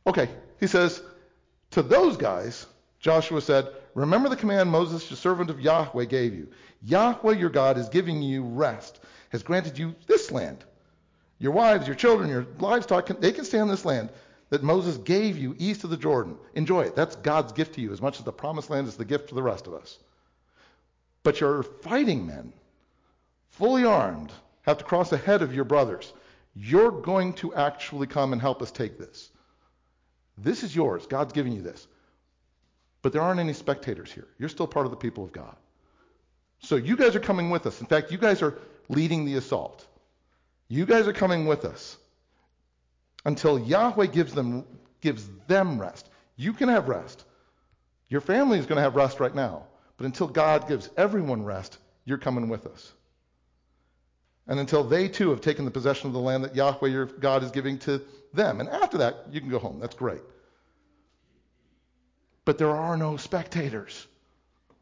Okay, 0.07 0.29
he 0.59 0.67
says, 0.67 1.01
to 1.71 1.83
those 1.83 2.15
guys, 2.15 2.65
Joshua 2.99 3.41
said, 3.41 3.67
Remember 3.93 4.29
the 4.29 4.37
command 4.37 4.71
Moses, 4.71 5.09
the 5.09 5.17
servant 5.17 5.49
of 5.49 5.59
Yahweh, 5.59 6.05
gave 6.05 6.33
you. 6.33 6.47
Yahweh 6.81 7.33
your 7.33 7.49
God 7.49 7.77
is 7.77 7.89
giving 7.89 8.21
you 8.21 8.43
rest, 8.43 9.01
has 9.29 9.43
granted 9.43 9.77
you 9.77 9.93
this 10.07 10.31
land. 10.31 10.63
Your 11.39 11.51
wives, 11.51 11.87
your 11.87 11.95
children, 11.95 12.29
your 12.29 12.47
livestock, 12.59 13.07
they 13.19 13.33
can 13.33 13.43
stay 13.43 13.59
on 13.59 13.67
this 13.67 13.83
land 13.83 14.09
that 14.49 14.63
Moses 14.63 14.97
gave 14.97 15.37
you 15.37 15.55
east 15.59 15.83
of 15.83 15.89
the 15.89 15.97
Jordan. 15.97 16.37
Enjoy 16.53 16.83
it. 16.83 16.95
That's 16.95 17.17
God's 17.17 17.51
gift 17.51 17.75
to 17.75 17.81
you, 17.81 17.91
as 17.91 18.01
much 18.01 18.17
as 18.17 18.23
the 18.23 18.31
promised 18.31 18.69
land 18.69 18.87
is 18.87 18.95
the 18.95 19.03
gift 19.03 19.29
to 19.29 19.35
the 19.35 19.43
rest 19.43 19.67
of 19.67 19.73
us. 19.73 19.99
But 21.23 21.41
your 21.41 21.63
fighting 21.63 22.25
men, 22.25 22.53
fully 23.49 23.83
armed, 23.83 24.31
have 24.61 24.77
to 24.77 24.85
cross 24.85 25.11
ahead 25.11 25.41
of 25.41 25.53
your 25.53 25.65
brothers. 25.65 26.13
You're 26.55 26.91
going 26.91 27.33
to 27.33 27.53
actually 27.53 28.07
come 28.07 28.31
and 28.31 28.41
help 28.41 28.61
us 28.61 28.71
take 28.71 28.97
this. 28.97 29.31
This 30.37 30.63
is 30.63 30.75
yours. 30.75 31.07
God's 31.07 31.33
giving 31.33 31.53
you 31.53 31.61
this. 31.61 31.87
But 33.01 33.13
there 33.13 33.21
aren't 33.21 33.39
any 33.39 33.53
spectators 33.53 34.11
here. 34.11 34.27
You're 34.37 34.49
still 34.49 34.67
part 34.67 34.85
of 34.85 34.91
the 34.91 34.97
people 34.97 35.23
of 35.23 35.31
God. 35.31 35.55
So 36.59 36.75
you 36.75 36.95
guys 36.95 37.15
are 37.15 37.19
coming 37.19 37.49
with 37.49 37.65
us. 37.65 37.79
In 37.81 37.87
fact, 37.87 38.11
you 38.11 38.17
guys 38.17 38.41
are 38.41 38.57
leading 38.89 39.25
the 39.25 39.35
assault. 39.35 39.85
You 40.67 40.85
guys 40.85 41.07
are 41.07 41.13
coming 41.13 41.45
with 41.45 41.65
us 41.65 41.97
until 43.25 43.59
Yahweh 43.59 44.07
gives 44.07 44.33
them, 44.33 44.65
gives 45.01 45.27
them 45.47 45.79
rest. 45.79 46.09
You 46.35 46.53
can 46.53 46.69
have 46.69 46.87
rest. 46.87 47.23
Your 48.09 48.21
family 48.21 48.59
is 48.59 48.65
going 48.65 48.77
to 48.77 48.81
have 48.81 48.95
rest 48.95 49.19
right 49.19 49.33
now. 49.33 49.63
But 49.97 50.05
until 50.05 50.27
God 50.27 50.67
gives 50.67 50.89
everyone 50.97 51.43
rest, 51.43 51.77
you're 52.05 52.17
coming 52.17 52.49
with 52.49 52.65
us. 52.65 52.93
And 54.47 54.59
until 54.59 54.83
they 54.83 55.07
too 55.07 55.29
have 55.31 55.41
taken 55.41 55.65
the 55.65 55.71
possession 55.71 56.07
of 56.07 56.13
the 56.13 56.19
land 56.19 56.43
that 56.43 56.55
Yahweh 56.55 56.87
your 56.87 57.05
God 57.05 57.43
is 57.43 57.51
giving 57.51 57.77
to 57.79 58.01
them. 58.33 58.59
And 58.59 58.69
after 58.69 58.99
that, 58.99 59.25
you 59.31 59.41
can 59.41 59.49
go 59.49 59.59
home. 59.59 59.79
That's 59.79 59.95
great. 59.95 60.21
But 62.45 62.57
there 62.57 62.69
are 62.69 62.95
no 62.95 63.17
spectators. 63.17 64.07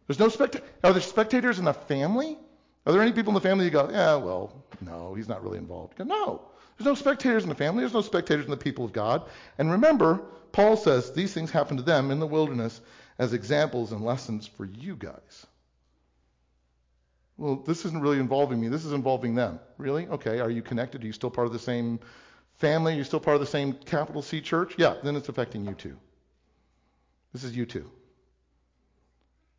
There's 0.08 0.20
no 0.20 0.30
spectators. 0.30 0.70
Are 0.84 0.94
there 0.94 1.02
spectators 1.02 1.58
in 1.58 1.66
the 1.66 1.74
family? 1.74 2.38
Are 2.86 2.94
there 2.94 3.02
any 3.02 3.12
people 3.12 3.32
in 3.32 3.36
the 3.36 3.42
family 3.42 3.66
you 3.66 3.72
go, 3.72 3.90
yeah, 3.92 4.16
well, 4.16 4.64
no, 4.82 5.16
he's 5.16 5.28
not 5.28 5.44
really 5.44 5.58
involved? 5.58 5.98
Go, 5.98 6.04
no. 6.04 6.42
There's 6.78 6.86
no 6.86 6.94
spectators 6.94 7.42
in 7.44 7.50
the 7.50 7.56
family. 7.56 7.82
There's 7.82 7.94
no 7.94 8.02
spectators 8.02 8.46
in 8.46 8.52
the 8.52 8.58
people 8.58 8.86
of 8.86 8.94
God. 8.94 9.24
And 9.58 9.72
remember, 9.72 10.22
Paul 10.52 10.78
says 10.78 11.12
these 11.12 11.34
things 11.34 11.50
happened 11.50 11.80
to 11.80 11.86
them 11.86 12.12
in 12.12 12.20
the 12.20 12.28
wilderness 12.28 12.82
as 13.18 13.34
examples 13.34 13.92
and 13.92 14.04
lessons 14.04 14.46
for 14.46 14.66
you 14.66 14.96
guys. 14.96 15.48
Well, 17.38 17.58
this 17.58 17.86
isn't 17.86 18.02
really 18.02 18.20
involving 18.20 18.62
me. 18.62 18.70
This 18.70 18.86
is 18.86 18.94
involving 18.94 19.36
them. 19.36 19.60
Really? 19.78 20.08
Okay. 20.08 20.40
Are 20.40 20.50
you 20.50 20.62
connected? 20.62 21.04
Are 21.04 21.08
you 21.08 21.14
still 21.14 21.30
part 21.30 21.48
of 21.48 21.54
the 21.54 21.60
same 21.60 22.00
family? 22.56 22.94
Are 22.94 22.98
you 22.98 23.04
still 23.04 23.20
part 23.20 23.36
of 23.36 23.42
the 23.42 23.48
same 23.48 23.74
capital 23.74 24.22
C 24.22 24.42
church? 24.42 24.76
Yeah, 24.78 24.96
then 25.04 25.16
it's 25.16 25.30
affecting 25.30 25.66
you 25.66 25.74
too. 25.74 25.98
This 27.34 27.44
is 27.44 27.56
you 27.56 27.66
too. 27.66 27.90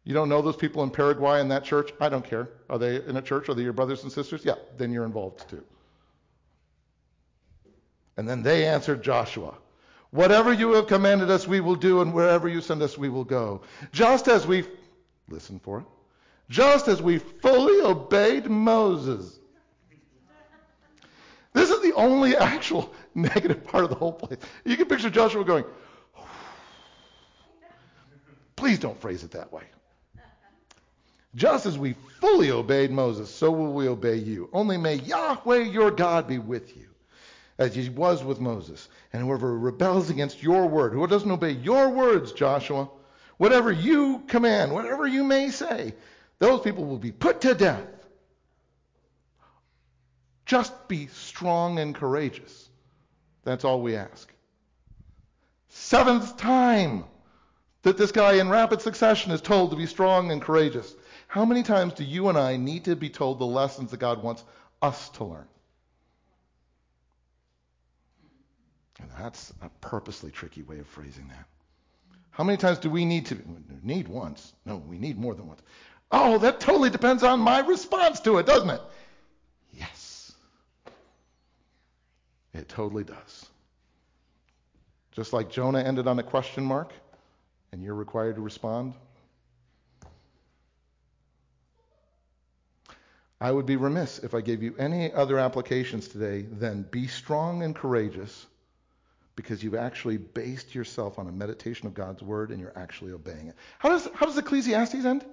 You 0.04 0.14
don't 0.14 0.28
know 0.28 0.40
those 0.40 0.56
people 0.56 0.84
in 0.84 0.90
Paraguay 0.90 1.40
in 1.40 1.48
that 1.48 1.64
church? 1.64 1.92
I 2.00 2.08
don't 2.08 2.24
care. 2.24 2.48
Are 2.70 2.78
they 2.78 3.04
in 3.04 3.16
a 3.16 3.22
church? 3.22 3.48
Are 3.48 3.54
they 3.54 3.62
your 3.62 3.72
brothers 3.72 4.04
and 4.04 4.12
sisters? 4.12 4.44
Yeah, 4.44 4.54
then 4.78 4.92
you're 4.92 5.04
involved 5.04 5.50
too. 5.50 5.64
And 8.16 8.26
then 8.26 8.42
they 8.42 8.66
answered 8.66 9.02
Joshua, 9.02 9.54
Whatever 10.10 10.52
you 10.52 10.72
have 10.74 10.86
commanded 10.86 11.30
us, 11.30 11.46
we 11.46 11.60
will 11.60 11.74
do, 11.74 12.00
and 12.00 12.14
wherever 12.14 12.48
you 12.48 12.60
send 12.60 12.82
us, 12.82 12.96
we 12.96 13.08
will 13.08 13.24
go. 13.24 13.62
Just 13.92 14.28
as 14.28 14.46
we, 14.46 14.64
listen 15.28 15.58
for 15.58 15.80
it, 15.80 15.84
just 16.48 16.88
as 16.88 17.02
we 17.02 17.18
fully 17.18 17.80
obeyed 17.82 18.48
Moses. 18.48 19.38
This 21.52 21.70
is 21.70 21.80
the 21.82 21.94
only 21.94 22.36
actual 22.36 22.92
negative 23.14 23.64
part 23.64 23.84
of 23.84 23.90
the 23.90 23.96
whole 23.96 24.12
place. 24.12 24.38
You 24.64 24.76
can 24.76 24.86
picture 24.86 25.10
Joshua 25.10 25.44
going, 25.44 25.64
Please 28.56 28.78
don't 28.78 28.98
phrase 29.00 29.22
it 29.22 29.32
that 29.32 29.52
way. 29.52 29.64
Just 31.34 31.66
as 31.66 31.78
we 31.78 31.94
fully 32.20 32.50
obeyed 32.50 32.90
Moses, 32.90 33.28
so 33.28 33.50
will 33.50 33.74
we 33.74 33.86
obey 33.88 34.16
you. 34.16 34.48
Only 34.54 34.78
may 34.78 34.94
Yahweh 34.94 35.64
your 35.64 35.90
God 35.90 36.26
be 36.26 36.38
with 36.38 36.74
you 36.74 36.86
as 37.58 37.74
he 37.74 37.90
was 37.90 38.24
with 38.24 38.40
Moses. 38.40 38.88
And 39.12 39.22
whoever 39.22 39.58
rebels 39.58 40.08
against 40.08 40.42
your 40.42 40.66
word, 40.66 40.94
whoever 40.94 41.10
doesn't 41.10 41.30
obey 41.30 41.50
your 41.50 41.90
words, 41.90 42.32
Joshua, 42.32 42.88
whatever 43.36 43.70
you 43.70 44.22
command, 44.28 44.72
whatever 44.72 45.06
you 45.06 45.24
may 45.24 45.50
say, 45.50 45.94
those 46.38 46.60
people 46.60 46.84
will 46.84 46.98
be 46.98 47.12
put 47.12 47.40
to 47.42 47.54
death. 47.54 47.86
Just 50.44 50.88
be 50.88 51.08
strong 51.08 51.78
and 51.78 51.94
courageous. 51.94 52.68
That's 53.44 53.64
all 53.64 53.80
we 53.82 53.96
ask. 53.96 54.32
Seventh 55.68 56.36
time 56.36 57.04
that 57.82 57.96
this 57.96 58.12
guy 58.12 58.34
in 58.34 58.48
rapid 58.48 58.80
succession 58.80 59.32
is 59.32 59.40
told 59.40 59.70
to 59.70 59.76
be 59.76 59.86
strong 59.86 60.30
and 60.30 60.40
courageous. 60.40 60.94
How 61.28 61.44
many 61.44 61.62
times 61.62 61.94
do 61.94 62.04
you 62.04 62.28
and 62.28 62.38
I 62.38 62.56
need 62.56 62.84
to 62.84 62.96
be 62.96 63.10
told 63.10 63.38
the 63.38 63.46
lessons 63.46 63.90
that 63.90 63.98
God 63.98 64.22
wants 64.22 64.44
us 64.82 65.08
to 65.10 65.24
learn? 65.24 65.48
And 69.00 69.10
that's 69.18 69.52
a 69.62 69.68
purposely 69.80 70.30
tricky 70.30 70.62
way 70.62 70.78
of 70.78 70.86
phrasing 70.86 71.28
that. 71.28 71.46
How 72.30 72.44
many 72.44 72.56
times 72.58 72.78
do 72.78 72.90
we 72.90 73.04
need 73.04 73.26
to 73.26 73.38
need 73.82 74.08
once? 74.08 74.52
No, 74.64 74.76
we 74.76 74.98
need 74.98 75.18
more 75.18 75.34
than 75.34 75.46
once. 75.46 75.60
Oh, 76.10 76.38
that 76.38 76.60
totally 76.60 76.90
depends 76.90 77.22
on 77.22 77.40
my 77.40 77.60
response 77.60 78.20
to 78.20 78.38
it, 78.38 78.46
doesn't 78.46 78.70
it? 78.70 78.80
Yes. 79.72 80.32
It 82.54 82.68
totally 82.68 83.04
does. 83.04 83.46
Just 85.12 85.32
like 85.32 85.50
Jonah 85.50 85.80
ended 85.80 86.06
on 86.06 86.18
a 86.18 86.22
question 86.22 86.64
mark, 86.64 86.92
and 87.72 87.82
you're 87.82 87.94
required 87.94 88.36
to 88.36 88.40
respond. 88.40 88.94
I 93.40 93.50
would 93.50 93.66
be 93.66 93.76
remiss 93.76 94.18
if 94.20 94.34
I 94.34 94.40
gave 94.40 94.62
you 94.62 94.74
any 94.78 95.12
other 95.12 95.38
applications 95.38 96.08
today 96.08 96.42
than 96.42 96.82
be 96.82 97.06
strong 97.06 97.62
and 97.62 97.74
courageous 97.74 98.46
because 99.34 99.62
you've 99.62 99.74
actually 99.74 100.16
based 100.16 100.74
yourself 100.74 101.18
on 101.18 101.28
a 101.28 101.32
meditation 101.32 101.86
of 101.86 101.92
God's 101.92 102.22
word 102.22 102.50
and 102.50 102.58
you're 102.58 102.72
actually 102.76 103.12
obeying 103.12 103.48
it. 103.48 103.54
How 103.78 103.90
does, 103.90 104.08
how 104.14 104.24
does 104.24 104.38
Ecclesiastes 104.38 104.94
end? 104.94 105.24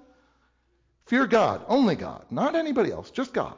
Fear 1.13 1.27
God, 1.27 1.63
only 1.67 1.95
God, 1.95 2.25
not 2.31 2.55
anybody 2.55 2.91
else, 2.91 3.11
just 3.11 3.35
God. 3.35 3.55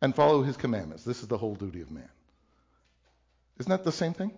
And 0.00 0.14
follow 0.14 0.44
his 0.44 0.56
commandments. 0.56 1.02
This 1.02 1.22
is 1.22 1.26
the 1.26 1.36
whole 1.36 1.56
duty 1.56 1.80
of 1.80 1.90
man. 1.90 2.08
Isn't 3.58 3.70
that 3.70 3.82
the 3.82 3.90
same 3.90 4.12
thing? 4.12 4.30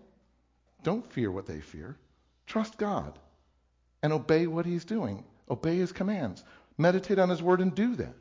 Don't 0.85 1.13
fear 1.13 1.31
what 1.31 1.45
they 1.45 1.61
fear. 1.61 1.99
Trust 2.47 2.79
God 2.79 3.19
and 4.03 4.11
obey 4.11 4.47
what 4.47 4.65
he's 4.65 4.87
doing. 4.87 5.23
Obey 5.51 5.77
his 5.77 5.93
commands. 5.93 6.43
Meditate 6.79 7.19
on 7.19 7.29
his 7.29 7.43
word 7.43 7.61
and 7.61 7.75
do 7.75 7.95
that. 7.97 8.17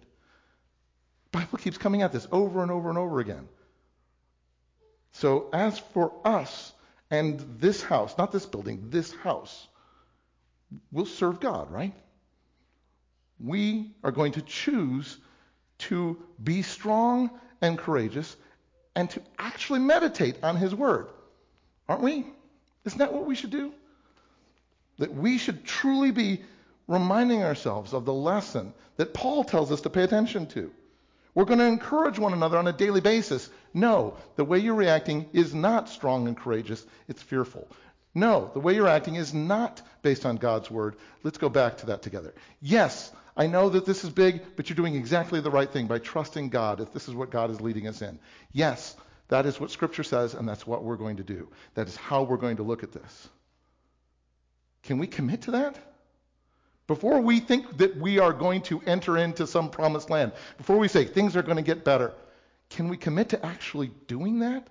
Bible 1.32 1.58
keeps 1.58 1.78
coming 1.78 2.02
at 2.02 2.12
this 2.12 2.28
over 2.30 2.64
and 2.64 2.72
over 2.72 2.90
and 2.90 2.98
over 2.98 3.22
again. 3.22 3.48
So, 5.14 5.50
as 5.54 5.80
for 5.80 6.12
us 6.26 6.74
and 7.10 7.40
this 7.58 7.82
house, 7.82 8.18
not 8.18 8.34
this 8.34 8.46
building, 8.46 8.90
this 8.90 9.14
house, 9.14 9.66
we'll 10.92 11.06
serve 11.06 11.40
God, 11.40 11.72
right? 11.72 11.94
We 13.44 13.92
are 14.04 14.12
going 14.12 14.34
to 14.34 14.42
choose 14.42 15.18
to 15.80 16.18
be 16.44 16.62
strong 16.62 17.32
and 17.62 17.78
courageous 17.78 18.36
and 18.96 19.10
to 19.12 19.22
actually 19.40 19.80
meditate 19.80 20.44
on 20.44 20.56
His 20.58 20.76
Word. 20.76 21.08
Aren't 21.88 22.04
we? 22.04 22.26
Isn't 22.86 23.00
that 23.00 23.14
what 23.14 23.26
we 23.26 23.36
should 23.36 23.52
do? 23.52 23.74
That 24.98 25.14
we 25.14 25.38
should 25.38 25.66
truly 25.66 26.12
be 26.12 26.42
reminding 26.88 27.44
ourselves 27.44 27.94
of 27.94 28.06
the 28.06 28.14
lesson 28.14 28.74
that 28.98 29.14
Paul 29.14 29.44
tells 29.44 29.72
us 29.72 29.82
to 29.82 29.90
pay 29.90 30.04
attention 30.04 30.46
to. 30.48 30.72
We're 31.34 31.46
going 31.46 31.60
to 31.60 31.66
encourage 31.66 32.20
one 32.20 32.34
another 32.34 32.58
on 32.58 32.68
a 32.68 32.74
daily 32.74 33.00
basis. 33.00 33.50
No, 33.74 34.18
the 34.36 34.44
way 34.44 34.60
you're 34.60 34.76
reacting 34.76 35.30
is 35.32 35.54
not 35.54 35.88
strong 35.88 36.28
and 36.28 36.36
courageous, 36.36 36.86
it's 37.08 37.22
fearful. 37.22 37.68
No, 38.14 38.52
the 38.54 38.60
way 38.60 38.76
you're 38.76 38.90
acting 38.90 39.16
is 39.16 39.34
not 39.34 39.82
based 40.02 40.26
on 40.26 40.36
God's 40.36 40.70
word. 40.70 40.98
Let's 41.24 41.38
go 41.38 41.48
back 41.48 41.78
to 41.78 41.86
that 41.88 42.02
together. 42.02 42.34
Yes, 42.62 43.12
I 43.36 43.48
know 43.48 43.70
that 43.70 43.86
this 43.86 44.04
is 44.04 44.10
big, 44.10 44.42
but 44.56 44.70
you're 44.70 44.76
doing 44.76 44.96
exactly 44.96 45.40
the 45.40 45.52
right 45.52 45.72
thing 45.72 45.88
by 45.88 46.00
trusting 46.00 46.50
God 46.50 46.82
if 46.82 46.92
this 46.92 47.08
is 47.08 47.16
what 47.16 47.32
God 47.32 47.50
is 47.50 47.62
leading 47.62 47.88
us 47.88 48.02
in. 48.02 48.20
Yes, 48.52 48.96
that 49.30 49.46
is 49.46 49.60
what 49.60 49.72
Scripture 49.72 50.04
says, 50.04 50.34
and 50.34 50.48
that's 50.48 50.68
what 50.68 50.84
we're 50.84 50.98
going 50.98 51.18
to 51.18 51.24
do. 51.24 51.50
That 51.76 51.88
is 51.88 51.96
how 51.96 52.24
we're 52.24 52.38
going 52.38 52.58
to 52.58 52.64
look 52.64 52.84
at 52.84 52.92
this. 52.92 53.30
Can 54.84 54.98
we 54.98 55.08
commit 55.08 55.44
to 55.44 55.52
that? 55.52 55.78
Before 56.88 57.22
we 57.22 57.40
think 57.40 57.78
that 57.78 57.96
we 57.96 58.20
are 58.20 58.34
going 58.34 58.64
to 58.64 58.82
enter 58.86 59.18
into 59.18 59.48
some 59.48 59.70
promised 59.70 60.10
land, 60.10 60.34
before 60.58 60.78
we 60.78 60.90
say 60.90 61.06
things 61.06 61.38
are 61.38 61.44
going 61.44 61.56
to 61.56 61.64
get 61.64 61.86
better, 61.86 62.14
can 62.70 62.90
we 62.90 62.98
commit 62.98 63.30
to 63.30 63.46
actually 63.46 63.92
doing 64.08 64.40
that? 64.40 64.68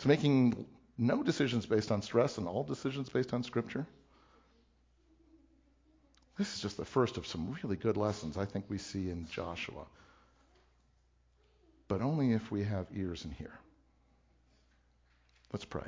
To 0.00 0.08
making 0.08 0.66
no 0.98 1.22
decisions 1.22 1.64
based 1.64 1.90
on 1.90 2.02
stress 2.02 2.36
and 2.36 2.46
all 2.46 2.64
decisions 2.64 3.08
based 3.08 3.32
on 3.32 3.42
Scripture? 3.42 3.86
This 6.38 6.54
is 6.54 6.60
just 6.60 6.76
the 6.76 6.84
first 6.84 7.16
of 7.16 7.26
some 7.26 7.56
really 7.62 7.76
good 7.76 7.96
lessons 7.96 8.36
I 8.36 8.44
think 8.44 8.66
we 8.68 8.78
see 8.78 9.10
in 9.10 9.26
Joshua. 9.28 9.84
But 11.88 12.00
only 12.00 12.32
if 12.32 12.50
we 12.50 12.64
have 12.64 12.86
ears 12.94 13.24
and 13.24 13.34
hear. 13.34 13.52
Let's 15.52 15.64
pray. 15.64 15.86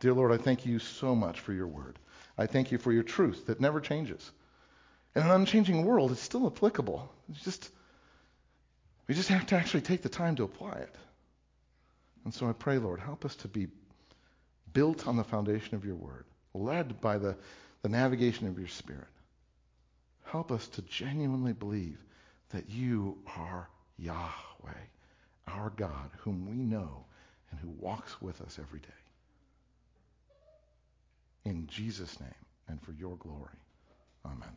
Dear 0.00 0.14
Lord, 0.14 0.32
I 0.32 0.42
thank 0.42 0.64
you 0.64 0.78
so 0.78 1.14
much 1.14 1.40
for 1.40 1.52
your 1.52 1.66
word. 1.66 1.98
I 2.38 2.46
thank 2.46 2.72
you 2.72 2.78
for 2.78 2.92
your 2.92 3.02
truth 3.02 3.46
that 3.46 3.60
never 3.60 3.80
changes. 3.80 4.30
In 5.14 5.22
an 5.22 5.30
unchanging 5.30 5.84
world, 5.84 6.12
it's 6.12 6.20
still 6.20 6.46
applicable. 6.46 7.10
It's 7.30 7.42
just 7.42 7.70
we 9.08 9.14
just 9.14 9.30
have 9.30 9.46
to 9.46 9.56
actually 9.56 9.80
take 9.80 10.02
the 10.02 10.08
time 10.08 10.36
to 10.36 10.44
apply 10.44 10.72
it. 10.72 10.94
And 12.24 12.32
so 12.32 12.48
I 12.48 12.52
pray, 12.52 12.78
Lord, 12.78 13.00
help 13.00 13.24
us 13.24 13.34
to 13.36 13.48
be 13.48 13.68
built 14.72 15.06
on 15.06 15.16
the 15.16 15.24
foundation 15.24 15.74
of 15.74 15.84
your 15.84 15.94
word, 15.94 16.26
led 16.52 17.00
by 17.00 17.16
the, 17.16 17.36
the 17.82 17.88
navigation 17.88 18.48
of 18.48 18.58
your 18.58 18.68
spirit. 18.68 19.06
Help 20.24 20.52
us 20.52 20.66
to 20.68 20.82
genuinely 20.82 21.52
believe 21.52 21.98
that 22.50 22.68
you 22.70 23.18
are 23.36 23.68
Yahweh, 23.98 24.84
our 25.46 25.70
God, 25.70 26.10
whom 26.18 26.48
we 26.48 26.56
know 26.56 27.04
and 27.50 27.60
who 27.60 27.70
walks 27.80 28.20
with 28.20 28.40
us 28.42 28.58
every 28.60 28.80
day. 28.80 28.88
In 31.44 31.66
Jesus' 31.66 32.20
name 32.20 32.28
and 32.68 32.80
for 32.82 32.92
your 32.92 33.16
glory. 33.16 33.56
Amen. 34.26 34.56